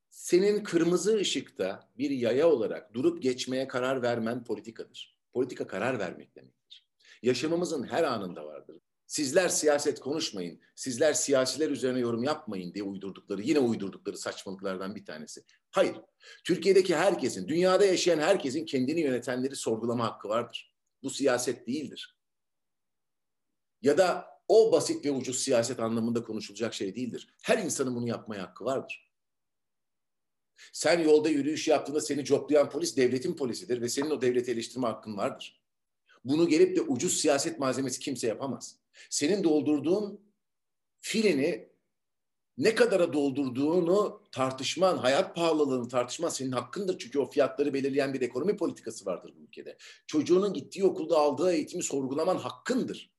Senin 0.09 0.63
kırmızı 0.63 1.17
ışıkta 1.17 1.89
bir 1.97 2.09
yaya 2.09 2.49
olarak 2.49 2.93
durup 2.93 3.21
geçmeye 3.21 3.67
karar 3.67 4.01
vermen 4.01 4.43
politikadır. 4.43 5.19
Politika 5.33 5.67
karar 5.67 5.99
vermek 5.99 6.35
demektir. 6.35 6.85
Yaşamımızın 7.23 7.83
her 7.83 8.03
anında 8.03 8.45
vardır. 8.45 8.77
Sizler 9.07 9.49
siyaset 9.49 9.99
konuşmayın, 9.99 10.61
sizler 10.75 11.13
siyasiler 11.13 11.69
üzerine 11.69 11.99
yorum 11.99 12.23
yapmayın 12.23 12.73
diye 12.73 12.83
uydurdukları, 12.83 13.41
yine 13.41 13.59
uydurdukları 13.59 14.17
saçmalıklardan 14.17 14.95
bir 14.95 15.05
tanesi. 15.05 15.43
Hayır, 15.71 15.95
Türkiye'deki 16.43 16.95
herkesin, 16.95 17.47
dünyada 17.47 17.85
yaşayan 17.85 18.19
herkesin 18.19 18.65
kendini 18.65 19.01
yönetenleri 19.01 19.55
sorgulama 19.55 20.05
hakkı 20.05 20.29
vardır. 20.29 20.73
Bu 21.03 21.09
siyaset 21.09 21.67
değildir. 21.67 22.14
Ya 23.81 23.97
da 23.97 24.27
o 24.47 24.71
basit 24.71 25.05
ve 25.05 25.11
ucuz 25.11 25.39
siyaset 25.39 25.79
anlamında 25.79 26.23
konuşulacak 26.23 26.73
şey 26.73 26.95
değildir. 26.95 27.27
Her 27.43 27.57
insanın 27.57 27.95
bunu 27.95 28.07
yapmaya 28.07 28.43
hakkı 28.43 28.65
vardır. 28.65 29.11
Sen 30.73 30.99
yolda 30.99 31.29
yürüyüş 31.29 31.67
yaptığında 31.67 32.01
seni 32.01 32.25
coplayan 32.25 32.69
polis 32.69 32.97
devletin 32.97 33.35
polisidir 33.35 33.81
ve 33.81 33.89
senin 33.89 34.09
o 34.09 34.21
devleti 34.21 34.51
eleştirme 34.51 34.87
hakkın 34.87 35.17
vardır. 35.17 35.61
Bunu 36.25 36.47
gelip 36.47 36.75
de 36.75 36.81
ucuz 36.81 37.17
siyaset 37.17 37.59
malzemesi 37.59 37.99
kimse 37.99 38.27
yapamaz. 38.27 38.79
Senin 39.09 39.43
doldurduğun 39.43 40.21
filini 40.99 41.69
ne 42.57 42.75
kadara 42.75 43.13
doldurduğunu 43.13 44.23
tartışman, 44.31 44.97
hayat 44.97 45.35
pahalılığını 45.35 45.87
tartışman 45.87 46.29
senin 46.29 46.51
hakkındır. 46.51 46.97
Çünkü 46.99 47.19
o 47.19 47.29
fiyatları 47.29 47.73
belirleyen 47.73 48.13
bir 48.13 48.21
ekonomi 48.21 48.57
politikası 48.57 49.05
vardır 49.05 49.33
bu 49.37 49.43
ülkede. 49.43 49.77
Çocuğunun 50.07 50.53
gittiği 50.53 50.85
okulda 50.85 51.17
aldığı 51.17 51.53
eğitimi 51.53 51.83
sorgulaman 51.83 52.37
hakkındır. 52.37 53.14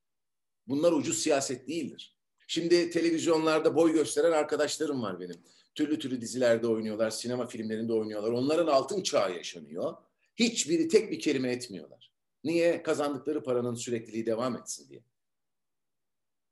Bunlar 0.67 0.91
ucuz 0.91 1.17
siyaset 1.17 1.67
değildir. 1.67 2.17
Şimdi 2.47 2.89
televizyonlarda 2.89 3.75
boy 3.75 3.93
gösteren 3.93 4.31
arkadaşlarım 4.31 5.01
var 5.01 5.19
benim 5.19 5.35
türlü 5.77 5.99
türlü 5.99 6.21
dizilerde 6.21 6.67
oynuyorlar, 6.67 7.09
sinema 7.09 7.47
filmlerinde 7.47 7.93
oynuyorlar. 7.93 8.31
Onların 8.31 8.67
altın 8.67 9.03
çağı 9.03 9.35
yaşanıyor. 9.35 9.93
Hiçbiri 10.35 10.87
tek 10.87 11.11
bir 11.11 11.19
kelime 11.19 11.51
etmiyorlar. 11.51 12.11
Niye? 12.43 12.83
Kazandıkları 12.83 13.43
paranın 13.43 13.75
sürekliliği 13.75 14.25
devam 14.25 14.55
etsin 14.55 14.89
diye. 14.89 15.03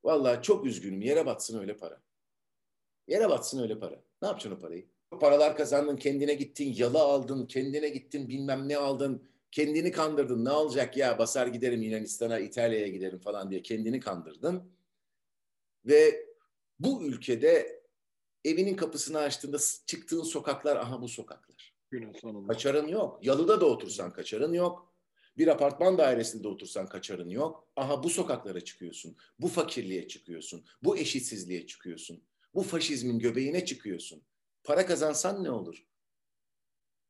Vallahi 0.04 0.42
çok 0.42 0.66
üzgünüm. 0.66 1.02
Yere 1.02 1.26
batsın 1.26 1.60
öyle 1.60 1.78
para. 1.78 2.02
Yere 3.08 3.30
batsın 3.30 3.62
öyle 3.62 3.80
para. 3.80 4.04
Ne 4.22 4.28
yapacaksın 4.28 4.60
o 4.60 4.60
parayı? 4.60 4.86
Paralar 5.20 5.58
kazandın, 5.58 5.98
kendine 5.98 6.34
gittin, 6.34 6.74
yalı 6.78 7.00
aldın, 7.00 7.46
kendine 7.46 7.90
gittin, 7.90 8.30
bilmem 8.30 8.70
ne 8.70 8.78
aldın. 8.78 9.30
Kendini 9.56 9.92
kandırdın. 9.92 10.46
Ne 10.46 10.52
olacak 10.52 10.98
ya 10.98 11.20
basar 11.20 11.48
giderim 11.48 11.82
Yunanistan'a, 11.82 12.40
İtalya'ya 12.40 12.88
giderim 12.88 13.20
falan 13.20 13.52
diye 13.52 13.62
kendini 13.62 14.00
kandırdın. 14.00 14.72
Ve 15.86 16.26
bu 16.80 17.04
ülkede 17.04 17.84
evinin 18.46 18.76
kapısını 18.76 19.20
açtığında 19.20 19.58
çıktığın 19.86 20.24
sokaklar 20.24 20.76
aha 20.76 21.02
bu 21.02 21.08
sokaklar. 21.08 21.76
Günün 21.92 22.14
sonunda. 22.14 22.54
Kaçarın 22.54 22.88
yok. 22.88 23.26
Yalıda 23.26 23.62
da 23.62 23.66
otursan 23.66 24.14
kaçarın 24.14 24.54
yok. 24.54 24.94
Bir 25.38 25.48
apartman 25.48 25.98
dairesinde 25.98 26.44
de 26.44 26.48
otursan 26.48 26.90
kaçarın 26.90 27.30
yok. 27.30 27.68
Aha 27.76 28.04
bu 28.04 28.10
sokaklara 28.10 28.62
çıkıyorsun. 28.62 29.18
Bu 29.40 29.48
fakirliğe 29.48 30.08
çıkıyorsun. 30.08 30.66
Bu 30.84 30.98
eşitsizliğe 30.98 31.68
çıkıyorsun. 31.68 32.24
Bu 32.54 32.64
faşizmin 32.64 33.20
göbeğine 33.20 33.66
çıkıyorsun. 33.66 34.24
Para 34.64 34.86
kazansan 34.86 35.44
ne 35.44 35.52
olur? 35.52 35.86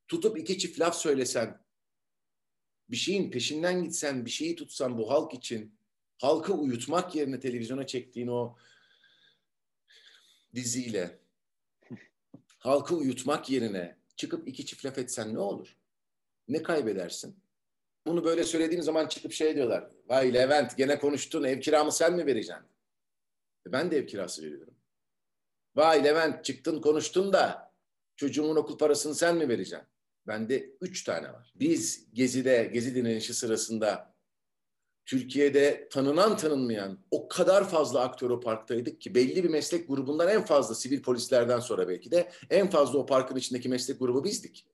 Tutup 0.08 0.40
iki 0.40 0.58
çift 0.58 0.80
laf 0.80 0.96
söylesen, 0.96 1.65
bir 2.90 2.96
şeyin 2.96 3.32
peşinden 3.32 3.84
gitsen, 3.84 4.26
bir 4.26 4.30
şeyi 4.30 4.56
tutsan 4.56 4.98
bu 4.98 5.12
halk 5.12 5.34
için, 5.34 5.76
halkı 6.18 6.54
uyutmak 6.54 7.16
yerine 7.16 7.40
televizyona 7.40 7.88
çektiğin 7.88 8.28
o 8.28 8.58
diziyle, 10.56 11.20
halkı 12.58 12.96
uyutmak 12.96 13.50
yerine 13.50 13.98
çıkıp 14.16 14.48
iki 14.48 14.66
çift 14.66 14.86
laf 14.86 14.98
etsen 14.98 15.34
ne 15.34 15.40
olur? 15.40 15.78
Ne 16.48 16.64
kaybedersin? 16.64 17.40
Bunu 18.06 18.24
böyle 18.24 18.44
söylediğim 18.44 18.84
zaman 18.84 19.08
çıkıp 19.08 19.34
şey 19.34 19.56
diyorlar. 19.56 19.92
Vay 20.10 20.34
Levent 20.34 20.78
gene 20.78 21.00
konuştun 21.00 21.44
ev 21.44 21.60
kiramı 21.60 21.92
sen 21.92 22.14
mi 22.14 22.26
vereceksin? 22.26 22.66
E 23.68 23.72
ben 23.72 23.92
de 23.92 23.98
ev 23.98 24.08
kirası 24.08 24.44
veriyorum. 24.44 24.74
Vay 25.76 26.04
Levent 26.04 26.46
çıktın 26.46 26.82
konuştun 26.82 27.34
da 27.34 27.74
çocuğumun 28.16 28.56
okul 28.56 28.78
parasını 28.78 29.16
sen 29.16 29.38
mi 29.38 29.50
vereceksin? 29.50 29.88
Bende 30.28 30.70
üç 30.82 31.04
tane 31.04 31.34
var. 31.34 31.54
Biz 31.56 32.08
Gezi'de, 32.14 32.70
Gezi 32.74 32.96
dinlenişi 32.96 33.34
sırasında 33.34 34.16
Türkiye'de 35.06 35.88
tanınan 35.92 36.38
tanınmayan 36.38 37.00
o 37.12 37.28
kadar 37.28 37.70
fazla 37.70 38.02
aktör 38.02 38.30
o 38.30 38.40
parktaydık 38.40 39.02
ki 39.02 39.16
belli 39.16 39.44
bir 39.44 39.50
meslek 39.50 39.88
grubundan 39.88 40.30
en 40.30 40.46
fazla 40.46 40.76
sivil 40.76 41.02
polislerden 41.02 41.60
sonra 41.60 41.88
belki 41.88 42.12
de 42.12 42.32
en 42.50 42.70
fazla 42.70 43.00
o 43.00 43.06
parkın 43.06 43.36
içindeki 43.36 43.70
meslek 43.70 44.00
grubu 44.00 44.24
bizdik. 44.24 44.68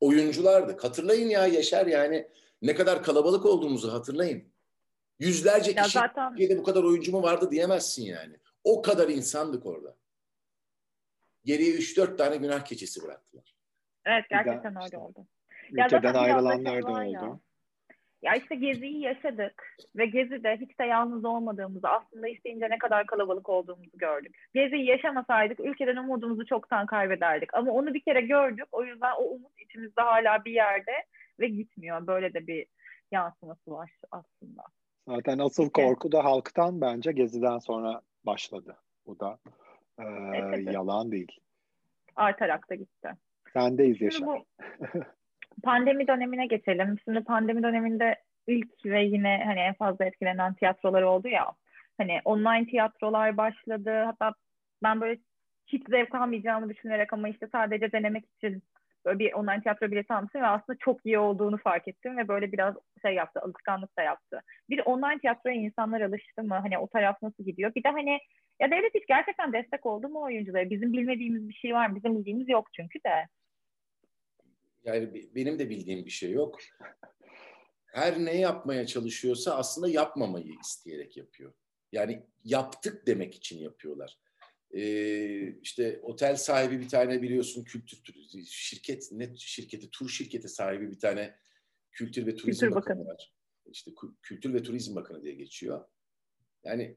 Oyunculardık. 0.00 0.84
Hatırlayın 0.84 1.28
ya 1.28 1.46
Yaşar 1.46 1.86
yani 1.86 2.28
ne 2.62 2.74
kadar 2.74 3.02
kalabalık 3.02 3.46
olduğumuzu 3.46 3.92
hatırlayın. 3.92 4.52
Yüzlerce 5.18 5.74
kişi 5.74 5.98
ya 5.98 6.02
zaten... 6.02 6.28
Türkiye'de 6.28 6.58
bu 6.58 6.62
kadar 6.62 6.82
oyuncu 6.82 7.12
mu 7.12 7.22
vardı 7.22 7.50
diyemezsin 7.50 8.02
yani. 8.02 8.36
O 8.64 8.82
kadar 8.82 9.08
insandık 9.08 9.66
orada. 9.66 9.96
Geriye 11.44 11.74
3-4 11.74 12.16
tane 12.16 12.36
günah 12.36 12.64
keçesi 12.64 13.02
bıraktılar. 13.02 13.56
Evet 14.06 14.24
gerçekten 14.30 14.76
öyle 14.84 14.98
oldu. 14.98 15.26
Ülkeden 15.72 16.14
ayrılanlar 16.14 16.82
da 16.82 16.86
oldu. 16.86 17.10
Ya. 17.10 17.38
Ya 18.22 18.34
işte 18.34 18.54
Gezi'yi 18.54 19.00
yaşadık 19.00 19.76
ve 19.96 20.06
Gezi'de 20.06 20.56
hiç 20.60 20.78
de 20.78 20.84
yalnız 20.84 21.24
olmadığımızı, 21.24 21.88
aslında 21.88 22.28
isteyince 22.28 22.70
ne 22.70 22.78
kadar 22.78 23.06
kalabalık 23.06 23.48
olduğumuzu 23.48 23.98
gördük. 23.98 24.36
Gezi'yi 24.54 24.86
yaşamasaydık 24.86 25.60
ülkeden 25.60 25.96
umudumuzu 25.96 26.46
çoktan 26.46 26.86
kaybederdik. 26.86 27.54
Ama 27.54 27.72
onu 27.72 27.94
bir 27.94 28.00
kere 28.00 28.20
gördük. 28.20 28.64
O 28.72 28.84
yüzden 28.84 29.12
o 29.18 29.22
umut 29.22 29.60
içimizde 29.60 30.00
hala 30.00 30.44
bir 30.44 30.52
yerde 30.52 30.92
ve 31.40 31.48
gitmiyor. 31.48 32.06
Böyle 32.06 32.34
de 32.34 32.46
bir 32.46 32.66
yansıması 33.12 33.70
var 33.70 33.90
aslında. 34.10 34.62
Zaten 35.08 35.38
asıl 35.38 35.70
korku 35.70 36.12
da 36.12 36.24
halktan 36.24 36.80
bence 36.80 37.12
Gezi'den 37.12 37.58
sonra 37.58 38.00
başladı. 38.26 38.76
Bu 39.06 39.20
da 39.20 39.38
e, 39.98 40.04
evet, 40.34 40.72
yalan 40.72 41.12
değil. 41.12 41.40
Artarak 42.16 42.70
da 42.70 42.74
gitti. 42.74 43.08
Sendeyiz 43.52 44.00
Yaşar. 44.00 44.26
Bu, 44.26 44.44
pandemi 45.62 46.08
dönemine 46.08 46.46
geçelim. 46.46 46.96
Şimdi 47.04 47.24
pandemi 47.24 47.62
döneminde 47.62 48.16
ilk 48.46 48.84
ve 48.84 49.04
yine 49.04 49.42
hani 49.46 49.60
en 49.60 49.74
fazla 49.74 50.04
etkilenen 50.04 50.54
tiyatrolar 50.54 51.02
oldu 51.02 51.28
ya. 51.28 51.52
Hani 51.98 52.20
online 52.24 52.66
tiyatrolar 52.66 53.36
başladı. 53.36 54.02
Hatta 54.04 54.34
ben 54.82 55.00
böyle 55.00 55.20
hiç 55.66 55.88
zevk 55.88 56.14
almayacağımı 56.14 56.68
düşünerek 56.68 57.12
ama 57.12 57.28
işte 57.28 57.48
sadece 57.52 57.92
denemek 57.92 58.24
için 58.36 58.62
böyle 59.04 59.18
bir 59.18 59.32
online 59.32 59.60
tiyatro 59.62 59.90
bileti 59.90 60.14
almıştım 60.14 60.42
ve 60.42 60.46
aslında 60.46 60.78
çok 60.78 61.06
iyi 61.06 61.18
olduğunu 61.18 61.56
fark 61.56 61.88
ettim 61.88 62.16
ve 62.16 62.28
böyle 62.28 62.52
biraz 62.52 62.74
şey 63.02 63.14
yaptı, 63.14 63.40
alışkanlık 63.40 63.98
da 63.98 64.02
yaptı. 64.02 64.40
Bir 64.70 64.82
online 64.84 65.18
tiyatroya 65.18 65.56
insanlar 65.56 66.00
alıştı 66.00 66.42
mı? 66.42 66.54
Hani 66.54 66.78
o 66.78 66.88
taraf 66.88 67.22
nasıl 67.22 67.44
gidiyor? 67.44 67.74
Bir 67.74 67.84
de 67.84 67.88
hani 67.88 68.18
ya 68.60 68.70
devlet 68.70 68.94
hiç 68.94 69.06
gerçekten 69.08 69.52
destek 69.52 69.86
oldu 69.86 70.08
mu 70.08 70.22
oyunculara? 70.22 70.70
Bizim 70.70 70.92
bilmediğimiz 70.92 71.48
bir 71.48 71.54
şey 71.54 71.74
var 71.74 71.86
mı? 71.86 71.96
Bizim 71.96 72.18
bildiğimiz 72.18 72.48
yok 72.48 72.68
çünkü 72.72 72.98
de. 73.06 73.26
Yani 74.84 75.28
benim 75.34 75.58
de 75.58 75.70
bildiğim 75.70 76.06
bir 76.06 76.10
şey 76.10 76.30
yok. 76.30 76.58
Her 77.86 78.24
ne 78.24 78.36
yapmaya 78.36 78.86
çalışıyorsa 78.86 79.56
aslında 79.56 79.88
yapmamayı 79.88 80.54
isteyerek 80.62 81.16
yapıyor. 81.16 81.52
Yani 81.92 82.26
yaptık 82.44 83.06
demek 83.06 83.34
için 83.34 83.58
yapıyorlar. 83.58 84.18
Ee, 84.74 85.60
işte 85.60 86.00
otel 86.02 86.36
sahibi 86.36 86.80
bir 86.80 86.88
tane 86.88 87.22
biliyorsun 87.22 87.64
kültür 87.64 87.98
şirket 88.46 89.12
net 89.12 89.38
şirketi 89.38 89.90
tur 89.90 90.08
şirketi 90.08 90.48
sahibi 90.48 90.90
bir 90.90 90.98
tane 90.98 91.36
kültür 91.90 92.26
ve 92.26 92.36
turizm 92.36 92.60
kültür 92.60 92.74
bakanı 92.74 93.06
var. 93.06 93.34
İşte 93.66 93.90
kültür 94.22 94.54
ve 94.54 94.62
turizm 94.62 94.96
bakanı 94.96 95.22
diye 95.22 95.34
geçiyor. 95.34 95.88
Yani 96.64 96.96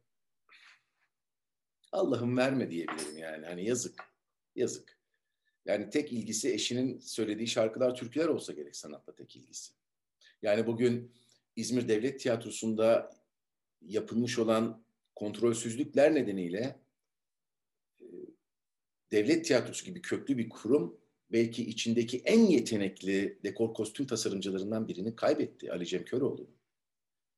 Allah'ım 1.91 2.37
verme 2.37 2.71
diyebilirim 2.71 3.17
yani. 3.17 3.45
Hani 3.45 3.65
yazık. 3.65 4.03
Yazık. 4.55 4.94
Yani 5.65 5.89
tek 5.89 6.13
ilgisi 6.13 6.53
eşinin 6.53 6.99
söylediği 6.99 7.47
şarkılar, 7.47 7.95
türküler 7.95 8.27
olsa 8.27 8.53
gerek 8.53 8.75
sanatla 8.75 9.15
tek 9.15 9.35
ilgisi. 9.35 9.73
Yani 10.41 10.67
bugün 10.67 11.11
İzmir 11.55 11.87
Devlet 11.87 12.19
Tiyatrosu'nda 12.19 13.11
yapılmış 13.81 14.39
olan 14.39 14.85
kontrolsüzlükler 15.15 16.15
nedeniyle 16.15 16.79
e, 18.01 18.05
devlet 19.11 19.45
tiyatrosu 19.45 19.85
gibi 19.85 20.01
köklü 20.01 20.37
bir 20.37 20.49
kurum 20.49 20.99
belki 21.31 21.65
içindeki 21.65 22.21
en 22.25 22.39
yetenekli 22.39 23.39
dekor 23.43 23.73
kostüm 23.73 24.07
tasarımcılarından 24.07 24.87
birini 24.87 25.15
kaybetti 25.15 25.71
Ali 25.71 25.85
Cem 25.85 26.05
Köroğlu. 26.05 26.49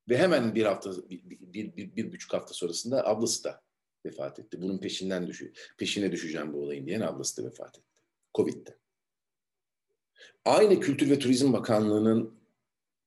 Ve 0.09 0.17
hemen 0.17 0.55
bir 0.55 0.65
hafta, 0.65 1.09
bir, 1.09 1.29
bir, 1.29 1.77
bir, 1.77 1.95
bir 1.95 2.11
buçuk 2.11 2.33
hafta 2.33 2.53
sonrasında 2.53 3.07
ablası 3.07 3.43
da 3.43 3.63
vefat 4.05 4.39
etti. 4.39 4.61
Bunun 4.61 4.77
peşinden 4.77 5.27
düşü, 5.27 5.53
peşine 5.77 6.11
düşeceğim 6.11 6.53
bu 6.53 6.61
olayın 6.61 6.87
diyen 6.87 7.01
ablası 7.01 7.43
da 7.43 7.47
vefat 7.47 7.77
etti. 7.77 7.96
Covid'de. 8.37 8.77
Aynı 10.45 10.79
Kültür 10.79 11.09
ve 11.09 11.19
Turizm 11.19 11.53
Bakanlığı'nın 11.53 12.33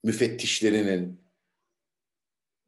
müfettişlerinin 0.05 1.21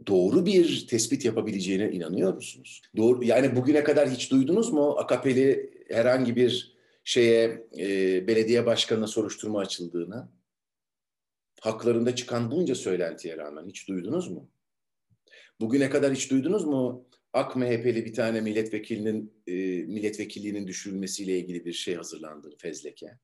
doğru 0.06 0.46
bir 0.46 0.86
tespit 0.86 1.24
yapabileceğine 1.24 1.90
inanıyor 1.90 2.34
musunuz? 2.34 2.82
Doğru, 2.96 3.24
yani 3.24 3.56
bugüne 3.56 3.84
kadar 3.84 4.10
hiç 4.10 4.30
duydunuz 4.30 4.72
mu 4.72 4.96
AKP'li 4.98 5.72
herhangi 5.88 6.36
bir 6.36 6.76
şeye 7.04 7.66
e, 7.78 7.86
belediye 8.26 8.66
başkanına 8.66 9.06
soruşturma 9.06 9.60
açıldığını? 9.60 10.28
Haklarında 11.60 12.16
çıkan 12.16 12.50
bunca 12.50 12.74
söylentiye 12.74 13.36
rağmen 13.36 13.66
hiç 13.66 13.88
duydunuz 13.88 14.30
mu? 14.30 14.50
Bugüne 15.60 15.90
kadar 15.90 16.14
hiç 16.14 16.30
duydunuz 16.30 16.64
mu 16.64 17.06
AK 17.32 17.56
MHP'li 17.56 18.04
bir 18.04 18.12
tane 18.12 18.40
milletvekilinin 18.40 19.42
e, 19.46 19.52
milletvekilliğinin 19.82 20.66
düşürülmesiyle 20.66 21.38
ilgili 21.38 21.64
bir 21.64 21.72
şey 21.72 21.94
hazırlandı 21.94 22.56
fezleke. 22.58 23.18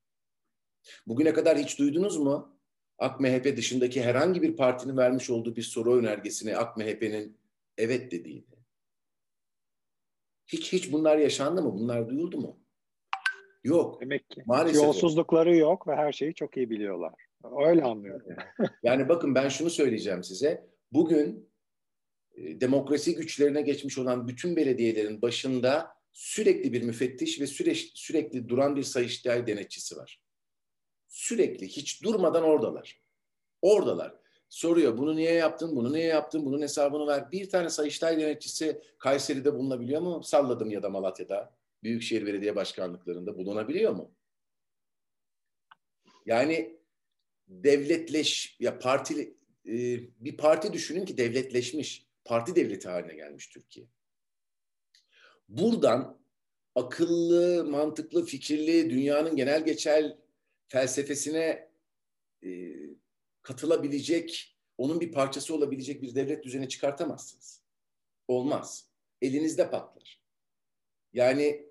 Bugüne 1.06 1.32
kadar 1.32 1.58
hiç 1.58 1.78
duydunuz 1.78 2.16
mu? 2.16 2.58
AK 2.98 3.20
MHP 3.20 3.56
dışındaki 3.56 4.02
herhangi 4.02 4.42
bir 4.42 4.56
partinin 4.56 4.96
vermiş 4.96 5.30
olduğu 5.30 5.56
bir 5.56 5.62
soru 5.62 5.96
önergesine 5.96 6.56
AK 6.56 6.76
MHP'nin 6.76 7.38
evet 7.78 8.12
dediğini. 8.12 8.58
Hiç 10.46 10.72
hiç 10.72 10.92
bunlar 10.92 11.16
yaşandı 11.16 11.62
mı? 11.62 11.74
Bunlar 11.74 12.08
duyuldu 12.08 12.38
mu? 12.38 12.60
Yok. 13.64 14.00
Demek 14.00 14.30
ki 14.30 14.42
Maalesef 14.46 14.82
yolsuzlukları 14.82 15.56
yok. 15.56 15.60
yok 15.60 15.88
ve 15.88 15.96
her 15.96 16.12
şeyi 16.12 16.34
çok 16.34 16.56
iyi 16.56 16.70
biliyorlar. 16.70 17.14
Öyle 17.66 17.82
anlıyorum. 17.82 18.26
yani 18.82 19.08
bakın 19.08 19.34
ben 19.34 19.48
şunu 19.48 19.70
söyleyeceğim 19.70 20.24
size. 20.24 20.66
Bugün 20.92 21.48
demokrasi 22.38 23.14
güçlerine 23.14 23.62
geçmiş 23.62 23.98
olan 23.98 24.28
bütün 24.28 24.56
belediyelerin 24.56 25.22
başında 25.22 25.98
sürekli 26.12 26.72
bir 26.72 26.82
müfettiş 26.82 27.40
ve 27.40 27.46
süreç, 27.46 27.90
sürekli 27.94 28.48
duran 28.48 28.76
bir 28.76 28.82
sayıştay 28.82 29.46
denetçisi 29.46 29.96
var. 29.96 30.20
Sürekli 31.08 31.68
hiç 31.68 32.02
durmadan 32.02 32.44
oradalar. 32.44 33.00
Oradalar. 33.62 34.14
Soruyor 34.48 34.98
bunu 34.98 35.16
niye 35.16 35.32
yaptın, 35.32 35.76
bunu 35.76 35.92
niye 35.92 36.06
yaptın, 36.06 36.46
bunun 36.46 36.62
hesabını 36.62 37.06
ver. 37.06 37.32
Bir 37.32 37.50
tane 37.50 37.70
sayıştay 37.70 38.18
denetçisi 38.18 38.82
Kayseri'de 38.98 39.54
bulunabiliyor 39.54 40.00
mu? 40.00 40.22
Salladım 40.24 40.70
ya 40.70 40.82
da 40.82 40.90
Malatya'da. 40.90 41.58
Büyükşehir 41.82 42.26
Belediye 42.26 42.56
Başkanlıklarında 42.56 43.38
bulunabiliyor 43.38 43.92
mu? 43.92 44.10
Yani 46.26 46.78
devletleş 47.48 48.56
ya 48.60 48.78
parti 48.78 49.34
e, 49.66 49.74
bir 50.24 50.36
parti 50.36 50.72
düşünün 50.72 51.04
ki 51.04 51.18
devletleşmiş 51.18 52.07
parti 52.28 52.56
devleti 52.56 52.88
haline 52.88 53.14
gelmiş 53.14 53.46
Türkiye. 53.48 53.86
Buradan 55.48 56.20
akıllı, 56.74 57.64
mantıklı, 57.64 58.24
fikirli, 58.24 58.90
dünyanın 58.90 59.36
genel 59.36 59.64
geçer 59.64 60.18
felsefesine 60.66 61.70
e, 62.44 62.72
katılabilecek, 63.42 64.56
onun 64.78 65.00
bir 65.00 65.12
parçası 65.12 65.54
olabilecek 65.54 66.02
bir 66.02 66.14
devlet 66.14 66.44
düzeni 66.44 66.68
çıkartamazsınız. 66.68 67.62
Olmaz. 68.28 68.88
Elinizde 69.22 69.70
patlar. 69.70 70.22
Yani 71.12 71.68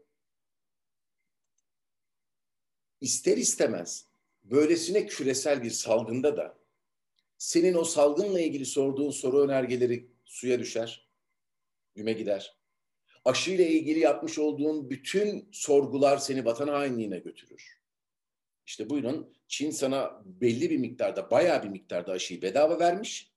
ister 3.02 3.38
istemez 3.38 4.08
böylesine 4.44 5.06
küresel 5.06 5.64
bir 5.64 5.70
salgında 5.70 6.38
da 6.38 6.58
senin 7.38 7.74
o 7.74 7.84
salgınla 7.84 8.40
ilgili 8.42 8.66
sorduğun 8.66 9.12
soru 9.12 9.42
önergeleri 9.42 10.17
suya 10.28 10.60
düşer, 10.60 11.10
güme 11.96 12.14
gider. 12.14 12.58
Aşı 13.26 13.52
ile 13.52 13.70
ilgili 13.70 14.00
yapmış 14.00 14.40
olduğun 14.40 14.90
bütün 14.90 15.50
sorgular 15.52 16.18
seni 16.18 16.46
vatan 16.46 16.68
hainliğine 16.68 17.20
götürür. 17.20 17.82
İşte 18.66 18.90
buyurun 18.90 19.38
Çin 19.48 19.72
sana 19.72 20.22
belli 20.26 20.70
bir 20.70 20.78
miktarda, 20.78 21.32
bayağı 21.32 21.64
bir 21.64 21.70
miktarda 21.70 22.12
aşıyı 22.12 22.42
bedava 22.42 22.80
vermiş. 22.80 23.34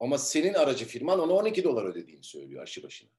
Ama 0.00 0.18
senin 0.18 0.54
aracı 0.54 0.84
firman 0.84 1.20
ona 1.20 1.32
12 1.32 1.64
dolar 1.64 1.84
ödediğini 1.84 2.24
söylüyor 2.24 2.62
aşı 2.62 2.82
başına. 2.82 3.10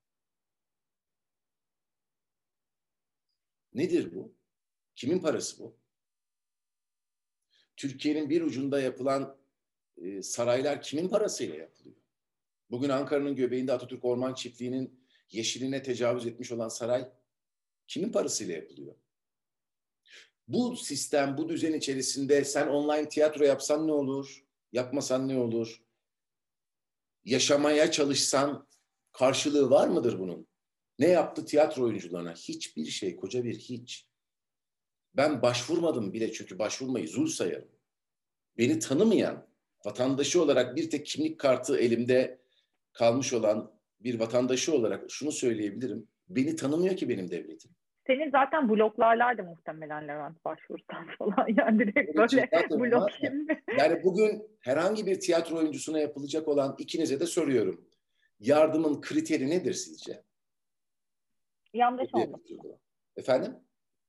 Nedir 3.74 4.16
bu? 4.16 4.36
Kimin 4.96 5.20
parası 5.20 5.60
bu? 5.60 5.78
Türkiye'nin 7.78 8.30
bir 8.30 8.42
ucunda 8.42 8.82
yapılan 8.82 9.38
e, 9.98 10.22
saraylar 10.22 10.82
kimin 10.82 11.10
parasıyla 11.10 11.56
yapılıyor? 11.56 12.05
Bugün 12.72 12.90
Ankara'nın 12.90 13.36
göbeğinde 13.36 13.74
Atatürk 13.74 14.06
Orman 14.06 14.34
Çiftliği'nin 14.34 15.00
yeşiline 15.32 15.84
tecavüz 15.84 16.26
etmiş 16.26 16.52
olan 16.52 16.70
saray 16.70 17.10
kimin 17.88 18.12
parasıyla 18.12 18.56
yapılıyor? 18.56 18.96
Bu 20.48 20.76
sistem, 20.76 21.38
bu 21.38 21.50
düzen 21.50 21.74
içerisinde 21.74 22.44
sen 22.44 22.68
online 22.68 23.10
tiyatro 23.10 23.44
yapsan 23.44 23.88
ne 23.88 23.92
olur? 23.92 24.46
Yapmasan 24.72 25.28
ne 25.28 25.38
olur? 25.38 25.86
yaşamaya 27.26 27.92
çalışsan 27.92 28.68
karşılığı 29.12 29.70
var 29.70 29.88
mıdır 29.88 30.20
bunun? 30.20 30.48
Ne 31.00 31.08
yaptı 31.08 31.46
tiyatro 31.46 31.84
oyuncularına? 31.84 32.34
Hiçbir 32.34 32.86
şey, 32.86 33.16
koca 33.16 33.44
bir 33.44 33.60
hiç. 33.60 34.08
Ben 35.14 35.42
başvurmadım 35.42 36.14
bile 36.14 36.32
çünkü 36.32 36.60
başvurmayı 36.60 37.08
zul 37.08 37.28
sayarım. 37.28 37.72
Beni 38.58 38.80
tanımayan, 38.80 39.48
vatandaşı 39.86 40.42
olarak 40.42 40.76
bir 40.76 40.90
tek 40.90 41.06
kimlik 41.06 41.40
kartı 41.40 41.78
elimde 41.78 42.40
kalmış 42.96 43.34
olan 43.34 43.72
bir 44.00 44.20
vatandaşı 44.20 44.76
olarak 44.76 45.12
şunu 45.12 45.32
söyleyebilirim. 45.32 46.08
Beni 46.30 46.56
tanımıyor 46.56 46.96
ki 46.96 47.10
benim 47.10 47.32
devletim. 47.32 47.72
Senin 48.08 48.32
zaten 48.32 48.70
bloklarlardı 48.70 49.44
muhtemelen 49.44 50.08
Levent 50.08 50.46
başvursan 50.46 51.08
falan. 51.18 51.48
Yani 51.58 51.80
direkt 51.80 52.18
böyle 52.18 52.50
blok 52.72 53.12
şimdi. 53.12 53.64
Yani 53.80 54.04
bugün 54.04 54.44
herhangi 54.62 55.06
bir 55.06 55.20
tiyatro 55.20 55.58
oyuncusuna 55.58 56.00
yapılacak 56.00 56.48
olan 56.48 56.76
ikinize 56.78 57.20
de 57.20 57.26
soruyorum. 57.26 57.88
Yardımın 58.40 59.02
kriteri 59.02 59.50
nedir 59.50 59.74
sizce? 59.74 60.24
Yandaş 61.74 62.10
olması. 62.14 62.44
Efendim? 63.18 63.56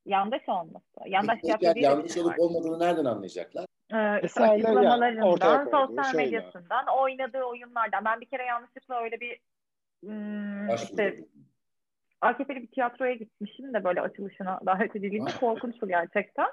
Yandaş 0.05 0.49
olması. 0.49 0.85
Yandaş 1.07 1.39
yanlış 1.77 2.17
olup 2.17 2.41
olmadığını 2.41 2.79
nereden 2.79 3.05
anlayacaklar? 3.05 3.67
Ee, 3.93 3.97
açıklamalarından, 3.97 5.65
sosyal 5.71 6.15
medyasından, 6.15 6.87
oynadığı 6.87 7.43
oyunlardan. 7.43 8.05
Ben 8.05 8.21
bir 8.21 8.27
kere 8.27 8.43
yanlışlıkla 8.43 9.03
öyle 9.03 9.21
bir 9.21 9.41
hmm, 10.05 10.75
işte 10.75 11.25
AKP'li 12.21 12.63
bir 12.63 12.67
tiyatroya 12.67 13.15
gitmişim 13.15 13.75
de 13.75 13.85
böyle 13.85 14.01
açılışına 14.01 14.61
davet 14.67 14.97
edildiğimde 14.97 15.31
korkunçtu 15.41 15.89
gerçekten. 15.89 16.49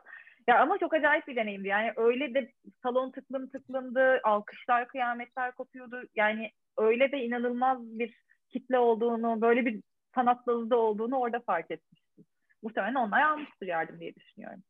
Ya 0.47 0.61
ama 0.61 0.77
çok 0.77 0.93
acayip 0.93 1.27
bir 1.27 1.35
deneyimdi. 1.35 1.67
Yani 1.67 1.93
öyle 1.95 2.33
de 2.33 2.51
salon 2.83 3.11
tıklım 3.11 3.49
tıklımdı, 3.49 4.19
alkışlar, 4.23 4.87
kıyametler 4.87 5.51
kopuyordu. 5.51 6.01
Yani 6.15 6.51
öyle 6.77 7.11
de 7.11 7.17
inanılmaz 7.17 7.99
bir 7.99 8.23
kitle 8.49 8.79
olduğunu, 8.79 9.41
böyle 9.41 9.65
bir 9.65 9.81
sanat 10.15 10.47
dalı 10.47 10.77
olduğunu 10.77 11.19
orada 11.19 11.39
fark 11.39 11.71
etmiştim. 11.71 12.25
Muhtemelen 12.63 12.95
onlar 12.95 13.21
almıştır 13.21 13.67
yardım 13.67 13.99
diye 13.99 14.15
düşünüyorum. 14.15 14.63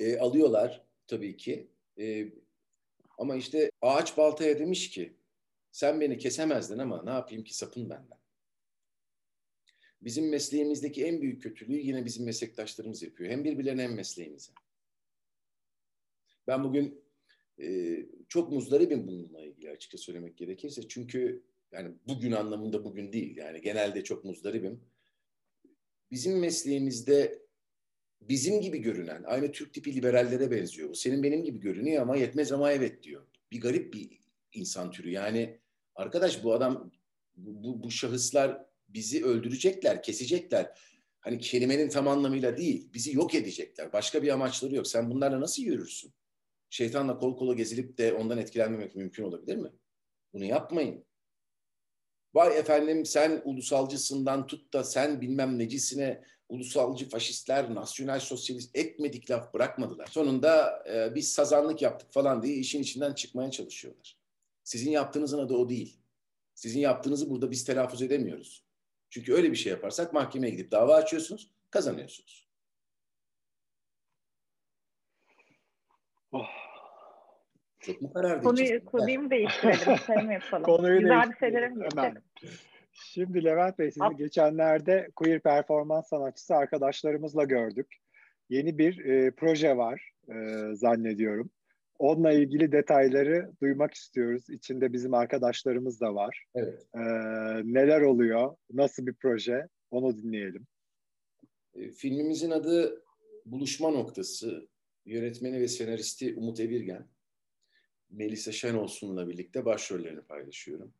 E, 0.00 0.18
alıyorlar 0.18 0.80
tabii 1.06 1.36
ki. 1.36 1.71
E, 1.98 2.32
ama 3.18 3.36
işte 3.36 3.70
ağaç 3.82 4.16
baltaya 4.16 4.58
demiş 4.58 4.90
ki 4.90 5.16
sen 5.72 6.00
beni 6.00 6.18
kesemezdin 6.18 6.78
ama 6.78 7.02
ne 7.02 7.10
yapayım 7.10 7.44
ki 7.44 7.56
sapın 7.56 7.90
benden. 7.90 8.18
Bizim 10.02 10.28
mesleğimizdeki 10.28 11.04
en 11.04 11.22
büyük 11.22 11.42
kötülüğü 11.42 11.78
yine 11.78 12.04
bizim 12.04 12.24
meslektaşlarımız 12.24 13.02
yapıyor. 13.02 13.30
Hem 13.30 13.44
birbirlerine 13.44 13.82
hem 13.82 13.94
mesleğimize. 13.94 14.52
Ben 16.46 16.64
bugün 16.64 17.04
e, 17.60 17.98
çok 18.28 18.52
muzdaribim 18.52 19.06
bununla 19.06 19.42
ilgili 19.42 19.70
açıkça 19.70 19.98
söylemek 19.98 20.36
gerekirse. 20.36 20.88
Çünkü 20.88 21.42
yani 21.72 21.94
bugün 22.08 22.32
anlamında 22.32 22.84
bugün 22.84 23.12
değil. 23.12 23.36
Yani 23.36 23.60
genelde 23.60 24.04
çok 24.04 24.24
muzdaribim. 24.24 24.80
Bizim 26.10 26.38
mesleğimizde 26.38 27.41
bizim 28.28 28.60
gibi 28.60 28.78
görünen, 28.78 29.22
aynı 29.26 29.52
Türk 29.52 29.74
tipi 29.74 29.94
liberallere 29.94 30.50
benziyor. 30.50 30.90
Bu 30.90 30.94
senin 30.94 31.22
benim 31.22 31.44
gibi 31.44 31.60
görünüyor 31.60 32.02
ama 32.02 32.16
yetmez 32.16 32.52
ama 32.52 32.72
evet 32.72 33.02
diyor. 33.02 33.26
Bir 33.52 33.60
garip 33.60 33.94
bir 33.94 34.20
insan 34.52 34.90
türü. 34.90 35.10
Yani 35.10 35.58
arkadaş 35.94 36.44
bu 36.44 36.52
adam, 36.52 36.92
bu, 37.36 37.64
bu, 37.64 37.82
bu 37.82 37.90
şahıslar 37.90 38.66
bizi 38.88 39.24
öldürecekler, 39.24 40.02
kesecekler. 40.02 40.78
Hani 41.20 41.38
kelimenin 41.38 41.88
tam 41.88 42.08
anlamıyla 42.08 42.56
değil, 42.56 42.90
bizi 42.94 43.16
yok 43.16 43.34
edecekler. 43.34 43.92
Başka 43.92 44.22
bir 44.22 44.28
amaçları 44.28 44.74
yok. 44.74 44.86
Sen 44.86 45.10
bunlarla 45.10 45.40
nasıl 45.40 45.62
yürürsün? 45.62 46.12
Şeytanla 46.70 47.18
kol 47.18 47.36
kola 47.36 47.54
gezilip 47.54 47.98
de 47.98 48.12
ondan 48.12 48.38
etkilenmemek 48.38 48.96
mümkün 48.96 49.24
olabilir 49.24 49.56
mi? 49.56 49.70
Bunu 50.32 50.44
yapmayın. 50.44 51.04
Vay 52.34 52.58
efendim 52.58 53.06
sen 53.06 53.42
ulusalcısından 53.44 54.46
tut 54.46 54.72
da 54.72 54.84
sen 54.84 55.20
bilmem 55.20 55.58
necisine 55.58 56.24
ulusalcı 56.52 57.08
faşistler, 57.08 57.74
nasyonel 57.74 58.20
sosyalist 58.20 58.76
etmedik 58.76 59.30
laf 59.30 59.54
bırakmadılar. 59.54 60.06
Sonunda 60.06 60.84
e, 60.92 61.14
biz 61.14 61.32
sazanlık 61.32 61.82
yaptık 61.82 62.12
falan 62.12 62.42
diye 62.42 62.56
işin 62.56 62.82
içinden 62.82 63.12
çıkmaya 63.12 63.50
çalışıyorlar. 63.50 64.16
Sizin 64.64 64.90
yaptığınızın 64.90 65.38
adı 65.38 65.54
o 65.54 65.68
değil. 65.68 66.00
Sizin 66.54 66.80
yaptığınızı 66.80 67.30
burada 67.30 67.50
biz 67.50 67.64
telaffuz 67.64 68.02
edemiyoruz. 68.02 68.64
Çünkü 69.10 69.34
öyle 69.34 69.50
bir 69.50 69.56
şey 69.56 69.72
yaparsak 69.72 70.12
mahkemeye 70.12 70.50
gidip 70.50 70.70
dava 70.70 70.94
açıyorsunuz, 70.94 71.50
kazanıyorsunuz. 71.70 72.48
Oh. 76.32 76.46
Çok 77.80 78.02
mu 78.02 78.12
karar 78.12 78.42
Konuyu, 78.42 78.84
konuyu 78.84 79.20
mu 79.20 79.30
değiştirelim? 79.30 79.98
şey 80.06 80.16
mi 80.16 80.34
yapalım? 80.34 80.62
Konuyu 80.62 81.00
Güzel 81.00 81.30
bir 81.30 81.36
şeylere 81.36 81.68
mi 81.68 81.84
geçelim? 81.84 82.22
Şimdi 83.04 83.44
Levent 83.44 83.78
Bey 83.78 83.90
sizi 83.90 84.16
geçenlerde 84.16 85.08
queer 85.16 85.40
performans 85.40 86.08
sanatçısı 86.08 86.54
arkadaşlarımızla 86.54 87.44
gördük. 87.44 87.96
Yeni 88.48 88.78
bir 88.78 89.04
e, 89.04 89.30
proje 89.30 89.76
var 89.76 90.12
e, 90.28 90.34
zannediyorum. 90.74 91.50
Onunla 91.98 92.32
ilgili 92.32 92.72
detayları 92.72 93.52
duymak 93.60 93.94
istiyoruz. 93.94 94.50
İçinde 94.50 94.92
bizim 94.92 95.14
arkadaşlarımız 95.14 96.00
da 96.00 96.14
var. 96.14 96.44
Evet. 96.54 96.86
Ee, 96.94 97.00
neler 97.64 98.00
oluyor? 98.00 98.56
Nasıl 98.72 99.06
bir 99.06 99.14
proje? 99.14 99.68
Onu 99.90 100.16
dinleyelim. 100.16 100.66
E, 101.74 101.90
filmimizin 101.90 102.50
adı 102.50 103.02
Buluşma 103.46 103.90
Noktası. 103.90 104.68
Yönetmeni 105.04 105.60
ve 105.60 105.68
senaristi 105.68 106.34
Umut 106.36 106.60
Evirgen. 106.60 107.06
Melisa 108.10 108.52
Şenolsun'la 108.52 109.28
birlikte 109.28 109.64
başrollerini 109.64 110.22
paylaşıyorum 110.22 110.94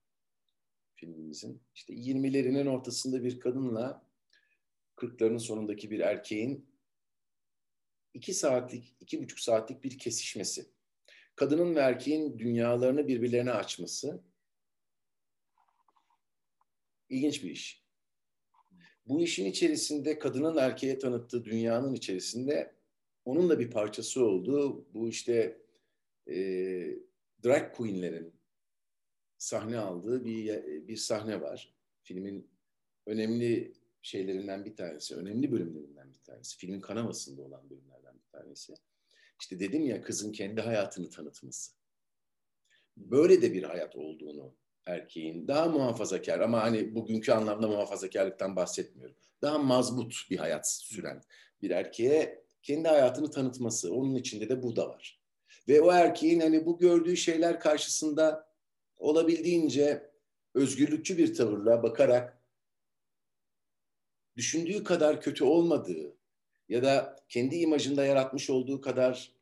filmimizin. 1.03 1.63
İşte 1.75 1.95
20'lerinin 1.95 2.67
ortasında 2.67 3.25
bir 3.25 3.41
kadınla 3.41 4.07
40'ların 4.97 5.39
sonundaki 5.39 5.91
bir 5.91 6.01
erkeğin 6.01 6.67
iki 8.15 8.35
saatlik, 8.35 8.97
iki 9.01 9.23
buçuk 9.23 9.41
saatlik 9.41 9.85
bir 9.85 9.99
kesişmesi 9.99 10.67
kadının 11.37 11.75
ve 11.75 11.81
erkeğin 11.81 12.39
dünyalarını 12.39 13.09
birbirlerine 13.09 13.53
açması 13.53 14.23
ilginç 17.09 17.45
bir 17.45 17.51
iş. 17.51 17.83
Bu 19.07 19.23
işin 19.23 19.47
içerisinde 19.47 20.19
kadının 20.19 20.57
erkeğe 20.57 20.99
tanıttığı 20.99 21.45
dünyanın 21.45 21.95
içerisinde 21.95 22.75
onun 23.25 23.51
da 23.51 23.59
bir 23.59 23.71
parçası 23.71 24.25
olduğu 24.25 24.95
bu 24.95 25.09
işte 25.09 25.63
e, 26.29 26.35
drag 27.45 27.77
queenlerin 27.77 28.42
sahne 29.43 29.79
aldığı 29.79 30.25
bir 30.25 30.65
bir 30.89 30.97
sahne 30.97 31.41
var. 31.41 31.75
Filmin 32.03 32.51
önemli 33.07 33.73
şeylerinden 34.03 34.65
bir 34.65 34.77
tanesi, 34.77 35.17
önemli 35.17 35.53
bölümlerinden 35.53 36.15
bir 36.15 36.19
tanesi. 36.19 36.57
Filmin 36.57 36.81
kanamasında 36.81 37.43
olan 37.43 37.71
bölümlerden 37.71 38.15
bir 38.15 38.39
tanesi. 38.39 38.75
İşte 39.41 39.61
dedim 39.61 39.87
ya 39.87 40.03
kızın 40.03 40.33
kendi 40.33 40.61
hayatını 40.61 41.11
tanıtması. 41.11 41.73
Böyle 42.97 43.43
de 43.43 43.55
bir 43.55 43.63
hayat 43.63 43.97
olduğunu 43.97 44.55
erkeğin 44.87 45.49
daha 45.49 45.69
muhafazakar 45.69 46.41
ama 46.41 46.63
hani 46.63 46.95
bugünkü 46.95 47.33
anlamda 47.33 47.69
muhafazakarlıktan 47.69 48.57
bahsetmiyorum. 48.57 49.17
Daha 49.43 49.59
mazbut 49.59 50.15
bir 50.31 50.37
hayat 50.37 50.71
süren 50.71 51.23
bir 51.63 51.71
erkeğe 51.71 52.45
kendi 52.63 52.89
hayatını 52.89 53.31
tanıtması. 53.31 53.95
Onun 53.95 54.15
içinde 54.15 54.49
de 54.49 54.63
bu 54.63 54.77
da 54.77 54.89
var. 54.89 55.23
Ve 55.69 55.81
o 55.81 55.93
erkeğin 55.93 56.41
hani 56.41 56.67
bu 56.67 56.79
gördüğü 56.79 57.17
şeyler 57.17 57.61
karşısında 57.61 58.52
olabildiğince 59.03 60.11
özgürlükçü 60.55 61.19
bir 61.19 61.35
tavırla 61.35 61.83
bakarak 61.83 62.43
düşündüğü 64.37 64.85
kadar 64.85 65.21
kötü 65.21 65.45
olmadığı 65.45 66.17
ya 66.69 66.83
da 66.83 67.25
kendi 67.29 67.57
imajında 67.57 68.05
yaratmış 68.05 68.51
olduğu 68.51 68.81
kadar 68.81 69.33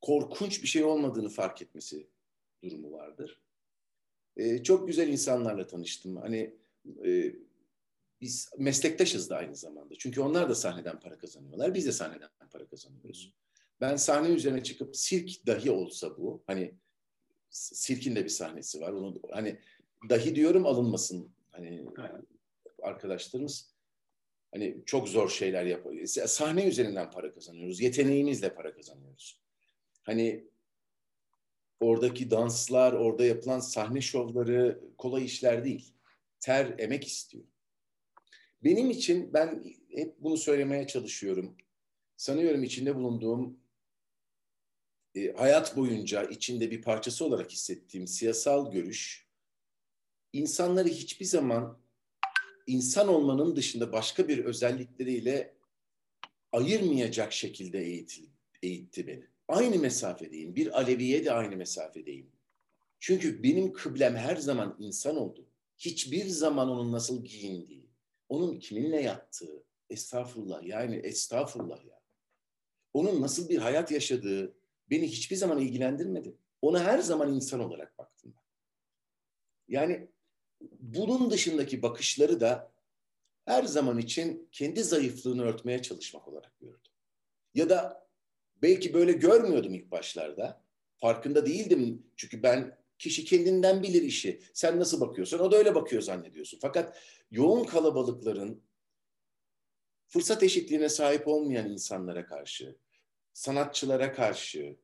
korkunç 0.00 0.62
bir 0.62 0.68
şey 0.68 0.84
olmadığını 0.84 1.28
fark 1.28 1.62
etmesi 1.62 2.06
durumu 2.64 2.92
vardır. 2.92 3.40
Ee, 4.36 4.62
çok 4.62 4.88
güzel 4.88 5.08
insanlarla 5.08 5.66
tanıştım. 5.66 6.16
Hani 6.16 6.56
e, 7.04 7.34
biz 8.20 8.50
meslektaşız 8.58 9.30
da 9.30 9.36
aynı 9.36 9.56
zamanda. 9.56 9.94
Çünkü 9.98 10.20
onlar 10.20 10.48
da 10.48 10.54
sahneden 10.54 11.00
para 11.00 11.18
kazanıyorlar. 11.18 11.74
Biz 11.74 11.86
de 11.86 11.92
sahneden 11.92 12.30
para 12.50 12.66
kazanıyoruz. 12.66 13.34
Ben 13.80 13.96
sahne 13.96 14.28
üzerine 14.28 14.62
çıkıp 14.62 14.96
sirk 14.96 15.46
dahi 15.46 15.70
olsa 15.70 16.16
bu, 16.16 16.42
hani 16.46 16.74
sirkin 17.52 18.16
de 18.16 18.24
bir 18.24 18.28
sahnesi 18.28 18.80
var. 18.80 18.92
Onu 18.92 19.20
hani 19.30 19.58
dahi 20.08 20.34
diyorum 20.34 20.66
alınmasın. 20.66 21.32
Hani 21.50 21.86
arkadaşlarımız 22.82 23.72
Hani 24.52 24.82
çok 24.86 25.08
zor 25.08 25.28
şeyler 25.30 25.64
yapıyoruz. 25.64 26.10
Sahne 26.10 26.66
üzerinden 26.66 27.10
para 27.10 27.34
kazanıyoruz. 27.34 27.80
Yeteneğimizle 27.80 28.54
para 28.54 28.74
kazanıyoruz. 28.74 29.40
Hani 30.02 30.44
oradaki 31.80 32.30
danslar, 32.30 32.92
orada 32.92 33.24
yapılan 33.24 33.60
sahne 33.60 34.00
şovları 34.00 34.80
kolay 34.98 35.24
işler 35.24 35.64
değil. 35.64 35.94
Ter, 36.40 36.74
emek 36.78 37.06
istiyor. 37.06 37.44
Benim 38.64 38.90
için 38.90 39.32
ben 39.32 39.64
hep 39.94 40.14
bunu 40.18 40.36
söylemeye 40.36 40.86
çalışıyorum. 40.86 41.56
Sanıyorum 42.16 42.62
içinde 42.62 42.96
bulunduğum 42.96 43.56
e, 45.14 45.32
hayat 45.32 45.76
boyunca 45.76 46.24
içinde 46.24 46.70
bir 46.70 46.82
parçası 46.82 47.24
olarak 47.24 47.50
hissettiğim 47.50 48.06
siyasal 48.06 48.72
görüş 48.72 49.26
insanları 50.32 50.88
hiçbir 50.88 51.24
zaman 51.24 51.78
insan 52.66 53.08
olmanın 53.08 53.56
dışında 53.56 53.92
başka 53.92 54.28
bir 54.28 54.38
özellikleriyle 54.44 55.54
ayırmayacak 56.52 57.32
şekilde 57.32 57.78
eğitti, 57.84 58.22
eğitti 58.62 59.06
beni. 59.06 59.26
Aynı 59.48 59.78
mesafedeyim. 59.78 60.54
Bir 60.54 60.78
Aleviye 60.78 61.24
de 61.24 61.32
aynı 61.32 61.56
mesafedeyim. 61.56 62.30
Çünkü 63.00 63.42
benim 63.42 63.72
kıblem 63.72 64.16
her 64.16 64.36
zaman 64.36 64.76
insan 64.78 65.16
oldu. 65.16 65.46
Hiçbir 65.78 66.26
zaman 66.26 66.68
onun 66.68 66.92
nasıl 66.92 67.24
giyindiği, 67.24 67.90
onun 68.28 68.58
kiminle 68.58 69.02
yattığı, 69.02 69.64
estağfurullah 69.90 70.62
yani 70.62 70.96
estağfurullah 70.96 71.84
ya. 71.84 72.00
Onun 72.92 73.20
nasıl 73.20 73.48
bir 73.48 73.58
hayat 73.58 73.90
yaşadığı 73.90 74.54
beni 74.92 75.06
hiçbir 75.06 75.36
zaman 75.36 75.58
ilgilendirmedi. 75.58 76.36
Ona 76.62 76.84
her 76.84 76.98
zaman 76.98 77.34
insan 77.34 77.60
olarak 77.60 77.98
baktım. 77.98 78.34
Yani 79.68 80.08
bunun 80.80 81.30
dışındaki 81.30 81.82
bakışları 81.82 82.40
da 82.40 82.72
her 83.44 83.64
zaman 83.64 83.98
için 83.98 84.48
kendi 84.52 84.84
zayıflığını 84.84 85.42
örtmeye 85.42 85.82
çalışmak 85.82 86.28
olarak 86.28 86.60
gördüm. 86.60 86.92
Ya 87.54 87.68
da 87.68 88.08
belki 88.62 88.94
böyle 88.94 89.12
görmüyordum 89.12 89.74
ilk 89.74 89.90
başlarda. 89.90 90.62
Farkında 90.96 91.46
değildim 91.46 92.06
çünkü 92.16 92.42
ben 92.42 92.78
kişi 92.98 93.24
kendinden 93.24 93.82
bilir 93.82 94.02
işi. 94.02 94.40
Sen 94.54 94.80
nasıl 94.80 95.00
bakıyorsun 95.00 95.38
o 95.38 95.52
da 95.52 95.56
öyle 95.56 95.74
bakıyor 95.74 96.02
zannediyorsun. 96.02 96.58
Fakat 96.62 96.98
yoğun 97.30 97.64
kalabalıkların 97.64 98.62
fırsat 100.08 100.42
eşitliğine 100.42 100.88
sahip 100.88 101.28
olmayan 101.28 101.70
insanlara 101.70 102.26
karşı, 102.26 102.76
sanatçılara 103.32 104.12
karşı 104.12 104.76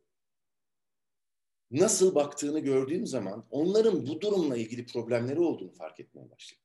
nasıl 1.70 2.14
baktığını 2.14 2.60
gördüğüm 2.60 3.06
zaman 3.06 3.46
onların 3.50 4.06
bu 4.06 4.20
durumla 4.20 4.56
ilgili 4.56 4.86
problemleri 4.86 5.40
olduğunu 5.40 5.72
fark 5.72 6.00
etmeye 6.00 6.30
başladım. 6.30 6.64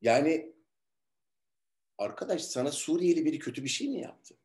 Yani 0.00 0.54
arkadaş 1.98 2.42
sana 2.42 2.72
Suriyeli 2.72 3.24
biri 3.24 3.38
kötü 3.38 3.64
bir 3.64 3.68
şey 3.68 3.88
mi 3.88 4.00
yaptı? 4.00 4.36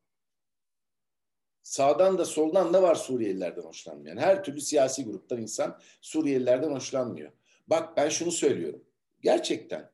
Sağdan 1.64 2.18
da 2.18 2.26
soldan 2.26 2.74
da 2.74 2.82
var 2.82 2.96
Suriyelilerden 2.96 3.62
hoşlanmayan. 3.62 4.18
Her 4.18 4.44
türlü 4.44 4.62
siyasi 4.62 5.06
gruptan 5.06 5.42
insan 5.42 5.82
Suriyelilerden 6.02 6.72
hoşlanmıyor. 6.72 7.32
Bak 7.68 7.98
ben 7.98 8.10
şunu 8.10 8.32
söylüyorum. 8.32 8.84
Gerçekten 9.22 9.92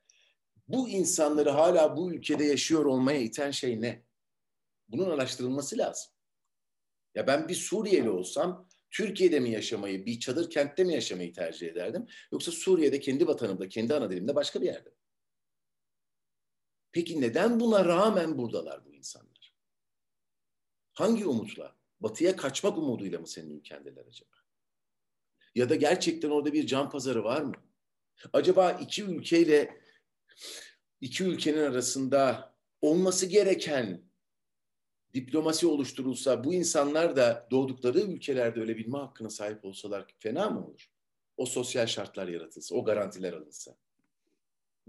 bu 0.68 0.90
insanları 0.90 1.50
hala 1.50 1.98
bu 1.98 2.14
ülkede 2.14 2.44
yaşıyor 2.44 2.86
olmaya 2.86 3.20
iten 3.20 3.52
şey 3.52 3.82
ne? 3.82 4.04
Bunun 4.88 5.10
araştırılması 5.10 5.78
lazım. 5.78 6.12
Ya 7.16 7.28
ben 7.28 7.48
bir 7.48 7.56
Suriyeli 7.56 8.10
olsam 8.10 8.68
Türkiye'de 8.92 9.40
mi 9.40 9.52
yaşamayı, 9.52 10.06
bir 10.06 10.20
çadır 10.20 10.50
kentte 10.50 10.84
mi 10.84 10.94
yaşamayı 10.94 11.34
tercih 11.34 11.68
ederdim? 11.68 12.08
Yoksa 12.32 12.52
Suriye'de 12.52 13.00
kendi 13.00 13.28
vatanımda, 13.28 13.70
kendi 13.70 13.94
ana 13.94 14.10
dilimde 14.10 14.36
başka 14.36 14.62
bir 14.62 14.66
yerde? 14.66 14.90
Peki 16.92 17.22
neden 17.22 17.60
buna 17.60 17.86
rağmen 17.86 18.38
buradalar 18.38 18.86
bu 18.86 18.94
insanlar? 18.94 19.56
Hangi 20.94 21.26
umutla? 21.26 21.76
Batıya 22.00 22.36
kaçmak 22.36 22.78
umuduyla 22.78 23.20
mı 23.20 23.28
senin 23.28 23.60
ülkendeler 23.60 24.06
acaba? 24.06 24.36
Ya 25.56 25.70
da 25.70 25.76
gerçekten 25.76 26.30
orada 26.30 26.54
bir 26.54 26.68
can 26.68 26.90
pazarı 26.90 27.24
var 27.24 27.42
mı? 27.42 27.56
Acaba 28.34 28.72
iki 28.72 29.04
ülkeyle 29.04 29.82
iki 31.02 31.24
ülkenin 31.24 31.64
arasında 31.64 32.54
olması 32.82 33.26
gereken 33.26 34.11
diplomasi 35.14 35.68
oluşturulsa 35.68 36.44
bu 36.44 36.54
insanlar 36.54 37.16
da 37.16 37.48
doğdukları 37.52 38.00
ülkelerde 38.00 38.60
ölebilme 38.60 38.98
hakkına 38.98 39.30
sahip 39.30 39.66
olsalar 39.66 40.06
fena 40.20 40.50
mı 40.50 40.68
olur? 40.68 40.90
O 41.38 41.46
sosyal 41.46 41.88
şartlar 41.88 42.28
yaratılsa, 42.28 42.76
o 42.76 42.84
garantiler 42.84 43.34
alınsa. 43.34 43.78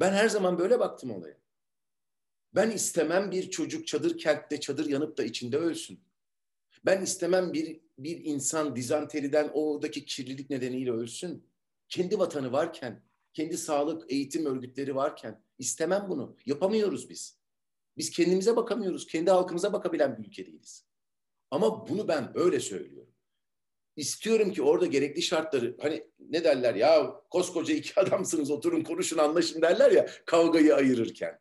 Ben 0.01 0.13
her 0.13 0.29
zaman 0.29 0.59
böyle 0.59 0.81
baktım 0.81 1.11
olaya. 1.11 1.37
Ben 2.55 2.71
istemem 2.71 3.31
bir 3.31 3.51
çocuk 3.51 3.87
çadır 3.87 4.19
kentte 4.19 4.61
çadır 4.61 4.87
yanıp 4.87 5.19
da 5.19 5.25
içinde 5.25 5.57
ölsün. 5.57 6.01
Ben 6.85 7.03
istemem 7.03 7.53
bir 7.53 7.81
bir 7.99 8.25
insan 8.25 8.77
dizanteriden 8.77 9.51
oradaki 9.55 10.05
kirlilik 10.05 10.51
nedeniyle 10.51 10.91
ölsün. 10.91 11.47
Kendi 11.89 12.19
vatanı 12.19 12.53
varken, 12.53 13.03
kendi 13.33 13.59
sağlık, 13.59 14.13
eğitim 14.13 14.47
örgütleri 14.47 14.95
varken 14.95 15.43
istemem 15.59 16.07
bunu. 16.09 16.37
Yapamıyoruz 16.47 17.11
biz. 17.11 17.42
Biz 17.97 18.11
kendimize 18.11 18.57
bakamıyoruz. 18.57 19.07
Kendi 19.07 19.31
halkımıza 19.31 19.73
bakabilen 19.73 20.19
bir 20.19 20.29
ülke 20.29 20.47
değiliz. 20.47 20.87
Ama 21.51 21.89
bunu 21.89 22.09
ben 22.09 22.35
böyle 22.35 22.61
söylüyorum. 22.61 23.13
İstiyorum 23.97 24.53
ki 24.53 24.63
orada 24.63 24.87
gerekli 24.87 25.23
şartları 25.23 25.77
hani 25.81 26.11
ne 26.19 26.45
derler 26.45 26.75
ya 26.75 27.15
koskoca 27.31 27.75
iki 27.75 28.01
adamsınız 28.01 28.51
oturun 28.51 28.83
konuşun 28.83 29.19
anlaşın 29.19 29.63
derler 29.63 29.91
ya 29.91 30.07
kavgayı 30.27 30.75
ayırırken. 30.75 31.39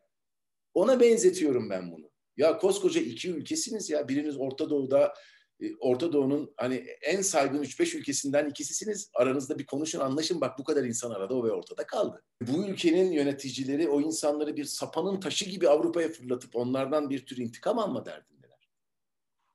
Ona 0.74 1.00
benzetiyorum 1.00 1.70
ben 1.70 1.92
bunu. 1.92 2.10
Ya 2.36 2.58
koskoca 2.58 3.00
iki 3.00 3.30
ülkesiniz 3.30 3.90
ya 3.90 4.08
biriniz 4.08 4.36
Orta 4.36 4.70
Doğu'da 4.70 5.14
Orta 5.80 6.12
Doğu'nun 6.12 6.54
hani 6.56 6.74
en 7.02 7.22
saygın 7.22 7.62
3-5 7.62 7.96
ülkesinden 7.98 8.48
ikisisiniz. 8.48 9.10
Aranızda 9.14 9.58
bir 9.58 9.66
konuşun, 9.66 10.00
anlaşın. 10.00 10.40
Bak 10.40 10.58
bu 10.58 10.64
kadar 10.64 10.84
insan 10.84 11.10
arada 11.10 11.34
o 11.34 11.44
ve 11.44 11.52
ortada 11.52 11.86
kaldı. 11.86 12.24
Bu 12.40 12.66
ülkenin 12.66 13.12
yöneticileri 13.12 13.88
o 13.88 14.00
insanları 14.00 14.56
bir 14.56 14.64
sapanın 14.64 15.20
taşı 15.20 15.44
gibi 15.44 15.68
Avrupa'ya 15.68 16.08
fırlatıp 16.08 16.56
onlardan 16.56 17.10
bir 17.10 17.26
tür 17.26 17.36
intikam 17.36 17.78
alma 17.78 18.06
derdindeler. 18.06 18.70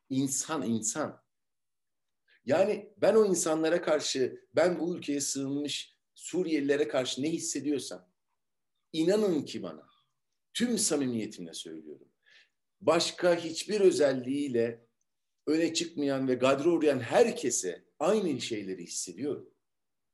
İnsan, 0.09 0.63
insan. 0.63 1.21
Yani 2.45 2.93
ben 2.97 3.15
o 3.15 3.25
insanlara 3.25 3.81
karşı, 3.81 4.47
ben 4.55 4.79
bu 4.79 4.97
ülkeye 4.97 5.21
sığınmış 5.21 5.97
Suriyelilere 6.17 6.87
karşı 6.87 7.23
ne 7.23 7.29
hissediyorsam, 7.31 8.09
inanın 8.93 9.43
ki 9.43 9.63
bana, 9.63 9.89
tüm 10.53 10.77
samimiyetimle 10.77 11.53
söylüyorum. 11.53 12.07
Başka 12.81 13.35
hiçbir 13.35 13.81
özelliğiyle 13.81 14.86
öne 15.47 15.73
çıkmayan 15.73 16.27
ve 16.27 16.33
gadre 16.33 16.69
uğrayan 16.69 16.99
herkese 16.99 17.83
aynı 17.99 18.41
şeyleri 18.41 18.83
hissediyorum. 18.83 19.49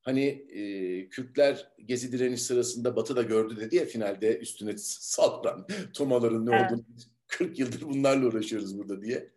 Hani 0.02 0.26
e, 0.28 1.10
Kürtler 1.10 1.72
gezi 1.86 2.12
direniş 2.12 2.42
sırasında 2.42 2.96
Batı 2.96 3.16
da 3.16 3.22
gördü 3.22 3.58
dedi 3.60 3.76
ya 3.76 3.86
finalde 3.86 4.38
üstüne 4.38 4.78
saldıran 4.78 5.68
tomaların 5.94 6.46
ne 6.46 6.56
evet. 6.56 6.72
olduğunu 6.72 6.86
40 7.28 7.60
yıldır 7.60 7.82
bunlarla 7.82 8.28
uğraşıyoruz 8.28 8.78
burada 8.78 9.02
diye. 9.02 9.34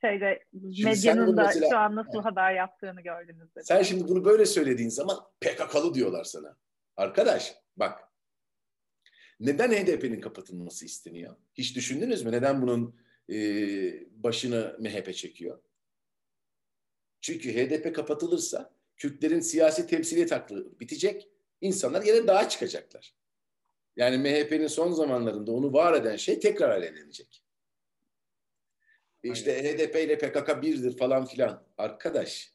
Şeyde 0.00 0.44
şimdi 0.52 0.84
medyanın 0.84 1.36
da 1.36 1.44
mesela, 1.46 1.68
şu 1.70 1.78
an 1.78 1.96
nasıl 1.96 2.14
yani, 2.14 2.22
haber 2.22 2.54
yaptığını 2.54 3.00
gördünüz. 3.00 3.54
Dedi. 3.56 3.64
Sen 3.64 3.82
şimdi 3.82 4.08
bunu 4.08 4.24
böyle 4.24 4.46
söylediğin 4.46 4.88
zaman 4.88 5.16
PKK'lı 5.40 5.94
diyorlar 5.94 6.24
sana. 6.24 6.56
Arkadaş 6.96 7.54
bak 7.76 8.00
neden 9.40 9.72
HDP'nin 9.72 10.20
kapatılması 10.20 10.84
isteniyor? 10.84 11.36
Hiç 11.54 11.76
düşündünüz 11.76 12.24
mü? 12.24 12.32
Neden 12.32 12.62
bunun 12.62 13.01
e, 13.30 13.34
başını 14.22 14.76
MHP 14.78 15.14
çekiyor. 15.14 15.62
Çünkü 17.20 17.54
HDP 17.54 17.94
kapatılırsa 17.94 18.74
Kürtlerin 18.96 19.40
siyasi 19.40 19.86
temsiliyet 19.86 20.32
hakkı 20.32 20.80
bitecek. 20.80 21.28
İnsanlar 21.60 22.02
yine 22.02 22.26
daha 22.26 22.48
çıkacaklar. 22.48 23.14
Yani 23.96 24.18
MHP'nin 24.18 24.66
son 24.66 24.92
zamanlarında 24.92 25.52
onu 25.52 25.72
var 25.72 25.94
eden 25.94 26.16
şey 26.16 26.40
tekrar 26.40 26.70
alevlenecek. 26.70 27.42
İşte 29.22 29.56
Aynen. 29.56 29.76
HDP 29.76 29.96
ile 29.96 30.18
PKK 30.18 30.62
birdir 30.62 30.96
falan 30.96 31.26
filan. 31.26 31.66
Arkadaş 31.78 32.52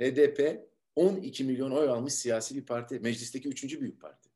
HDP 0.00 0.68
12 0.96 1.44
milyon 1.44 1.70
oy 1.70 1.88
almış 1.88 2.14
siyasi 2.14 2.56
bir 2.56 2.66
parti. 2.66 3.00
Meclisteki 3.00 3.48
üçüncü 3.48 3.80
büyük 3.80 4.00
parti. 4.00 4.30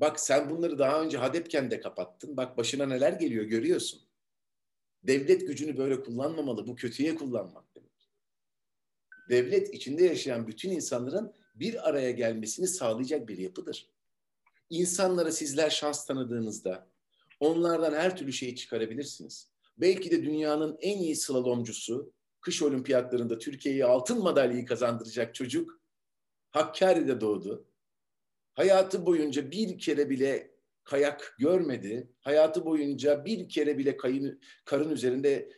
Bak 0.00 0.20
sen 0.20 0.50
bunları 0.50 0.78
daha 0.78 1.02
önce 1.02 1.18
Hadepken 1.18 1.70
de 1.70 1.80
kapattın. 1.80 2.36
Bak 2.36 2.56
başına 2.56 2.86
neler 2.86 3.12
geliyor 3.12 3.44
görüyorsun. 3.44 4.00
Devlet 5.02 5.46
gücünü 5.46 5.76
böyle 5.76 6.02
kullanmamalı. 6.02 6.66
Bu 6.66 6.76
kötüye 6.76 7.14
kullanmak 7.14 7.74
demek. 7.74 8.10
Devlet 9.30 9.74
içinde 9.74 10.04
yaşayan 10.04 10.46
bütün 10.46 10.70
insanların 10.70 11.34
bir 11.54 11.88
araya 11.88 12.10
gelmesini 12.10 12.66
sağlayacak 12.66 13.28
bir 13.28 13.38
yapıdır. 13.38 13.90
İnsanlara 14.70 15.32
sizler 15.32 15.70
şans 15.70 16.06
tanıdığınızda 16.06 16.88
onlardan 17.40 17.92
her 17.92 18.16
türlü 18.16 18.32
şeyi 18.32 18.56
çıkarabilirsiniz. 18.56 19.50
Belki 19.76 20.10
de 20.10 20.22
dünyanın 20.22 20.76
en 20.80 20.98
iyi 20.98 21.16
slalomcusu, 21.16 22.12
kış 22.40 22.62
olimpiyatlarında 22.62 23.38
Türkiye'ye 23.38 23.84
altın 23.84 24.22
madalyayı 24.22 24.66
kazandıracak 24.66 25.34
çocuk 25.34 25.80
Hakkari'de 26.50 27.20
doğdu 27.20 27.69
hayatı 28.60 29.06
boyunca 29.06 29.50
bir 29.50 29.78
kere 29.78 30.10
bile 30.10 30.50
kayak 30.84 31.36
görmedi. 31.38 32.10
Hayatı 32.20 32.64
boyunca 32.64 33.24
bir 33.24 33.48
kere 33.48 33.78
bile 33.78 33.96
kayın, 33.96 34.40
karın 34.64 34.90
üzerinde 34.90 35.52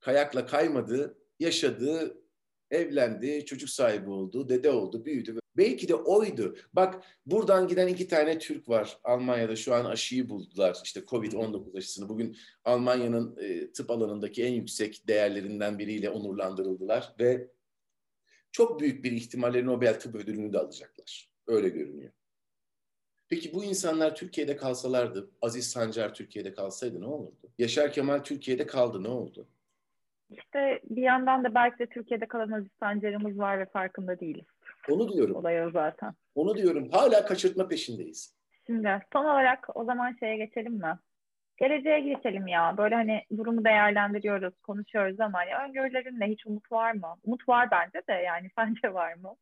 kayakla 0.00 0.46
kaymadı. 0.46 1.18
Yaşadığı 1.38 2.22
Evlendi, 2.70 3.44
çocuk 3.44 3.70
sahibi 3.70 4.10
oldu, 4.10 4.48
dede 4.48 4.70
oldu, 4.70 5.04
büyüdü. 5.04 5.38
Belki 5.56 5.88
de 5.88 5.94
oydu. 5.94 6.56
Bak 6.72 7.04
buradan 7.26 7.68
giden 7.68 7.88
iki 7.88 8.08
tane 8.08 8.38
Türk 8.38 8.68
var. 8.68 8.98
Almanya'da 9.04 9.56
şu 9.56 9.74
an 9.74 9.84
aşıyı 9.84 10.28
buldular. 10.28 10.76
İşte 10.84 11.00
Covid-19 11.00 11.78
aşısını. 11.78 12.08
Bugün 12.08 12.36
Almanya'nın 12.64 13.36
e, 13.36 13.72
tıp 13.72 13.90
alanındaki 13.90 14.44
en 14.44 14.52
yüksek 14.52 15.08
değerlerinden 15.08 15.78
biriyle 15.78 16.10
onurlandırıldılar 16.10 17.14
ve 17.20 17.48
çok 18.52 18.80
büyük 18.80 19.04
bir 19.04 19.12
ihtimalle 19.12 19.66
Nobel 19.66 20.00
Tıp 20.00 20.14
Ödülünü 20.14 20.52
de 20.52 20.58
alacaklar. 20.58 21.31
Öyle 21.46 21.68
görünüyor. 21.68 22.12
Peki 23.28 23.54
bu 23.54 23.64
insanlar 23.64 24.14
Türkiye'de 24.14 24.56
kalsalardı, 24.56 25.30
Aziz 25.42 25.70
Sancar 25.70 26.14
Türkiye'de 26.14 26.52
kalsaydı 26.54 27.00
ne 27.00 27.06
olurdu? 27.06 27.52
Yaşar 27.58 27.92
Kemal 27.92 28.18
Türkiye'de 28.18 28.66
kaldı 28.66 29.02
ne 29.02 29.08
oldu? 29.08 29.48
İşte 30.30 30.80
bir 30.84 31.02
yandan 31.02 31.44
da 31.44 31.54
belki 31.54 31.78
de 31.78 31.86
Türkiye'de 31.86 32.26
kalan 32.26 32.50
Aziz 32.50 32.70
Sancar'ımız 32.80 33.38
var 33.38 33.58
ve 33.58 33.66
farkında 33.66 34.20
değiliz. 34.20 34.46
Onu 34.90 35.12
diyorum. 35.12 35.36
Olay 35.36 35.66
o 35.66 35.70
zaten. 35.70 36.14
Onu 36.34 36.56
diyorum. 36.56 36.88
Hala 36.90 37.24
kaçırtma 37.26 37.68
peşindeyiz. 37.68 38.36
Şimdi 38.66 39.00
son 39.12 39.24
olarak 39.24 39.76
o 39.76 39.84
zaman 39.84 40.16
şeye 40.20 40.36
geçelim 40.36 40.72
mi? 40.72 40.98
Geleceğe 41.56 42.00
geçelim 42.00 42.46
ya. 42.46 42.74
Böyle 42.78 42.94
hani 42.94 43.22
durumu 43.36 43.64
değerlendiriyoruz, 43.64 44.60
konuşuyoruz 44.60 45.20
ama 45.20 45.38
hani 45.38 45.68
öngörülerinle 45.68 46.26
hiç 46.26 46.46
umut 46.46 46.72
var 46.72 46.92
mı? 46.92 47.16
Umut 47.24 47.48
var 47.48 47.68
bence 47.70 48.06
de 48.08 48.12
yani 48.12 48.50
sence 48.58 48.94
var 48.94 49.14
mı? 49.14 49.34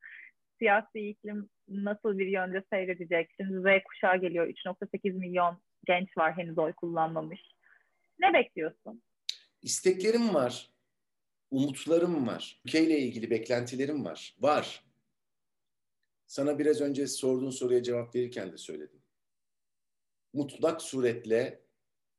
Siyasi 0.58 1.08
iklim 1.08 1.48
nasıl 1.70 2.18
bir 2.18 2.26
yönde 2.26 2.64
seyredecek? 2.70 3.30
Şimdi 3.36 3.60
Z 3.60 3.84
kuşağı 3.84 4.20
geliyor. 4.20 4.46
3.8 4.46 5.12
milyon 5.12 5.58
genç 5.86 6.18
var 6.18 6.36
henüz 6.36 6.58
oy 6.58 6.72
kullanmamış. 6.72 7.40
Ne 8.20 8.34
bekliyorsun? 8.34 9.02
İsteklerim 9.62 10.34
var. 10.34 10.70
Umutlarım 11.50 12.26
var. 12.26 12.60
Ülke 12.64 12.84
ile 12.84 12.98
ilgili 12.98 13.30
beklentilerim 13.30 14.04
var. 14.04 14.36
Var. 14.40 14.84
Sana 16.26 16.58
biraz 16.58 16.80
önce 16.80 17.06
sorduğun 17.06 17.50
soruya 17.50 17.82
cevap 17.82 18.14
verirken 18.14 18.52
de 18.52 18.56
söyledim. 18.56 19.00
Mutlak 20.32 20.82
suretle 20.82 21.60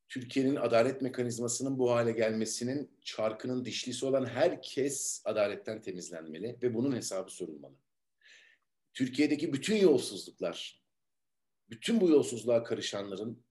Türkiye'nin 0.08 0.56
adalet 0.56 1.02
mekanizmasının 1.02 1.78
bu 1.78 1.90
hale 1.90 2.12
gelmesinin 2.12 2.90
çarkının 3.04 3.64
dişlisi 3.64 4.06
olan 4.06 4.26
herkes 4.26 5.22
adaletten 5.24 5.80
temizlenmeli 5.80 6.58
ve 6.62 6.74
bunun 6.74 6.96
hesabı 6.96 7.30
sorulmalı. 7.30 7.74
Türkiye'deki 8.94 9.52
bütün 9.52 9.76
yolsuzluklar, 9.76 10.82
bütün 11.70 12.00
bu 12.00 12.10
yolsuzluğa 12.10 12.62
karışanların 12.62 13.44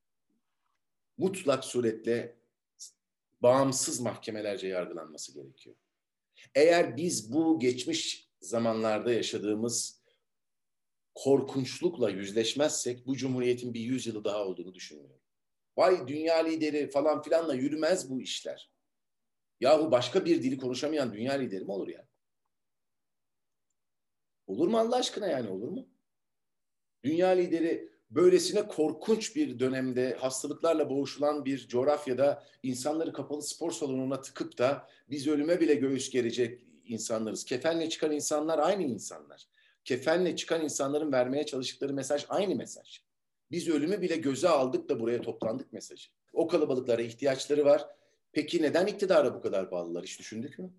mutlak 1.18 1.66
suretle 1.66 2.38
bağımsız 3.42 4.00
mahkemelerce 4.00 4.68
yargılanması 4.68 5.34
gerekiyor. 5.34 5.76
Eğer 6.56 6.98
biz 6.98 7.34
bu 7.34 7.60
geçmiş 7.60 8.30
zamanlarda 8.42 9.14
yaşadığımız 9.14 10.02
korkunçlukla 11.16 12.10
yüzleşmezsek 12.10 13.06
bu 13.06 13.18
cumhuriyetin 13.18 13.74
bir 13.74 13.80
yüzyılı 13.80 14.24
daha 14.24 14.46
olduğunu 14.46 14.74
düşünmüyorum. 14.74 15.22
Vay 15.78 16.08
dünya 16.08 16.38
lideri 16.38 16.90
falan 16.90 17.22
filanla 17.22 17.54
yürümez 17.54 18.10
bu 18.10 18.22
işler. 18.22 18.72
Yahu 19.60 19.92
başka 19.92 20.26
bir 20.26 20.44
dili 20.44 20.58
konuşamayan 20.58 21.14
dünya 21.14 21.34
lideri 21.34 21.66
mi 21.66 21.72
olur 21.72 21.88
ya? 21.88 22.08
Olur 24.52 24.68
mu 24.68 24.78
Allah 24.78 24.96
aşkına 24.96 25.28
yani 25.28 25.50
olur 25.50 25.68
mu? 25.68 25.88
Dünya 27.04 27.28
lideri 27.30 27.90
böylesine 28.10 28.68
korkunç 28.68 29.36
bir 29.36 29.60
dönemde 29.60 30.14
hastalıklarla 30.20 30.90
boğuşulan 30.90 31.46
bir 31.46 31.68
coğrafyada 31.68 32.44
insanları 32.64 33.14
kapalı 33.14 33.42
spor 33.42 33.72
salonuna 33.72 34.22
tıkıp 34.22 34.58
da 34.58 34.88
biz 35.10 35.28
ölüme 35.28 35.60
bile 35.60 35.76
göğüs 35.76 36.10
gerecek 36.10 36.66
insanlarız. 36.86 37.46
Kefenle 37.46 37.90
çıkan 37.90 38.12
insanlar 38.12 38.60
aynı 38.60 38.84
insanlar. 38.84 39.48
Kefenle 39.86 40.36
çıkan 40.36 40.64
insanların 40.64 41.12
vermeye 41.12 41.46
çalıştıkları 41.46 41.94
mesaj 41.94 42.26
aynı 42.30 42.56
mesaj. 42.56 43.02
Biz 43.52 43.70
ölümü 43.70 44.02
bile 44.02 44.16
göze 44.16 44.50
aldık 44.50 44.90
da 44.90 45.00
buraya 45.00 45.22
toplandık 45.22 45.74
mesajı. 45.74 46.10
O 46.34 46.48
kalabalıklara 46.48 47.02
ihtiyaçları 47.02 47.66
var. 47.66 47.88
Peki 48.32 48.62
neden 48.62 48.88
iktidara 48.88 49.36
bu 49.36 49.42
kadar 49.42 49.72
bağlılar? 49.72 50.04
Hiç 50.04 50.20
düşündük 50.20 50.60
mü? 50.60 50.74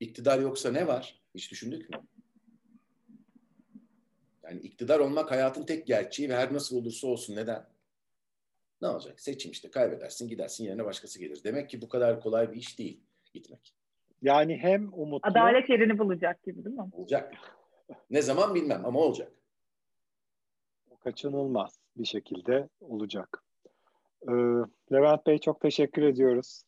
İktidar 0.00 0.38
yoksa 0.38 0.72
ne 0.72 0.86
var? 0.86 1.20
Hiç 1.34 1.50
düşündük 1.50 1.90
mü? 1.90 1.96
Yani 4.44 4.60
iktidar 4.60 5.00
olmak 5.00 5.30
hayatın 5.30 5.64
tek 5.64 5.86
gerçeği 5.86 6.28
ve 6.28 6.36
her 6.36 6.52
nasıl 6.52 6.76
olursa 6.76 7.06
olsun 7.06 7.36
neden? 7.36 7.66
Ne 8.82 8.88
olacak? 8.88 9.20
Seçim 9.20 9.50
işte 9.50 9.70
kaybedersin 9.70 10.28
gidersin 10.28 10.64
yerine 10.64 10.84
başkası 10.84 11.18
gelir. 11.18 11.44
Demek 11.44 11.70
ki 11.70 11.82
bu 11.82 11.88
kadar 11.88 12.20
kolay 12.20 12.52
bir 12.52 12.56
iş 12.56 12.78
değil 12.78 13.00
gitmek. 13.32 13.74
Yani 14.22 14.56
hem 14.56 14.92
umutlu... 14.92 15.30
Adalet 15.30 15.70
yerini 15.70 15.98
bulacak 15.98 16.42
gibi 16.42 16.64
değil 16.64 16.76
mi? 16.76 16.82
Olacak. 16.92 17.34
Ne 18.10 18.22
zaman 18.22 18.54
bilmem 18.54 18.86
ama 18.86 19.00
olacak. 19.00 19.32
O 20.90 20.96
kaçınılmaz 20.96 21.78
bir 21.96 22.04
şekilde 22.04 22.68
olacak. 22.80 23.42
Ee, 24.28 24.32
Levent 24.92 25.26
Bey 25.26 25.38
çok 25.38 25.60
teşekkür 25.60 26.02
ediyoruz. 26.02 26.62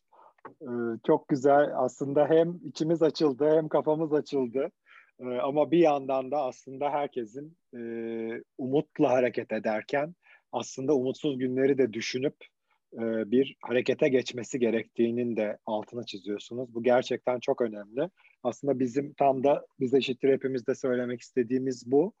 Ee, 0.61 0.67
çok 1.07 1.27
güzel 1.27 1.71
aslında 1.75 2.27
hem 2.27 2.59
içimiz 2.63 3.03
açıldı 3.03 3.49
hem 3.55 3.67
kafamız 3.67 4.13
açıldı. 4.13 4.71
Ee, 5.19 5.25
ama 5.25 5.71
bir 5.71 5.79
yandan 5.79 6.31
da 6.31 6.41
aslında 6.41 6.89
herkesin 6.89 7.57
e, 7.75 7.79
umutla 8.57 9.09
hareket 9.09 9.51
ederken 9.51 10.15
aslında 10.51 10.93
umutsuz 10.93 11.37
günleri 11.37 11.77
de 11.77 11.93
düşünüp 11.93 12.35
e, 12.93 13.31
bir 13.31 13.55
harekete 13.61 14.09
geçmesi 14.09 14.59
gerektiğinin 14.59 15.35
de 15.35 15.57
altına 15.65 16.03
çiziyorsunuz. 16.03 16.73
Bu 16.73 16.83
gerçekten 16.83 17.39
çok 17.39 17.61
önemli. 17.61 18.09
Aslında 18.43 18.79
bizim 18.79 19.13
tam 19.13 19.43
da 19.43 19.65
biz 19.79 19.93
eşittir 19.93 20.29
hepimizde 20.29 20.75
söylemek 20.75 21.21
istediğimiz 21.21 21.91
bu. 21.91 22.13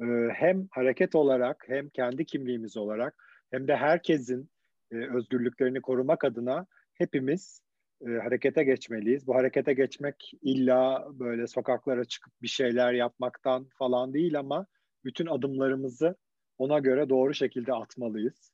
E, 0.00 0.04
hem 0.34 0.68
hareket 0.70 1.14
olarak 1.14 1.64
hem 1.68 1.88
kendi 1.88 2.26
kimliğimiz 2.26 2.76
olarak 2.76 3.14
hem 3.50 3.68
de 3.68 3.76
herkesin 3.76 4.50
e, 4.92 4.96
özgürlüklerini 4.96 5.80
korumak 5.80 6.24
adına 6.24 6.66
hepimiz 6.94 7.60
e, 8.06 8.10
harekete 8.10 8.64
geçmeliyiz. 8.64 9.26
Bu 9.26 9.34
harekete 9.34 9.72
geçmek 9.72 10.32
illa 10.42 11.06
böyle 11.12 11.46
sokaklara 11.46 12.04
çıkıp 12.04 12.32
bir 12.42 12.48
şeyler 12.48 12.92
yapmaktan 12.92 13.66
falan 13.78 14.14
değil 14.14 14.38
ama 14.38 14.66
bütün 15.04 15.26
adımlarımızı 15.26 16.16
ona 16.58 16.78
göre 16.78 17.08
doğru 17.08 17.34
şekilde 17.34 17.72
atmalıyız. 17.72 18.52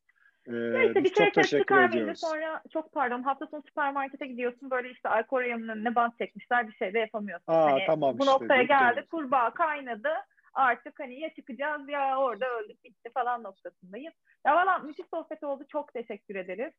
Ee, 0.48 0.86
işte 0.86 1.04
bir 1.04 1.14
şey 1.14 1.30
ses 1.34 1.50
çıkarmayınca 1.50 2.14
sonra 2.14 2.62
çok 2.72 2.92
pardon 2.92 3.22
hafta 3.22 3.46
sonu 3.46 3.62
süpermarkete 3.62 4.26
gidiyorsun 4.26 4.70
böyle 4.70 4.90
işte 4.90 5.08
alkol 5.08 5.40
reyonunun 5.40 5.68
önüne 5.68 5.94
bant 5.94 6.18
çekmişler 6.18 6.68
bir 6.68 6.72
şey 6.72 6.94
de 6.94 6.98
yapamıyorsun. 6.98 7.52
Aa, 7.52 7.72
hani 7.72 7.82
tamam 7.86 8.18
bu 8.18 8.24
işte, 8.24 8.32
noktaya 8.32 8.62
geldi 8.62 9.06
kurbağa 9.10 9.54
kaynadı 9.54 10.08
artık 10.54 11.00
hani 11.00 11.20
ya 11.20 11.34
çıkacağız 11.34 11.88
ya 11.88 12.18
orada 12.18 12.46
öldük 12.58 12.84
bitti 12.84 13.10
falan 13.14 13.42
noktasındayız. 13.42 14.14
Ya 14.46 14.54
valla 14.56 14.78
müthiş 14.78 15.06
sohbet 15.06 15.42
oldu 15.42 15.64
çok 15.68 15.94
teşekkür 15.94 16.34
ederiz. 16.34 16.72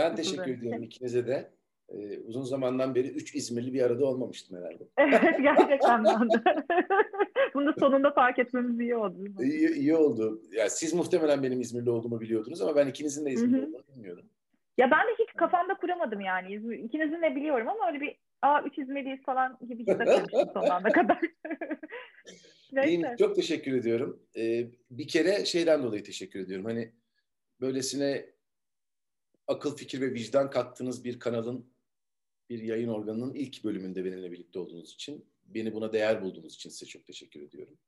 Ben 0.00 0.16
teşekkür 0.16 0.50
ediyorum 0.50 0.82
ikinize 0.82 1.26
de. 1.26 1.50
Ee, 1.88 2.18
uzun 2.18 2.42
zamandan 2.42 2.94
beri 2.94 3.08
üç 3.08 3.34
İzmirli 3.34 3.72
bir 3.72 3.82
arada 3.82 4.06
olmamıştım 4.06 4.58
herhalde. 4.58 4.84
evet 4.96 5.38
gerçekten 5.42 6.04
ben 6.04 6.30
de. 6.30 6.42
Bunu 7.54 7.74
sonunda 7.78 8.10
fark 8.10 8.38
etmemiz 8.38 8.80
iyi 8.80 8.96
oldu. 8.96 9.42
İyi, 9.42 9.74
iyi 9.74 9.96
oldu. 9.96 10.42
Ya 10.52 10.70
siz 10.70 10.94
muhtemelen 10.94 11.42
benim 11.42 11.60
İzmirli 11.60 11.90
olduğumu 11.90 12.20
biliyordunuz 12.20 12.62
ama 12.62 12.76
ben 12.76 12.86
ikinizin 12.86 13.26
de 13.26 13.30
İzmirli 13.30 13.66
olduğunu 13.66 13.82
bilmiyordum. 13.96 14.24
Ya 14.78 14.90
ben 14.90 15.08
de 15.08 15.12
hiç 15.18 15.32
kafamda 15.36 15.74
kuramadım 15.74 16.20
yani. 16.20 16.54
İkinizin 16.84 17.22
de 17.22 17.36
biliyorum 17.36 17.68
ama 17.68 17.88
öyle 17.88 18.00
bir 18.00 18.16
aa 18.42 18.62
üç 18.62 18.78
İzmirliyiz 18.78 19.22
falan 19.22 19.58
gibi 19.68 19.82
hissetmemiştim 19.82 20.40
son 20.54 20.68
anda 20.68 20.92
kadar. 20.92 21.20
Neyse. 22.72 23.16
Çok 23.18 23.36
teşekkür 23.36 23.74
ediyorum. 23.76 24.22
Ee, 24.36 24.66
bir 24.90 25.08
kere 25.08 25.44
şeyden 25.44 25.82
dolayı 25.82 26.04
teşekkür 26.04 26.40
ediyorum. 26.40 26.64
Hani 26.64 26.92
böylesine 27.60 28.26
akıl, 29.50 29.76
fikir 29.76 30.00
ve 30.00 30.14
vicdan 30.14 30.50
kattığınız 30.50 31.04
bir 31.04 31.18
kanalın, 31.18 31.70
bir 32.50 32.62
yayın 32.62 32.88
organının 32.88 33.34
ilk 33.34 33.64
bölümünde 33.64 34.04
benimle 34.04 34.32
birlikte 34.32 34.58
olduğunuz 34.58 34.94
için, 34.94 35.24
beni 35.44 35.74
buna 35.74 35.92
değer 35.92 36.22
bulduğunuz 36.22 36.54
için 36.54 36.70
size 36.70 36.86
çok 36.86 37.06
teşekkür 37.06 37.42
ediyorum. 37.42 37.78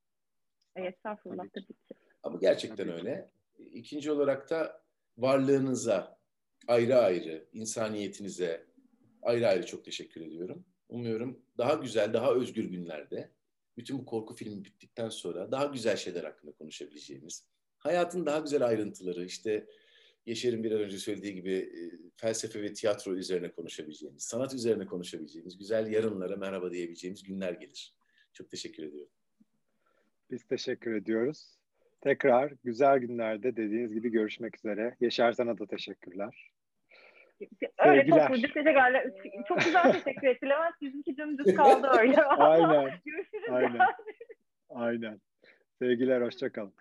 Estağfurullah 0.75 1.43
tabii 1.53 1.67
ki. 1.67 1.95
Ama 2.23 2.37
gerçekten 2.41 2.77
tabii 2.77 2.91
öyle. 2.91 3.31
İkinci 3.57 4.11
olarak 4.11 4.49
da 4.49 4.83
varlığınıza 5.17 6.19
ayrı 6.67 6.95
ayrı, 6.95 7.47
insaniyetinize 7.53 8.65
ayrı 9.21 9.47
ayrı 9.47 9.65
çok 9.65 9.85
teşekkür 9.85 10.21
ediyorum. 10.21 10.65
Umuyorum 10.89 11.45
daha 11.57 11.73
güzel, 11.73 12.13
daha 12.13 12.33
özgür 12.33 12.65
günlerde 12.65 13.31
bütün 13.77 13.99
bu 13.99 14.05
korku 14.05 14.35
filmi 14.35 14.65
bittikten 14.65 15.09
sonra 15.09 15.51
daha 15.51 15.65
güzel 15.65 15.97
şeyler 15.97 16.23
hakkında 16.23 16.51
konuşabileceğimiz, 16.51 17.47
hayatın 17.77 18.25
daha 18.25 18.39
güzel 18.39 18.65
ayrıntıları, 18.65 19.25
işte 19.25 19.67
Yaşar'ın 20.25 20.63
bir 20.63 20.71
an 20.71 20.81
önce 20.81 20.97
söylediği 20.97 21.33
gibi 21.33 21.53
e, 21.53 21.81
felsefe 22.17 22.61
ve 22.61 22.73
tiyatro 22.73 23.15
üzerine 23.15 23.51
konuşabileceğimiz, 23.51 24.23
sanat 24.23 24.53
üzerine 24.53 24.85
konuşabileceğimiz, 24.85 25.57
güzel 25.57 25.91
yarınlara 25.91 26.35
merhaba 26.35 26.71
diyebileceğimiz 26.71 27.23
günler 27.23 27.53
gelir. 27.53 27.95
Çok 28.33 28.49
teşekkür 28.49 28.83
ediyorum. 28.83 29.11
Biz 30.31 30.43
teşekkür 30.43 30.95
ediyoruz. 30.95 31.57
Tekrar 32.01 32.53
güzel 32.63 32.97
günlerde 32.99 33.55
dediğiniz 33.55 33.93
gibi 33.93 34.09
görüşmek 34.09 34.57
üzere. 34.57 34.95
Yaşar 35.01 35.33
sana 35.33 35.57
da 35.57 35.67
teşekkürler. 35.67 36.51
Öyle 37.77 38.01
Sevgiler. 38.01 38.27
çok 38.27 38.35
teşekkürler. 38.35 39.11
Çok 39.47 39.61
güzel 39.61 39.93
teşekkür 39.93 40.27
etti 40.27 40.45
Levent. 40.45 40.75
Sizinki 40.79 41.17
dümdüz 41.17 41.55
kaldı 41.55 41.87
öyle. 41.99 42.21
Aynen. 42.21 42.91
Görüşürüz. 43.05 43.49
Aynen. 43.49 43.75
ya. 43.75 43.97
Aynen. 44.69 45.21
Sevgiler, 45.79 46.21
hoşçakalın. 46.21 46.73